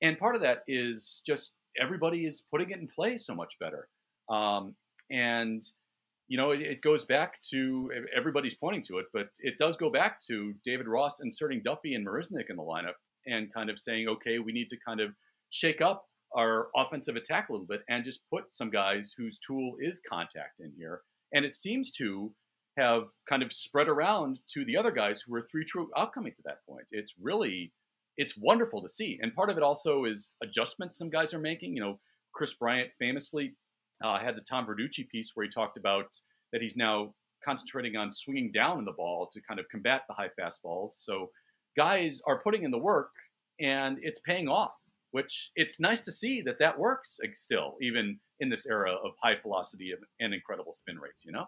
And 0.03 0.19
part 0.19 0.37
of 0.37 0.43
that 0.43 0.59
is 0.69 1.23
just 1.27 1.55
everybody 1.81 2.27
is 2.27 2.45
putting 2.51 2.71
it 2.71 2.79
in 2.79 2.89
play 2.95 3.17
so 3.17 3.35
much 3.35 3.55
better. 3.59 3.89
Um, 4.29 4.75
and 5.11 5.63
you 6.29 6.37
know, 6.37 6.51
it, 6.51 6.61
it, 6.61 6.81
goes 6.83 7.05
back 7.05 7.41
to 7.53 7.89
everybody's 8.15 8.57
pointing 8.57 8.83
to 8.83 8.99
it, 8.99 9.07
but 9.15 9.29
it 9.39 9.55
does 9.59 9.77
go 9.77 9.91
back 9.91 10.19
to 10.27 10.53
David 10.65 10.89
Ross 10.89 11.21
inserting 11.23 11.63
Duffy 11.65 11.95
and 11.95 12.05
Marisnick 12.05 12.51
in 12.51 12.57
the 12.57 12.63
lineup 12.63 12.99
and 13.27 13.53
kind 13.55 13.71
of 13.71 13.79
saying, 13.79 14.09
okay, 14.09 14.41
we 14.41 14.53
need 14.53 14.69
to 14.71 14.77
kind 14.85 15.01
of 15.01 15.11
shake 15.51 15.81
up 15.81 16.05
our 16.37 16.69
offensive 16.77 17.17
attack 17.17 17.49
a 17.49 17.53
little 17.53 17.67
bit 17.67 17.83
and 17.89 18.05
just 18.05 18.21
put 18.31 18.53
some 18.53 18.71
guys 18.71 19.15
whose 19.17 19.39
tool 19.39 19.77
is 19.81 20.01
contact 20.09 20.61
in 20.61 20.73
here. 20.77 21.01
And 21.33 21.45
it 21.45 21.55
seems 21.55 21.91
to 21.93 22.33
have 22.77 23.05
kind 23.29 23.43
of 23.43 23.53
spread 23.53 23.89
around 23.89 24.39
to 24.53 24.65
the 24.65 24.77
other 24.77 24.91
guys 24.91 25.23
who 25.23 25.33
were 25.33 25.49
three 25.51 25.65
true 25.65 25.89
outcoming 25.97 26.33
to 26.37 26.43
that 26.45 26.65
point. 26.69 26.85
It's 26.91 27.15
really, 27.21 27.73
it's 28.19 28.35
wonderful 28.37 28.83
to 28.83 28.89
see. 28.89 29.19
And 29.21 29.35
part 29.35 29.51
of 29.51 29.57
it 29.57 29.63
also 29.63 30.05
is 30.05 30.35
adjustments 30.43 30.99
some 30.99 31.11
guys 31.11 31.33
are 31.33 31.39
making. 31.39 31.75
You 31.75 31.83
know, 31.83 32.01
Kris 32.35 32.53
Bryant 32.53 32.91
famously 32.99 33.55
uh, 34.05 34.19
had 34.19 34.37
the 34.37 34.43
Tom 34.43 34.67
Verducci 34.67 35.09
piece 35.09 35.31
where 35.35 35.47
he 35.47 35.51
talked 35.51 35.79
about 35.79 36.09
that 36.53 36.61
he's 36.61 36.77
now 36.77 37.15
concentrating 37.45 37.97
on 37.97 38.11
swinging 38.11 38.53
down 38.53 38.79
in 38.79 38.85
the 38.85 38.93
ball 38.93 39.31
to 39.33 39.41
kind 39.49 39.59
of 39.59 39.67
combat 39.71 40.03
the 40.09 40.15
high 40.15 40.31
fastballs. 40.39 40.91
So 40.95 41.31
guys 41.77 42.21
are 42.27 42.41
putting 42.43 42.63
in 42.63 42.71
the 42.71 42.79
work, 42.79 43.11
and 43.61 43.99
it's 44.03 44.21
paying 44.21 44.49
off. 44.49 44.73
Which 45.13 45.51
it's 45.57 45.81
nice 45.81 46.03
to 46.03 46.13
see 46.13 46.43
that 46.43 46.59
that 46.59 46.79
works 46.79 47.19
still, 47.35 47.77
even 47.81 48.19
in 48.41 48.51
this 48.51 48.67
era 48.67 48.93
of 48.93 49.13
high 49.23 49.37
velocity 49.41 49.93
and 50.21 50.35
incredible 50.35 50.73
spin 50.73 50.99
rates. 50.99 51.25
You 51.25 51.33
know. 51.33 51.47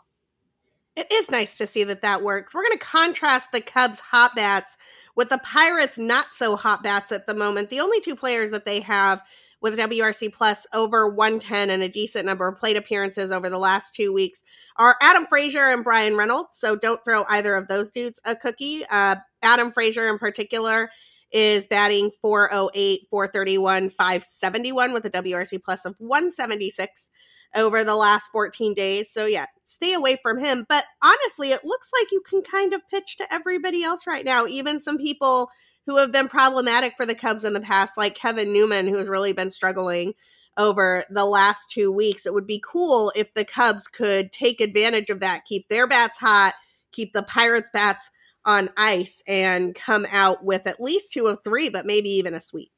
It 0.96 1.12
is 1.12 1.30
nice 1.30 1.54
to 1.59 1.66
see 1.68 1.84
that 1.84 2.02
that 2.02 2.22
works. 2.22 2.52
We're 2.52 2.64
going 2.64 2.78
to 2.78 2.84
contrast 2.84 3.52
the 3.52 3.61
Cubs' 3.61 4.00
hot 4.00 4.34
bats 4.34 4.76
with 5.14 5.28
the 5.28 5.38
Pirates' 5.38 5.96
not 5.96 6.34
so 6.34 6.56
hot 6.56 6.82
bats 6.82 7.12
at 7.12 7.26
the 7.26 7.34
moment. 7.34 7.70
The 7.70 7.78
only 7.78 8.00
two 8.00 8.16
players 8.16 8.50
that 8.50 8.64
they 8.64 8.80
have 8.80 9.22
with 9.61 9.78
WRC 9.78 10.32
Plus 10.32 10.66
over 10.72 11.09
110 11.09 11.70
and 11.70 11.82
a 11.82 11.88
decent 11.88 12.26
number 12.26 12.48
of 12.48 12.59
plate 12.59 12.76
appearances 12.76 13.32
over 13.32 13.50
the 13.50 13.59
last 13.59 13.94
two 13.94 14.12
weeks 14.12 14.44
are 14.76 14.96
Adam 15.00 15.26
Frazier 15.26 15.70
and 15.70 15.84
Bryan 15.84 16.16
Reynolds. 16.16 16.59
So 16.59 16.76
don't 16.76 17.04
throw 17.04 17.24
either 17.28 17.54
of 17.54 17.68
those 17.68 17.90
dudes 17.90 18.20
a 18.24 18.36
cookie. 18.36 18.82
Uh, 18.90 19.16
Adam 19.42 19.72
Frazier, 19.72 20.09
in 20.09 20.18
particular, 20.18 20.90
is 21.33 21.66
batting 21.66 22.11
408, 22.22 23.03
431, 23.11 23.91
571 23.91 24.93
with 24.93 25.05
a 25.05 25.11
WRC 25.11 25.62
Plus 25.62 25.85
of 25.85 25.95
176 25.99 27.11
over 27.55 27.85
the 27.85 27.97
last 27.97 28.29
14 28.33 28.74
days. 28.74 29.11
So, 29.11 29.26
yeah, 29.26 29.47
stay 29.64 29.95
away 29.95 30.18
from 30.22 30.39
him. 30.39 30.66
But 30.68 30.85
honestly, 31.03 31.51
it 31.51 31.64
looks 31.64 31.91
like 31.99 32.12
you 32.12 32.22
can 32.29 32.43
kind 32.43 32.72
of 32.72 32.81
pitch 32.91 33.16
to 33.18 33.33
everybody 33.33 33.83
else 33.83 34.07
right 34.07 34.24
now, 34.24 34.47
even 34.47 34.81
some 34.81 34.99
people 34.99 35.51
who 35.87 35.97
have 35.97 36.12
been 36.12 36.29
problematic 36.29 36.95
for 36.97 37.07
the 37.07 37.14
Cubs 37.14 37.45
in 37.45 37.55
the 37.55 37.61
past, 37.61 37.97
like 37.97 38.14
Kevin 38.14 38.53
Newman, 38.53 38.87
who 38.87 38.99
has 38.99 39.09
really 39.09 39.33
been 39.33 39.51
struggling 39.51 40.12
over 40.59 41.05
the 41.09 41.24
last 41.24 41.70
two 41.70 41.91
weeks. 41.91 42.26
It 42.26 42.35
would 42.35 42.47
be 42.47 42.62
cool 42.66 43.12
if 43.16 43.33
the 43.33 43.45
Cubs 43.45 43.87
could 43.87 44.33
take 44.33 44.61
advantage 44.61 45.09
of 45.09 45.20
that, 45.20 45.45
keep 45.47 45.68
their 45.68 45.87
bats 45.87 46.18
hot, 46.18 46.55
keep 46.93 47.12
the 47.12 47.22
Pirates' 47.22 47.70
bats 47.72 48.11
on 48.49 48.70
ice, 48.76 49.22
and 49.28 49.74
come 49.74 50.07
out 50.11 50.42
with 50.42 50.66
at 50.66 50.80
least 50.80 51.12
two 51.12 51.26
of 51.26 51.38
three, 51.44 51.68
but 51.68 51.84
maybe 51.84 52.09
even 52.09 52.32
a 52.32 52.40
sweep. 52.40 52.72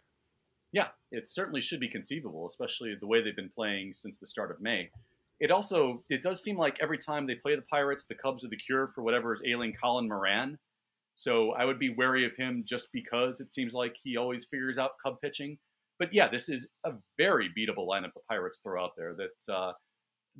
Yeah, 0.72 0.88
it 1.12 1.30
certainly 1.30 1.60
should 1.60 1.80
be 1.80 1.88
conceivable, 1.88 2.46
especially 2.46 2.94
the 3.00 3.06
way 3.06 3.22
they've 3.22 3.36
been 3.36 3.52
playing 3.54 3.94
since 3.94 4.18
the 4.18 4.26
start 4.26 4.50
of 4.50 4.60
May. 4.60 4.90
It 5.38 5.50
also 5.50 6.04
it 6.10 6.22
does 6.22 6.42
seem 6.42 6.58
like 6.58 6.76
every 6.82 6.98
time 6.98 7.26
they 7.26 7.36
play 7.36 7.54
the 7.56 7.62
Pirates, 7.62 8.06
the 8.06 8.14
Cubs 8.14 8.44
are 8.44 8.48
the 8.48 8.56
cure 8.56 8.90
for 8.94 9.02
whatever 9.02 9.32
is 9.32 9.42
ailing 9.46 9.74
Colin 9.80 10.08
Moran. 10.08 10.58
So 11.14 11.52
I 11.52 11.64
would 11.64 11.78
be 11.78 11.94
wary 11.94 12.26
of 12.26 12.32
him 12.36 12.64
just 12.66 12.88
because 12.92 13.40
it 13.40 13.52
seems 13.52 13.72
like 13.72 13.94
he 14.02 14.16
always 14.16 14.46
figures 14.50 14.78
out 14.78 14.92
Cub 15.04 15.20
pitching. 15.22 15.58
But 15.98 16.12
yeah, 16.12 16.28
this 16.28 16.48
is 16.48 16.68
a 16.84 16.92
very 17.16 17.48
beatable 17.48 17.86
lineup 17.86 18.14
the 18.14 18.20
Pirates 18.28 18.60
throw 18.62 18.82
out 18.82 18.92
there. 18.96 19.14
That 19.14 19.52
uh, 19.54 19.72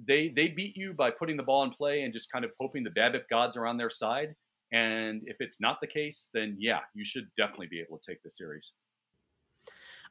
they 0.07 0.33
they 0.35 0.49
beat 0.49 0.77
you 0.77 0.93
by 0.93 1.11
putting 1.11 1.37
the 1.37 1.43
ball 1.43 1.65
in 1.65 1.71
play 1.71 2.03
and 2.03 2.13
just 2.13 2.31
kind 2.31 2.45
of 2.45 2.51
hoping 2.61 2.85
the 2.85 2.91
BABIP 2.91 3.23
gods 3.31 3.57
are 3.57 3.67
on 3.67 3.77
their 3.77 3.91
side. 3.91 4.35
And 4.73 5.23
if 5.25 5.37
it's 5.41 5.61
not 5.61 5.79
the 5.81 5.87
case, 5.87 6.29
then 6.33 6.57
yeah, 6.59 6.81
you 6.95 7.05
should 7.05 7.29
definitely 7.37 7.69
be 7.69 7.81
able 7.81 7.99
to 7.99 8.11
take 8.11 8.23
the 8.23 8.31
series. 8.31 8.73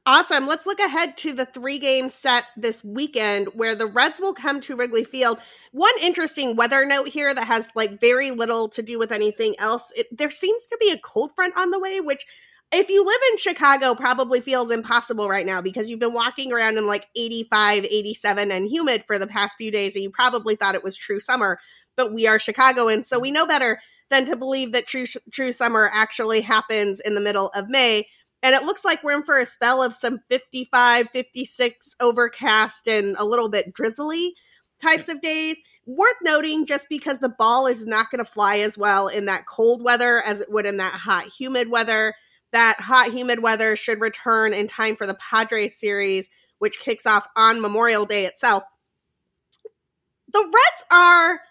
Awesome. 0.05 0.47
Let's 0.47 0.65
look 0.65 0.79
ahead 0.79 1.17
to 1.17 1.33
the 1.33 1.45
three 1.45 1.77
game 1.77 2.09
set 2.09 2.45
this 2.55 2.83
weekend 2.83 3.49
where 3.53 3.75
the 3.75 3.85
Reds 3.85 4.19
will 4.19 4.33
come 4.33 4.61
to 4.61 4.75
Wrigley 4.75 5.03
Field. 5.03 5.39
One 5.71 5.93
interesting 6.01 6.55
weather 6.55 6.85
note 6.85 7.09
here 7.09 7.33
that 7.33 7.47
has 7.47 7.69
like 7.75 7.99
very 7.99 8.31
little 8.31 8.69
to 8.69 8.81
do 8.81 8.97
with 8.97 9.11
anything 9.11 9.55
else. 9.59 9.91
It, 9.95 10.07
there 10.11 10.29
seems 10.29 10.65
to 10.65 10.77
be 10.79 10.89
a 10.89 10.97
cold 10.97 11.33
front 11.35 11.57
on 11.57 11.69
the 11.69 11.79
way, 11.79 11.99
which 11.99 12.25
if 12.71 12.89
you 12.89 13.05
live 13.05 13.19
in 13.31 13.37
Chicago 13.37 13.93
probably 13.93 14.41
feels 14.41 14.71
impossible 14.71 15.27
right 15.27 15.45
now 15.45 15.61
because 15.61 15.89
you've 15.89 15.99
been 15.99 16.13
walking 16.13 16.51
around 16.51 16.77
in 16.77 16.87
like 16.87 17.07
85, 17.15 17.85
87 17.85 18.51
and 18.51 18.65
humid 18.65 19.03
for 19.05 19.19
the 19.19 19.27
past 19.27 19.57
few 19.57 19.69
days 19.69 19.95
and 19.95 20.03
you 20.03 20.11
probably 20.11 20.55
thought 20.55 20.75
it 20.75 20.83
was 20.83 20.95
true 20.95 21.19
summer, 21.19 21.59
but 21.97 22.13
we 22.13 22.25
are 22.25 22.39
Chicagoans, 22.39 23.07
so 23.07 23.19
we 23.19 23.31
know 23.31 23.45
better 23.45 23.79
than 24.09 24.25
to 24.25 24.35
believe 24.35 24.71
that 24.71 24.87
true 24.87 25.05
true 25.31 25.51
summer 25.51 25.89
actually 25.93 26.41
happens 26.41 26.99
in 26.99 27.15
the 27.15 27.21
middle 27.21 27.49
of 27.49 27.69
May. 27.69 28.07
And 28.41 28.55
it 28.55 28.63
looks 28.63 28.85
like 28.85 29.03
we're 29.03 29.17
in 29.17 29.23
for 29.23 29.37
a 29.37 29.45
spell 29.45 29.83
of 29.83 29.93
some 29.93 30.19
55, 30.29 31.09
56 31.11 31.95
overcast 31.99 32.87
and 32.87 33.15
a 33.17 33.25
little 33.25 33.49
bit 33.49 33.73
drizzly 33.73 34.33
types 34.81 35.09
of 35.09 35.21
days. 35.21 35.57
Worth 35.85 36.15
noting 36.21 36.65
just 36.65 36.87
because 36.89 37.19
the 37.19 37.29
ball 37.29 37.67
is 37.67 37.85
not 37.85 38.09
going 38.11 38.23
to 38.23 38.31
fly 38.31 38.59
as 38.59 38.77
well 38.77 39.07
in 39.07 39.25
that 39.25 39.45
cold 39.45 39.83
weather 39.83 40.21
as 40.21 40.39
it 40.39 40.51
would 40.51 40.65
in 40.65 40.77
that 40.77 40.93
hot, 40.93 41.25
humid 41.25 41.69
weather. 41.69 42.13
That 42.51 42.79
hot, 42.79 43.11
humid 43.11 43.43
weather 43.43 43.75
should 43.75 43.99
return 43.99 44.53
in 44.53 44.67
time 44.67 44.95
for 44.95 45.05
the 45.05 45.15
Padres 45.15 45.77
series, 45.77 46.29
which 46.59 46.79
kicks 46.79 47.05
off 47.05 47.27
on 47.35 47.61
Memorial 47.61 48.05
Day 48.05 48.25
itself. 48.25 48.63
The 50.31 50.39
Reds 50.39 50.85
are 50.91 51.41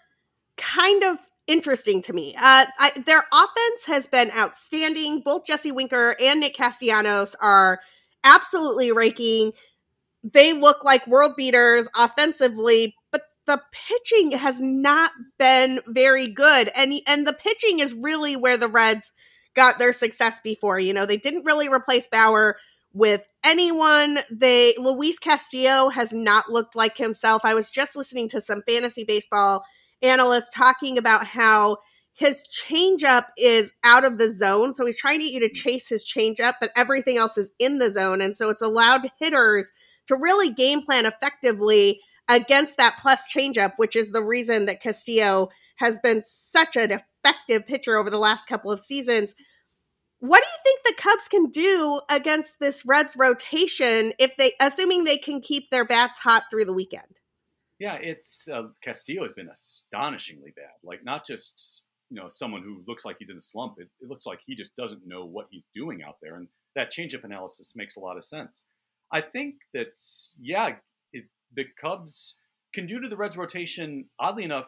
kind 0.57 1.03
of 1.03 1.28
interesting 1.49 2.01
to 2.03 2.13
me. 2.13 2.35
Uh, 2.35 2.65
I, 2.79 2.91
their 3.05 3.25
offense 3.33 3.85
has 3.87 4.07
been 4.07 4.31
outstanding. 4.31 5.21
Both 5.25 5.45
Jesse 5.45 5.71
Winker 5.71 6.15
and 6.21 6.39
Nick 6.39 6.55
Castellanos 6.55 7.35
are 7.41 7.79
absolutely 8.23 8.91
raking. 8.91 9.53
They 10.23 10.53
look 10.53 10.83
like 10.83 11.07
world 11.07 11.33
beaters 11.35 11.89
offensively, 11.97 12.95
but 13.11 13.23
the 13.47 13.61
pitching 13.71 14.31
has 14.31 14.61
not 14.61 15.11
been 15.39 15.79
very 15.87 16.27
good. 16.27 16.69
And 16.75 16.93
and 17.07 17.25
the 17.25 17.33
pitching 17.33 17.79
is 17.79 17.93
really 17.93 18.35
where 18.35 18.57
the 18.57 18.67
Reds 18.67 19.11
got 19.55 19.79
their 19.79 19.91
success 19.91 20.39
before. 20.41 20.79
You 20.79 20.93
know, 20.93 21.05
they 21.05 21.17
didn't 21.17 21.45
really 21.45 21.67
replace 21.67 22.07
Bauer 22.07 22.57
with 22.93 23.27
anyone. 23.43 24.19
They 24.29 24.75
Luis 24.77 25.17
Castillo 25.17 25.89
has 25.89 26.13
not 26.13 26.49
looked 26.49 26.75
like 26.75 26.97
himself. 26.97 27.43
I 27.43 27.55
was 27.55 27.71
just 27.71 27.95
listening 27.95 28.29
to 28.29 28.41
some 28.41 28.61
fantasy 28.67 29.03
baseball 29.03 29.63
analyst 30.01 30.53
talking 30.53 30.97
about 30.97 31.25
how 31.25 31.77
his 32.13 32.45
changeup 32.47 33.27
is 33.37 33.71
out 33.83 34.03
of 34.03 34.17
the 34.17 34.31
zone. 34.31 34.75
So 34.75 34.85
he's 34.85 34.99
trying 34.99 35.19
to 35.19 35.25
get 35.25 35.33
you 35.33 35.39
to 35.47 35.53
chase 35.53 35.87
his 35.87 36.05
changeup, 36.05 36.55
but 36.59 36.71
everything 36.75 37.17
else 37.17 37.37
is 37.37 37.51
in 37.59 37.77
the 37.77 37.91
zone. 37.91 38.21
And 38.21 38.35
so 38.35 38.49
it's 38.49 38.61
allowed 38.61 39.09
hitters 39.19 39.71
to 40.07 40.15
really 40.15 40.51
game 40.51 40.81
plan 40.81 41.05
effectively 41.05 42.01
against 42.27 42.77
that 42.77 42.97
plus 43.01 43.31
changeup, 43.33 43.73
which 43.77 43.95
is 43.95 44.11
the 44.11 44.21
reason 44.21 44.65
that 44.65 44.81
Castillo 44.81 45.49
has 45.77 45.97
been 45.99 46.21
such 46.25 46.75
an 46.75 46.91
effective 46.91 47.65
pitcher 47.65 47.95
over 47.97 48.09
the 48.09 48.17
last 48.17 48.47
couple 48.47 48.71
of 48.71 48.81
seasons. 48.81 49.33
What 50.19 50.43
do 50.43 50.47
you 50.47 50.57
think 50.63 50.83
the 50.83 51.01
Cubs 51.01 51.27
can 51.29 51.49
do 51.49 52.01
against 52.09 52.59
this 52.59 52.85
Reds 52.85 53.15
rotation 53.15 54.11
if 54.19 54.35
they, 54.35 54.51
assuming 54.59 55.05
they 55.05 55.17
can 55.17 55.39
keep 55.39 55.69
their 55.69 55.85
bats 55.85 56.19
hot 56.19 56.43
through 56.51 56.65
the 56.65 56.73
weekend? 56.73 57.18
Yeah, 57.79 57.95
it's 57.95 58.47
uh, 58.51 58.63
Castillo 58.83 59.23
has 59.23 59.33
been 59.33 59.49
astonishingly 59.49 60.53
bad. 60.55 60.75
Like 60.83 61.03
not 61.03 61.25
just 61.25 61.81
you 62.09 62.19
know 62.19 62.27
someone 62.27 62.61
who 62.61 62.83
looks 62.87 63.05
like 63.05 63.15
he's 63.19 63.29
in 63.29 63.37
a 63.37 63.41
slump. 63.41 63.75
It, 63.77 63.87
it 64.01 64.09
looks 64.09 64.25
like 64.25 64.39
he 64.45 64.55
just 64.55 64.75
doesn't 64.75 65.07
know 65.07 65.25
what 65.25 65.47
he's 65.49 65.63
doing 65.73 66.03
out 66.03 66.17
there, 66.21 66.35
and 66.35 66.47
that 66.75 66.91
changeup 66.91 67.23
analysis 67.23 67.73
makes 67.75 67.95
a 67.95 67.99
lot 67.99 68.17
of 68.17 68.25
sense. 68.25 68.65
I 69.11 69.21
think 69.21 69.55
that 69.73 70.01
yeah, 70.39 70.75
it, 71.13 71.25
the 71.55 71.65
Cubs 71.79 72.35
can 72.73 72.85
do 72.85 72.99
to 72.99 73.09
the 73.09 73.17
Reds 73.17 73.37
rotation 73.37 74.05
oddly 74.19 74.43
enough 74.43 74.67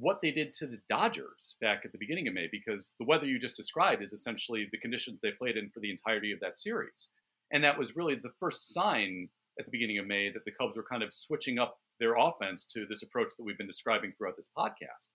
what 0.00 0.20
they 0.22 0.30
did 0.30 0.52
to 0.52 0.66
the 0.66 0.78
Dodgers 0.88 1.56
back 1.60 1.82
at 1.84 1.92
the 1.92 1.98
beginning 1.98 2.28
of 2.28 2.34
May, 2.34 2.48
because 2.50 2.94
the 3.00 3.06
weather 3.06 3.26
you 3.26 3.38
just 3.38 3.56
described 3.56 4.02
is 4.02 4.12
essentially 4.12 4.68
the 4.70 4.78
conditions 4.78 5.18
they 5.20 5.30
played 5.32 5.56
in 5.56 5.70
for 5.70 5.80
the 5.80 5.90
entirety 5.90 6.32
of 6.32 6.40
that 6.40 6.58
series, 6.58 7.08
and 7.52 7.62
that 7.62 7.78
was 7.78 7.94
really 7.96 8.16
the 8.16 8.32
first 8.40 8.72
sign 8.74 9.28
at 9.58 9.64
the 9.64 9.72
beginning 9.72 9.98
of 9.98 10.06
May 10.06 10.30
that 10.32 10.44
the 10.44 10.52
Cubs 10.52 10.76
were 10.76 10.84
kind 10.88 11.02
of 11.02 11.12
switching 11.12 11.58
up 11.58 11.78
their 12.00 12.16
offense 12.16 12.66
to 12.74 12.86
this 12.88 13.02
approach 13.02 13.32
that 13.36 13.44
we've 13.44 13.58
been 13.58 13.66
describing 13.66 14.12
throughout 14.12 14.36
this 14.36 14.50
podcast. 14.56 15.08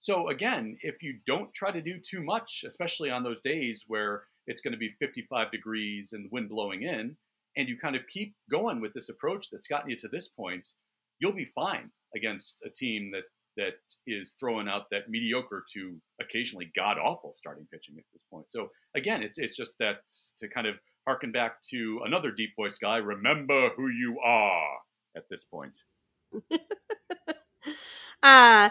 So 0.00 0.28
again, 0.28 0.76
if 0.82 1.02
you 1.02 1.18
don't 1.26 1.52
try 1.54 1.72
to 1.72 1.82
do 1.82 1.98
too 1.98 2.22
much, 2.22 2.64
especially 2.66 3.10
on 3.10 3.24
those 3.24 3.40
days 3.40 3.84
where 3.86 4.22
it's 4.46 4.60
going 4.60 4.72
to 4.72 4.78
be 4.78 4.94
55 5.00 5.50
degrees 5.50 6.10
and 6.12 6.24
the 6.24 6.28
wind 6.30 6.48
blowing 6.48 6.82
in, 6.82 7.16
and 7.56 7.68
you 7.68 7.76
kind 7.76 7.96
of 7.96 8.02
keep 8.12 8.34
going 8.50 8.80
with 8.80 8.94
this 8.94 9.08
approach 9.08 9.48
that's 9.50 9.66
gotten 9.66 9.90
you 9.90 9.96
to 9.96 10.08
this 10.08 10.28
point, 10.28 10.68
you'll 11.18 11.32
be 11.32 11.50
fine 11.54 11.90
against 12.14 12.62
a 12.64 12.70
team 12.70 13.10
that 13.12 13.24
that 13.56 13.74
is 14.06 14.36
throwing 14.38 14.68
out 14.68 14.84
that 14.92 15.10
mediocre 15.10 15.64
to 15.74 15.96
occasionally 16.20 16.70
god 16.76 16.96
awful 16.96 17.32
starting 17.32 17.66
pitching 17.72 17.96
at 17.98 18.04
this 18.12 18.24
point. 18.32 18.48
So 18.48 18.68
again, 18.96 19.20
it's 19.22 19.36
it's 19.36 19.56
just 19.56 19.74
that 19.80 19.96
to 20.38 20.48
kind 20.48 20.68
of 20.68 20.76
harken 21.06 21.32
back 21.32 21.60
to 21.70 22.00
another 22.06 22.30
deep 22.30 22.50
voice 22.56 22.76
guy, 22.80 22.98
remember 22.98 23.70
who 23.76 23.88
you 23.88 24.20
are 24.24 24.76
at 25.16 25.24
this 25.28 25.44
point. 25.44 25.76
uh 28.22 28.70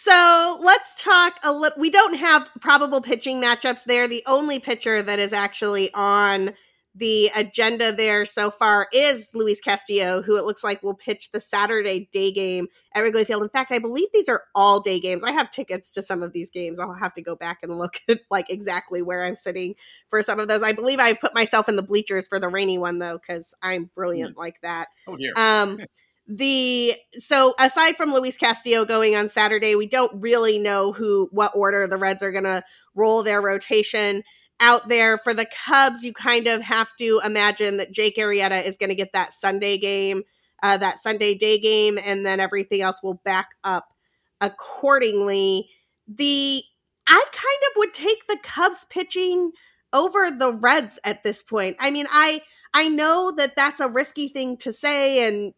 so 0.00 0.60
let's 0.62 1.02
talk 1.02 1.40
a 1.42 1.50
little. 1.50 1.76
We 1.76 1.90
don't 1.90 2.14
have 2.14 2.48
probable 2.60 3.00
pitching 3.00 3.42
matchups 3.42 3.82
there. 3.82 4.06
The 4.06 4.22
only 4.28 4.60
pitcher 4.60 5.02
that 5.02 5.18
is 5.18 5.32
actually 5.32 5.92
on 5.92 6.52
the 6.94 7.30
agenda 7.34 7.92
there 7.92 8.24
so 8.24 8.50
far 8.50 8.86
is 8.92 9.30
Luis 9.34 9.60
Castillo, 9.60 10.22
who 10.22 10.36
it 10.36 10.44
looks 10.44 10.62
like 10.62 10.84
will 10.84 10.94
pitch 10.94 11.30
the 11.32 11.40
Saturday 11.40 12.08
day 12.12 12.30
game 12.30 12.68
at 12.94 13.00
Wrigley 13.00 13.24
Field. 13.24 13.42
In 13.42 13.48
fact, 13.48 13.72
I 13.72 13.78
believe 13.78 14.08
these 14.12 14.28
are 14.28 14.44
all 14.54 14.80
day 14.80 15.00
games. 15.00 15.24
I 15.24 15.32
have 15.32 15.50
tickets 15.50 15.92
to 15.94 16.02
some 16.02 16.22
of 16.22 16.32
these 16.32 16.50
games. 16.50 16.78
I'll 16.78 16.94
have 16.94 17.14
to 17.14 17.22
go 17.22 17.34
back 17.34 17.58
and 17.62 17.76
look 17.76 17.98
at 18.08 18.20
like 18.30 18.50
exactly 18.50 19.02
where 19.02 19.24
I'm 19.24 19.34
sitting 19.36 19.74
for 20.08 20.22
some 20.22 20.38
of 20.38 20.48
those. 20.48 20.62
I 20.62 20.72
believe 20.72 21.00
I 21.00 21.14
put 21.14 21.34
myself 21.34 21.68
in 21.68 21.74
the 21.74 21.82
bleachers 21.82 22.28
for 22.28 22.38
the 22.38 22.48
rainy 22.48 22.78
one 22.78 22.98
though, 23.00 23.18
because 23.18 23.54
I'm 23.62 23.90
brilliant 23.94 24.36
mm. 24.36 24.38
like 24.38 24.60
that. 24.62 24.88
Oh 25.06 25.16
dear. 25.16 25.32
Um, 25.36 25.80
the 26.28 26.94
so 27.12 27.54
aside 27.58 27.96
from 27.96 28.12
Luis 28.12 28.36
Castillo 28.36 28.84
going 28.84 29.16
on 29.16 29.30
Saturday, 29.30 29.74
we 29.74 29.86
don't 29.86 30.20
really 30.22 30.58
know 30.58 30.92
who 30.92 31.28
what 31.32 31.52
order 31.54 31.86
the 31.86 31.96
Reds 31.96 32.22
are 32.22 32.30
going 32.30 32.44
to 32.44 32.62
roll 32.94 33.22
their 33.22 33.40
rotation 33.40 34.22
out 34.60 34.88
there 34.88 35.16
for 35.16 35.32
the 35.32 35.46
Cubs. 35.66 36.04
You 36.04 36.12
kind 36.12 36.46
of 36.46 36.62
have 36.62 36.94
to 36.96 37.20
imagine 37.24 37.78
that 37.78 37.92
Jake 37.92 38.16
Arrieta 38.16 38.64
is 38.64 38.76
going 38.76 38.90
to 38.90 38.94
get 38.94 39.14
that 39.14 39.32
Sunday 39.32 39.78
game, 39.78 40.22
uh, 40.62 40.76
that 40.76 41.00
Sunday 41.00 41.34
day 41.34 41.58
game, 41.58 41.98
and 42.04 42.26
then 42.26 42.40
everything 42.40 42.82
else 42.82 43.02
will 43.02 43.20
back 43.24 43.48
up 43.64 43.94
accordingly. 44.42 45.70
The 46.06 46.62
I 47.06 47.24
kind 47.32 47.62
of 47.70 47.72
would 47.76 47.94
take 47.94 48.26
the 48.26 48.38
Cubs 48.42 48.84
pitching 48.90 49.52
over 49.94 50.30
the 50.30 50.52
Reds 50.52 51.00
at 51.04 51.22
this 51.22 51.42
point. 51.42 51.76
I 51.80 51.90
mean, 51.90 52.06
I 52.10 52.42
I 52.74 52.90
know 52.90 53.32
that 53.38 53.56
that's 53.56 53.80
a 53.80 53.88
risky 53.88 54.28
thing 54.28 54.58
to 54.58 54.74
say 54.74 55.26
and 55.26 55.54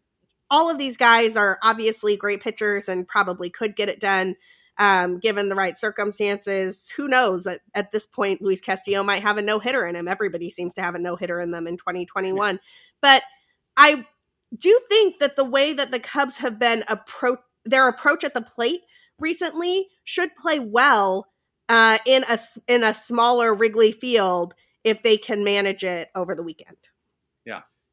all 0.50 0.70
of 0.70 0.78
these 0.78 0.96
guys 0.96 1.36
are 1.36 1.58
obviously 1.62 2.16
great 2.16 2.42
pitchers 2.42 2.88
and 2.88 3.06
probably 3.06 3.50
could 3.50 3.76
get 3.76 3.88
it 3.88 4.00
done 4.00 4.36
um, 4.78 5.18
given 5.18 5.48
the 5.48 5.54
right 5.54 5.78
circumstances. 5.78 6.90
Who 6.96 7.06
knows? 7.06 7.46
At, 7.46 7.60
at 7.74 7.92
this 7.92 8.06
point, 8.06 8.42
Luis 8.42 8.60
Castillo 8.60 9.02
might 9.02 9.22
have 9.22 9.36
a 9.36 9.42
no 9.42 9.58
hitter 9.58 9.86
in 9.86 9.94
him. 9.94 10.08
Everybody 10.08 10.50
seems 10.50 10.74
to 10.74 10.82
have 10.82 10.94
a 10.94 10.98
no 10.98 11.16
hitter 11.16 11.40
in 11.40 11.50
them 11.50 11.66
in 11.66 11.76
2021. 11.76 12.58
But 13.00 13.22
I 13.76 14.06
do 14.56 14.80
think 14.88 15.18
that 15.18 15.36
the 15.36 15.44
way 15.44 15.72
that 15.72 15.90
the 15.90 16.00
Cubs 16.00 16.38
have 16.38 16.58
been 16.58 16.84
approach 16.88 17.40
their 17.66 17.88
approach 17.88 18.24
at 18.24 18.32
the 18.32 18.40
plate 18.40 18.80
recently 19.18 19.88
should 20.02 20.34
play 20.34 20.58
well 20.58 21.26
uh, 21.68 21.98
in 22.06 22.24
a 22.28 22.38
in 22.66 22.82
a 22.82 22.94
smaller 22.94 23.54
Wrigley 23.54 23.92
Field 23.92 24.54
if 24.82 25.02
they 25.02 25.18
can 25.18 25.44
manage 25.44 25.84
it 25.84 26.08
over 26.14 26.34
the 26.34 26.42
weekend 26.42 26.89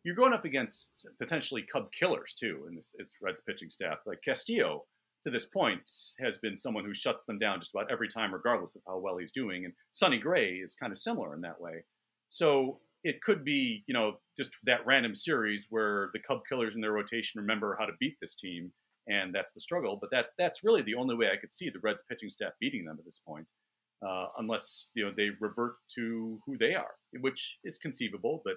you're 0.07 0.15
going 0.15 0.31
up 0.31 0.45
against 0.45 1.05
potentially 1.19 1.65
Cub 1.69 1.89
killers 1.91 2.33
too 2.39 2.65
in 2.69 2.77
this, 2.77 2.95
Reds 3.21 3.41
pitching 3.45 3.69
staff. 3.69 3.97
Like 4.05 4.21
Castillo, 4.23 4.85
to 5.25 5.29
this 5.29 5.45
point, 5.45 5.81
has 6.21 6.37
been 6.37 6.55
someone 6.55 6.85
who 6.85 6.93
shuts 6.93 7.25
them 7.25 7.37
down 7.37 7.59
just 7.59 7.71
about 7.75 7.91
every 7.91 8.07
time, 8.07 8.33
regardless 8.33 8.77
of 8.77 8.83
how 8.87 8.99
well 8.99 9.17
he's 9.17 9.33
doing. 9.33 9.65
And 9.65 9.73
Sonny 9.91 10.17
Gray 10.17 10.53
is 10.53 10.75
kind 10.75 10.93
of 10.93 10.97
similar 10.97 11.35
in 11.35 11.41
that 11.41 11.59
way. 11.59 11.83
So 12.29 12.79
it 13.03 13.21
could 13.21 13.43
be, 13.43 13.83
you 13.85 13.93
know, 13.93 14.13
just 14.37 14.51
that 14.63 14.85
random 14.85 15.13
series 15.13 15.67
where 15.69 16.09
the 16.13 16.19
Cub 16.25 16.39
killers 16.47 16.75
in 16.75 16.79
their 16.79 16.93
rotation 16.93 17.41
remember 17.41 17.75
how 17.77 17.85
to 17.85 17.91
beat 17.99 18.15
this 18.21 18.33
team, 18.33 18.71
and 19.09 19.35
that's 19.35 19.51
the 19.51 19.59
struggle. 19.59 19.97
But 19.99 20.11
that 20.11 20.27
that's 20.37 20.63
really 20.63 20.83
the 20.83 20.95
only 20.95 21.17
way 21.17 21.27
I 21.33 21.37
could 21.37 21.51
see 21.51 21.69
the 21.69 21.79
Reds 21.83 22.05
pitching 22.09 22.29
staff 22.29 22.53
beating 22.61 22.85
them 22.85 22.95
at 22.97 23.03
this 23.03 23.19
point. 23.27 23.45
Uh, 24.07 24.27
unless 24.37 24.89
you 24.93 25.03
know 25.03 25.11
they 25.17 25.31
revert 25.41 25.73
to 25.95 26.39
who 26.45 26.57
they 26.57 26.75
are, 26.75 26.95
which 27.19 27.57
is 27.65 27.77
conceivable, 27.77 28.41
but 28.45 28.53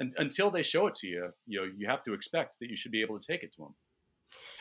and, 0.00 0.12
until 0.16 0.50
they 0.50 0.62
show 0.62 0.86
it 0.88 0.96
to 0.96 1.06
you, 1.06 1.30
you 1.46 1.60
know, 1.60 1.70
you 1.76 1.88
have 1.88 2.02
to 2.04 2.14
expect 2.14 2.58
that 2.60 2.68
you 2.68 2.76
should 2.76 2.90
be 2.90 3.02
able 3.02 3.20
to 3.20 3.26
take 3.26 3.42
it 3.42 3.52
to 3.54 3.62
them. 3.62 3.74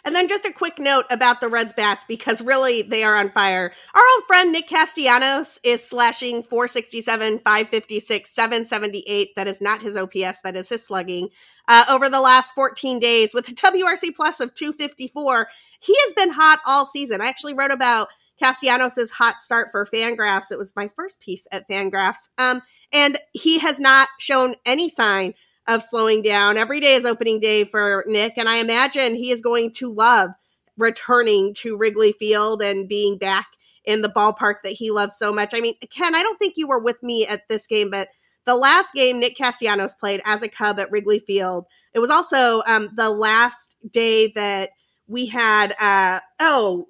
And 0.03 0.15
then 0.15 0.27
just 0.27 0.45
a 0.45 0.53
quick 0.53 0.79
note 0.79 1.05
about 1.09 1.41
the 1.41 1.49
Reds 1.49 1.73
bats 1.73 2.05
because 2.07 2.41
really 2.41 2.81
they 2.81 3.03
are 3.03 3.15
on 3.15 3.29
fire. 3.31 3.71
Our 3.93 4.01
old 4.15 4.23
friend 4.25 4.51
Nick 4.51 4.67
Castellanos 4.67 5.59
is 5.63 5.87
slashing 5.87 6.41
467, 6.43 7.39
556, 7.39 8.29
778. 8.29 9.35
That 9.35 9.47
is 9.47 9.61
not 9.61 9.81
his 9.81 9.97
OPS, 9.97 10.41
that 10.43 10.55
is 10.55 10.69
his 10.69 10.85
slugging. 10.85 11.29
Uh, 11.67 11.85
over 11.89 12.09
the 12.09 12.21
last 12.21 12.53
14 12.55 12.99
days 12.99 13.33
with 13.33 13.47
a 13.49 13.51
WRC 13.51 14.15
plus 14.15 14.39
of 14.39 14.55
254. 14.55 15.49
He 15.79 15.95
has 16.05 16.13
been 16.13 16.31
hot 16.31 16.59
all 16.65 16.85
season. 16.85 17.21
I 17.21 17.27
actually 17.27 17.53
wrote 17.53 17.71
about 17.71 18.07
Castellanos' 18.39 19.11
hot 19.11 19.41
start 19.41 19.69
for 19.71 19.85
Fangraphs. 19.85 20.51
It 20.51 20.57
was 20.57 20.75
my 20.75 20.89
first 20.95 21.19
piece 21.19 21.47
at 21.51 21.67
Fangraphs. 21.69 22.29
Um, 22.37 22.61
and 22.91 23.19
he 23.33 23.59
has 23.59 23.79
not 23.79 24.07
shown 24.19 24.55
any 24.65 24.89
sign 24.89 25.33
of 25.67 25.83
slowing 25.83 26.21
down. 26.21 26.57
Every 26.57 26.79
day 26.79 26.95
is 26.95 27.05
opening 27.05 27.39
day 27.39 27.63
for 27.63 28.03
Nick, 28.07 28.37
and 28.37 28.49
I 28.49 28.57
imagine 28.57 29.15
he 29.15 29.31
is 29.31 29.41
going 29.41 29.71
to 29.73 29.91
love 29.91 30.31
returning 30.77 31.53
to 31.55 31.77
Wrigley 31.77 32.13
Field 32.13 32.61
and 32.61 32.87
being 32.87 33.17
back 33.17 33.47
in 33.85 34.01
the 34.01 34.09
ballpark 34.09 34.55
that 34.63 34.73
he 34.73 34.91
loves 34.91 35.17
so 35.17 35.31
much. 35.31 35.51
I 35.53 35.61
mean, 35.61 35.75
Ken, 35.89 36.15
I 36.15 36.23
don't 36.23 36.39
think 36.39 36.55
you 36.57 36.67
were 36.67 36.79
with 36.79 37.01
me 37.03 37.27
at 37.27 37.47
this 37.49 37.67
game, 37.67 37.89
but 37.89 38.09
the 38.45 38.55
last 38.55 38.93
game 38.93 39.19
Nick 39.19 39.37
Castellanos 39.37 39.93
played 39.93 40.21
as 40.25 40.41
a 40.41 40.47
Cub 40.47 40.79
at 40.79 40.91
Wrigley 40.91 41.19
Field, 41.19 41.65
it 41.93 41.99
was 41.99 42.09
also 42.09 42.63
um, 42.65 42.89
the 42.95 43.09
last 43.09 43.75
day 43.91 44.31
that 44.33 44.71
we 45.07 45.25
had, 45.27 45.75
uh, 45.79 46.19
oh, 46.39 46.87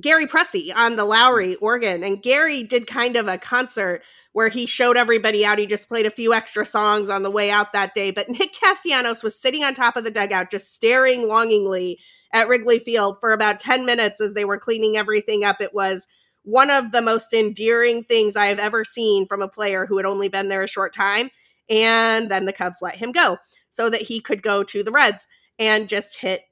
Gary 0.00 0.26
Pressy 0.26 0.74
on 0.74 0.96
the 0.96 1.04
Lowrey 1.04 1.56
organ. 1.60 2.02
And 2.02 2.22
Gary 2.22 2.62
did 2.62 2.86
kind 2.86 3.16
of 3.16 3.28
a 3.28 3.38
concert 3.38 4.02
where 4.32 4.48
he 4.48 4.66
showed 4.66 4.96
everybody 4.96 5.44
out. 5.44 5.58
He 5.58 5.66
just 5.66 5.88
played 5.88 6.06
a 6.06 6.10
few 6.10 6.32
extra 6.32 6.64
songs 6.64 7.10
on 7.10 7.22
the 7.22 7.30
way 7.30 7.50
out 7.50 7.72
that 7.72 7.94
day. 7.94 8.10
But 8.10 8.28
Nick 8.30 8.54
Castellanos 8.58 9.22
was 9.22 9.38
sitting 9.38 9.64
on 9.64 9.74
top 9.74 9.96
of 9.96 10.04
the 10.04 10.10
dugout, 10.10 10.50
just 10.50 10.74
staring 10.74 11.28
longingly 11.28 11.98
at 12.32 12.48
Wrigley 12.48 12.78
Field 12.78 13.18
for 13.20 13.32
about 13.32 13.60
10 13.60 13.84
minutes 13.84 14.20
as 14.20 14.32
they 14.34 14.44
were 14.44 14.58
cleaning 14.58 14.96
everything 14.96 15.44
up. 15.44 15.60
It 15.60 15.74
was 15.74 16.06
one 16.44 16.70
of 16.70 16.90
the 16.90 17.02
most 17.02 17.32
endearing 17.32 18.02
things 18.02 18.34
I 18.34 18.46
have 18.46 18.58
ever 18.58 18.84
seen 18.84 19.26
from 19.26 19.42
a 19.42 19.48
player 19.48 19.86
who 19.86 19.98
had 19.98 20.06
only 20.06 20.28
been 20.28 20.48
there 20.48 20.62
a 20.62 20.68
short 20.68 20.94
time. 20.94 21.30
And 21.68 22.30
then 22.30 22.46
the 22.46 22.52
Cubs 22.52 22.78
let 22.82 22.96
him 22.96 23.12
go 23.12 23.38
so 23.70 23.88
that 23.90 24.02
he 24.02 24.20
could 24.20 24.42
go 24.42 24.64
to 24.64 24.82
the 24.82 24.90
Reds 24.90 25.28
and 25.58 25.88
just 25.88 26.18
hit 26.18 26.42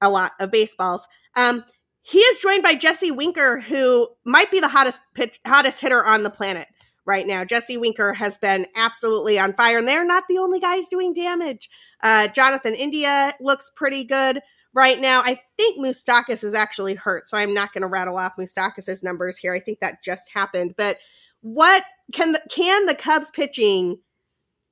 a 0.00 0.10
lot 0.10 0.32
of 0.40 0.50
baseballs. 0.50 1.06
Um, 1.36 1.64
he 2.08 2.18
is 2.18 2.38
joined 2.38 2.62
by 2.62 2.76
Jesse 2.76 3.10
Winker, 3.10 3.58
who 3.58 4.08
might 4.24 4.48
be 4.52 4.60
the 4.60 4.68
hottest 4.68 5.00
pitch, 5.14 5.40
hottest 5.44 5.80
hitter 5.80 6.04
on 6.04 6.22
the 6.22 6.30
planet 6.30 6.68
right 7.04 7.26
now. 7.26 7.44
Jesse 7.44 7.76
Winker 7.76 8.12
has 8.12 8.38
been 8.38 8.64
absolutely 8.76 9.40
on 9.40 9.54
fire, 9.54 9.78
and 9.78 9.88
they're 9.88 10.04
not 10.04 10.22
the 10.28 10.38
only 10.38 10.60
guys 10.60 10.86
doing 10.86 11.12
damage. 11.12 11.68
Uh, 12.04 12.28
Jonathan 12.28 12.76
India 12.76 13.32
looks 13.40 13.72
pretty 13.74 14.04
good 14.04 14.40
right 14.72 15.00
now. 15.00 15.20
I 15.22 15.40
think 15.56 15.80
Moustakas 15.80 16.44
is 16.44 16.54
actually 16.54 16.94
hurt, 16.94 17.28
so 17.28 17.38
I'm 17.38 17.52
not 17.52 17.72
going 17.72 17.82
to 17.82 17.88
rattle 17.88 18.18
off 18.18 18.36
Moustakas' 18.36 19.02
numbers 19.02 19.36
here. 19.36 19.52
I 19.52 19.58
think 19.58 19.80
that 19.80 20.00
just 20.00 20.30
happened. 20.32 20.74
But 20.76 20.98
what 21.40 21.82
can 22.12 22.30
the, 22.30 22.40
can 22.48 22.86
the 22.86 22.94
Cubs 22.94 23.32
pitching 23.32 23.98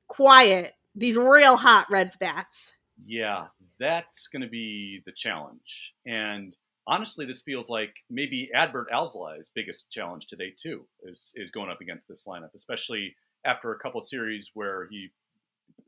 quiet 0.06 0.74
these 0.94 1.16
real 1.16 1.56
hot 1.56 1.90
Reds 1.90 2.16
bats? 2.16 2.74
Yeah, 3.04 3.46
that's 3.80 4.28
going 4.28 4.42
to 4.42 4.48
be 4.48 5.02
the 5.04 5.12
challenge. 5.12 5.94
And 6.06 6.54
honestly, 6.86 7.26
this 7.26 7.42
feels 7.42 7.68
like 7.68 7.94
maybe 8.10 8.50
Adbert 8.54 8.86
Alzolay's 8.92 9.50
biggest 9.54 9.90
challenge 9.90 10.26
today 10.26 10.52
too 10.60 10.86
is 11.04 11.32
is 11.34 11.50
going 11.50 11.70
up 11.70 11.80
against 11.80 12.08
this 12.08 12.24
lineup, 12.26 12.54
especially 12.54 13.14
after 13.44 13.72
a 13.72 13.78
couple 13.78 14.00
series 14.00 14.50
where 14.54 14.88
he, 14.90 15.08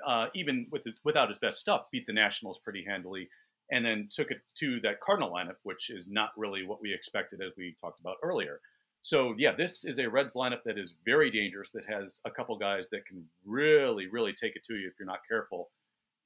uh, 0.07 0.27
even 0.35 0.67
with 0.71 0.85
his, 0.85 0.95
without 1.05 1.29
his 1.29 1.39
best 1.39 1.59
stuff, 1.59 1.87
beat 1.91 2.07
the 2.07 2.13
Nationals 2.13 2.61
pretty 2.63 2.85
handily, 2.87 3.29
and 3.71 3.85
then 3.85 4.09
took 4.11 4.31
it 4.31 4.39
to 4.59 4.81
that 4.81 5.01
Cardinal 5.01 5.33
lineup, 5.33 5.57
which 5.63 5.91
is 5.91 6.07
not 6.09 6.31
really 6.37 6.67
what 6.67 6.83
we 6.83 6.93
expected 6.93 7.41
as 7.41 7.53
we 7.57 7.75
talked 7.81 8.01
about 8.01 8.17
earlier. 8.23 8.61
So 9.03 9.35
yeah, 9.39 9.53
this 9.57 9.85
is 9.85 9.99
a 9.99 10.09
Reds 10.09 10.35
lineup 10.35 10.65
that 10.65 10.79
is 10.79 10.95
very 11.05 11.31
dangerous. 11.31 11.71
That 11.73 11.85
has 11.85 12.21
a 12.25 12.31
couple 12.31 12.59
guys 12.59 12.89
that 12.91 13.07
can 13.07 13.25
really, 13.45 14.07
really 14.09 14.33
take 14.33 14.57
it 14.57 14.65
to 14.65 14.75
you 14.75 14.89
if 14.89 14.95
you're 14.99 15.07
not 15.07 15.21
careful. 15.29 15.71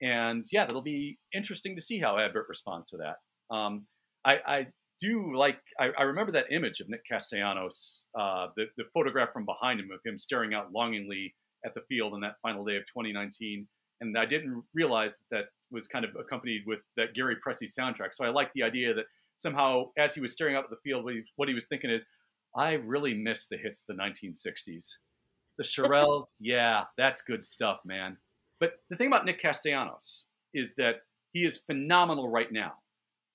And 0.02 0.46
yeah, 0.50 0.64
it'll 0.64 0.80
be 0.80 1.18
interesting 1.34 1.76
to 1.76 1.82
see 1.82 1.98
how 1.98 2.16
Adbert 2.16 2.48
responds 2.48 2.86
to 2.86 2.96
that. 2.96 3.54
Um, 3.54 3.86
I, 4.24 4.38
I 4.46 4.66
do 5.00 5.34
like 5.34 5.58
I, 5.78 5.88
I, 5.98 6.02
remember 6.02 6.32
that 6.32 6.52
image 6.52 6.80
of 6.80 6.88
Nick 6.88 7.02
Castellanos, 7.10 8.04
uh, 8.18 8.48
the, 8.56 8.66
the 8.76 8.84
photograph 8.92 9.32
from 9.32 9.46
behind 9.46 9.80
him 9.80 9.88
of 9.92 10.00
him 10.04 10.18
staring 10.18 10.52
out 10.52 10.72
longingly 10.72 11.34
at 11.64 11.74
the 11.74 11.80
field 11.88 12.12
on 12.12 12.20
that 12.20 12.34
final 12.42 12.64
day 12.64 12.76
of 12.76 12.82
2019. 12.82 13.66
And 14.00 14.16
I 14.16 14.24
didn't 14.24 14.62
realize 14.74 15.18
that, 15.30 15.46
was 15.72 15.86
kind 15.86 16.04
of 16.04 16.10
accompanied 16.18 16.62
with 16.66 16.80
that 16.96 17.14
Gary 17.14 17.36
Pressy 17.46 17.70
soundtrack. 17.70 18.08
So 18.12 18.24
I 18.24 18.30
like 18.30 18.50
the 18.54 18.64
idea 18.64 18.92
that 18.92 19.04
somehow, 19.38 19.84
as 19.96 20.16
he 20.16 20.20
was 20.20 20.32
staring 20.32 20.56
out 20.56 20.64
at 20.64 20.70
the 20.70 20.80
field, 20.82 21.04
what 21.04 21.14
he, 21.14 21.22
what 21.36 21.48
he 21.48 21.54
was 21.54 21.68
thinking 21.68 21.90
is, 21.90 22.04
I 22.56 22.72
really 22.72 23.14
miss 23.14 23.46
the 23.46 23.56
hits 23.56 23.84
of 23.88 23.96
the 23.96 24.02
1960s. 24.02 24.86
The 25.58 25.64
Shirelles, 25.64 26.24
yeah, 26.40 26.86
that's 26.98 27.22
good 27.22 27.44
stuff, 27.44 27.78
man. 27.84 28.16
But 28.58 28.72
the 28.90 28.96
thing 28.96 29.06
about 29.06 29.26
Nick 29.26 29.40
Castellanos 29.40 30.26
is 30.52 30.74
that 30.74 31.02
he 31.32 31.42
is 31.42 31.58
phenomenal 31.68 32.28
right 32.28 32.50
now 32.50 32.72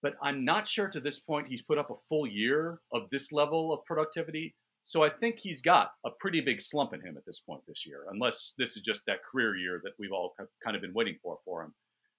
but 0.02 0.14
I'm 0.22 0.46
not 0.46 0.68
sure 0.68 0.88
to 0.89 1.00
this 1.00 1.20
point 1.20 1.48
he's 1.48 1.62
put 1.62 1.78
up 1.78 1.89
a 1.89 1.96
full 2.10 2.28
year 2.28 2.80
of 2.93 3.10
this 3.12 3.32
level 3.32 3.74
of 3.74 3.84
productivity. 3.86 4.56
So 4.84 5.04
I 5.04 5.10
think 5.10 5.39
he's 5.39 5.62
got 5.62 5.91
a 6.06 6.10
pretty 6.20 6.41
big 6.41 6.62
slump 6.62 6.93
in 6.93 7.02
him 7.02 7.18
at 7.18 7.26
this 7.26 7.39
point 7.39 7.62
this 7.68 7.86
year, 7.88 8.06
unless 8.12 8.54
this 8.58 8.78
is 8.78 8.84
just 8.84 9.02
that 9.08 9.24
career 9.24 9.56
year 9.58 9.82
that 9.84 9.93
we've 9.98 10.12
all 10.12 10.36
kind 10.64 10.76
of 10.76 10.82
been 10.82 10.93
waiting 10.93 11.18
for 11.24 11.39
for 11.43 11.64
him. 11.64 11.74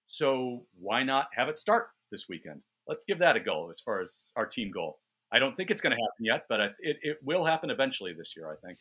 So 0.07 0.67
why 0.79 1.03
not 1.03 1.29
have 1.37 1.49
it 1.49 1.59
start 1.59 1.89
this 2.11 2.27
weekend? 2.29 2.63
Let's 2.89 3.05
give 3.05 3.19
that 3.21 3.37
a 3.37 3.41
go 3.41 3.71
as 3.71 3.81
far 3.81 4.01
as 4.01 4.33
our 4.37 4.47
team 4.47 4.71
goal. 4.71 4.99
I 5.33 5.39
don't 5.39 5.57
think 5.57 5.71
it's 5.71 5.81
going 5.81 5.97
to 5.97 6.03
happen 6.03 6.25
yet, 6.25 6.45
but 6.49 6.61
it, 6.61 6.75
it 7.03 7.19
will 7.23 7.45
happen 7.45 7.71
eventually 7.71 8.13
this 8.13 8.35
year, 8.37 8.51
I 8.51 8.67
think. 8.67 8.79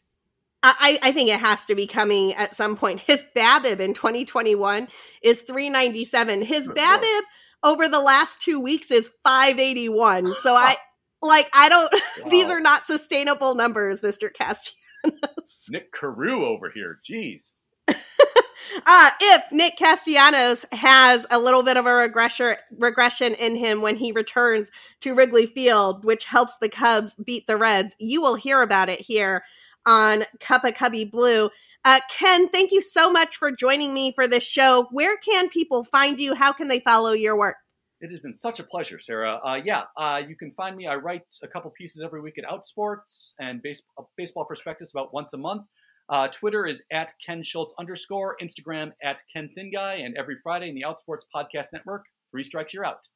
I, 0.68 0.98
I, 1.04 1.12
think 1.12 1.30
it 1.30 1.40
has 1.40 1.66
to 1.68 1.76
be 1.76 1.86
coming 1.86 2.34
at 2.34 2.56
some 2.56 2.76
point. 2.76 3.02
His 3.02 3.24
BABIP 3.36 3.80
in 3.80 3.94
2021 3.94 4.88
is 5.22 5.42
397. 5.44 6.42
His 6.42 6.68
BABIP 6.70 7.22
over 7.66 7.90
the 7.90 8.00
last 8.00 8.42
two 8.42 8.60
weeks 8.60 8.92
is 8.92 9.12
581. 9.24 10.36
So 10.36 10.56
I 10.56 10.78
like 11.22 11.50
I 11.54 11.68
don't 11.68 11.92
wow. 12.24 12.30
these 12.30 12.50
are 12.50 12.62
not 12.62 12.86
sustainable 12.86 13.56
numbers, 13.56 14.02
Mr. 14.02 14.32
Castellanos. 14.32 15.68
Nick 15.70 15.92
Carew 15.92 16.46
over 16.46 16.72
here. 16.74 17.00
Jeez. 17.04 17.52
uh, 17.88 19.10
if 19.20 19.52
Nick 19.52 19.78
Castellanos 19.78 20.66
has 20.72 21.26
a 21.30 21.40
little 21.40 21.64
bit 21.64 21.78
of 21.78 21.86
a 21.86 21.94
regression 21.94 22.56
regression 22.78 23.34
in 23.34 23.56
him 23.56 23.82
when 23.82 23.96
he 23.96 24.12
returns 24.12 24.70
to 25.02 25.14
Wrigley 25.14 25.48
Field, 25.48 26.06
which 26.06 26.26
helps 26.26 26.58
the 26.58 26.70
Cubs 26.70 27.16
beat 27.16 27.48
the 27.48 27.58
Reds, 27.58 27.96
you 28.00 28.22
will 28.22 28.36
hear 28.36 28.62
about 28.62 28.90
it 28.90 29.02
here 29.02 29.44
on 29.86 30.24
Cup 30.40 30.64
of 30.64 30.76
Cubby 30.76 31.06
Blue. 31.06 31.50
Uh, 31.84 32.00
Ken, 32.10 32.50
thank 32.50 32.72
you 32.72 32.82
so 32.82 33.12
much 33.12 33.38
for 33.38 33.52
joining 33.52 33.94
me 33.94 34.12
for 34.14 34.28
this 34.28 34.48
show. 34.48 34.88
Where 34.92 35.18
can 35.18 35.50
people 35.50 35.84
find 35.84 36.20
you? 36.20 36.34
How 36.34 36.52
can 36.52 36.68
they 36.68 36.80
follow 36.80 37.12
your 37.12 37.38
work? 37.38 37.58
It 38.02 38.12
has 38.12 38.20
been 38.20 38.34
such 38.34 38.60
a 38.60 38.64
pleasure, 38.64 39.00
Sarah. 39.00 39.40
Uh, 39.46 39.60
yeah, 39.64 39.84
uh, 39.98 40.22
you 40.28 40.36
can 40.36 40.52
find 40.52 40.76
me. 40.76 40.88
I 40.88 40.96
write 40.96 41.24
a 41.44 41.48
couple 41.48 41.72
pieces 41.72 42.02
every 42.04 42.22
week 42.22 42.38
at 42.38 42.44
Outsports 42.44 43.34
and 43.40 43.62
base, 43.62 43.82
uh, 43.98 44.04
Baseball 44.18 44.46
Prospectus 44.46 44.92
about 44.92 45.14
once 45.14 45.34
a 45.34 45.38
month. 45.38 45.64
Uh, 46.10 46.28
Twitter 46.28 46.68
is 46.68 46.84
at 46.92 47.14
Ken 47.26 47.42
Schultz 47.42 47.74
underscore, 47.80 48.36
Instagram 48.42 48.92
at 49.02 49.22
Ken 49.32 49.50
Thin 49.56 49.72
Guy, 49.72 49.96
and 49.96 50.16
every 50.18 50.36
Friday 50.44 50.70
in 50.70 50.76
the 50.76 50.86
Outsports 50.86 51.24
Podcast 51.34 51.74
Network, 51.74 52.06
Three 52.32 52.44
Strikes 52.44 52.74
You're 52.74 52.86
Out. 52.86 53.08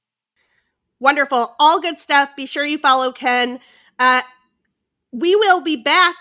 Wonderful. 1.00 1.56
All 1.60 1.82
good 1.82 2.00
stuff. 2.00 2.36
Be 2.36 2.46
sure 2.46 2.66
you 2.66 2.78
follow 2.78 3.12
Ken. 3.12 3.60
Uh, 4.00 4.22
we 5.12 5.36
will 5.36 5.62
be 5.62 5.76
back 5.76 6.16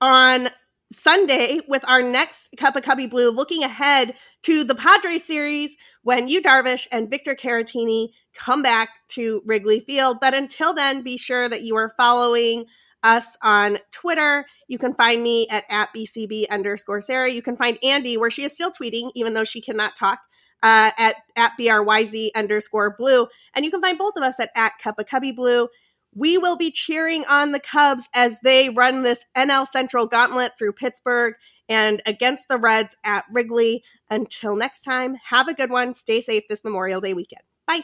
on 0.00 0.48
Sunday 0.92 1.60
with 1.66 1.86
our 1.88 2.02
next 2.02 2.48
Cup 2.56 2.76
of 2.76 2.82
Cubby 2.82 3.06
Blue, 3.06 3.30
looking 3.30 3.62
ahead 3.62 4.14
to 4.42 4.64
the 4.64 4.74
Padres 4.74 5.24
series 5.24 5.76
when 6.02 6.28
Yu 6.28 6.40
Darvish 6.40 6.86
and 6.92 7.10
Victor 7.10 7.34
Caratini 7.34 8.10
come 8.34 8.62
back 8.62 8.90
to 9.08 9.42
Wrigley 9.44 9.80
Field. 9.80 10.18
But 10.20 10.34
until 10.34 10.74
then, 10.74 11.02
be 11.02 11.16
sure 11.16 11.48
that 11.48 11.62
you 11.62 11.76
are 11.76 11.94
following 11.96 12.66
us 13.02 13.36
on 13.42 13.78
Twitter. 13.92 14.46
You 14.68 14.78
can 14.78 14.94
find 14.94 15.22
me 15.22 15.46
at, 15.50 15.64
at 15.68 15.90
BCB 15.94 16.48
underscore 16.50 17.00
Sarah. 17.00 17.30
You 17.30 17.42
can 17.42 17.56
find 17.56 17.78
Andy 17.82 18.16
where 18.16 18.30
she 18.30 18.44
is 18.44 18.52
still 18.52 18.70
tweeting, 18.70 19.10
even 19.14 19.34
though 19.34 19.44
she 19.44 19.60
cannot 19.60 19.96
talk, 19.96 20.20
uh, 20.62 20.90
at, 20.96 21.16
at 21.36 21.52
BRYZ 21.60 22.30
underscore 22.34 22.96
blue. 22.96 23.26
And 23.54 23.64
you 23.64 23.70
can 23.70 23.82
find 23.82 23.98
both 23.98 24.16
of 24.16 24.22
us 24.22 24.40
at, 24.40 24.50
at 24.56 24.72
Cup 24.82 24.98
of 24.98 25.06
Cubby 25.06 25.32
Blue. 25.32 25.68
We 26.14 26.38
will 26.38 26.56
be 26.56 26.70
cheering 26.70 27.24
on 27.28 27.52
the 27.52 27.60
Cubs 27.60 28.08
as 28.14 28.40
they 28.40 28.68
run 28.70 29.02
this 29.02 29.24
NL 29.36 29.66
Central 29.66 30.06
gauntlet 30.06 30.52
through 30.58 30.72
Pittsburgh 30.72 31.34
and 31.68 32.02
against 32.06 32.48
the 32.48 32.58
Reds 32.58 32.96
at 33.04 33.24
Wrigley. 33.32 33.82
Until 34.10 34.56
next 34.56 34.82
time, 34.82 35.16
have 35.30 35.48
a 35.48 35.54
good 35.54 35.70
one. 35.70 35.94
Stay 35.94 36.20
safe 36.20 36.44
this 36.48 36.64
Memorial 36.64 37.00
Day 37.00 37.14
weekend. 37.14 37.42
Bye. 37.66 37.82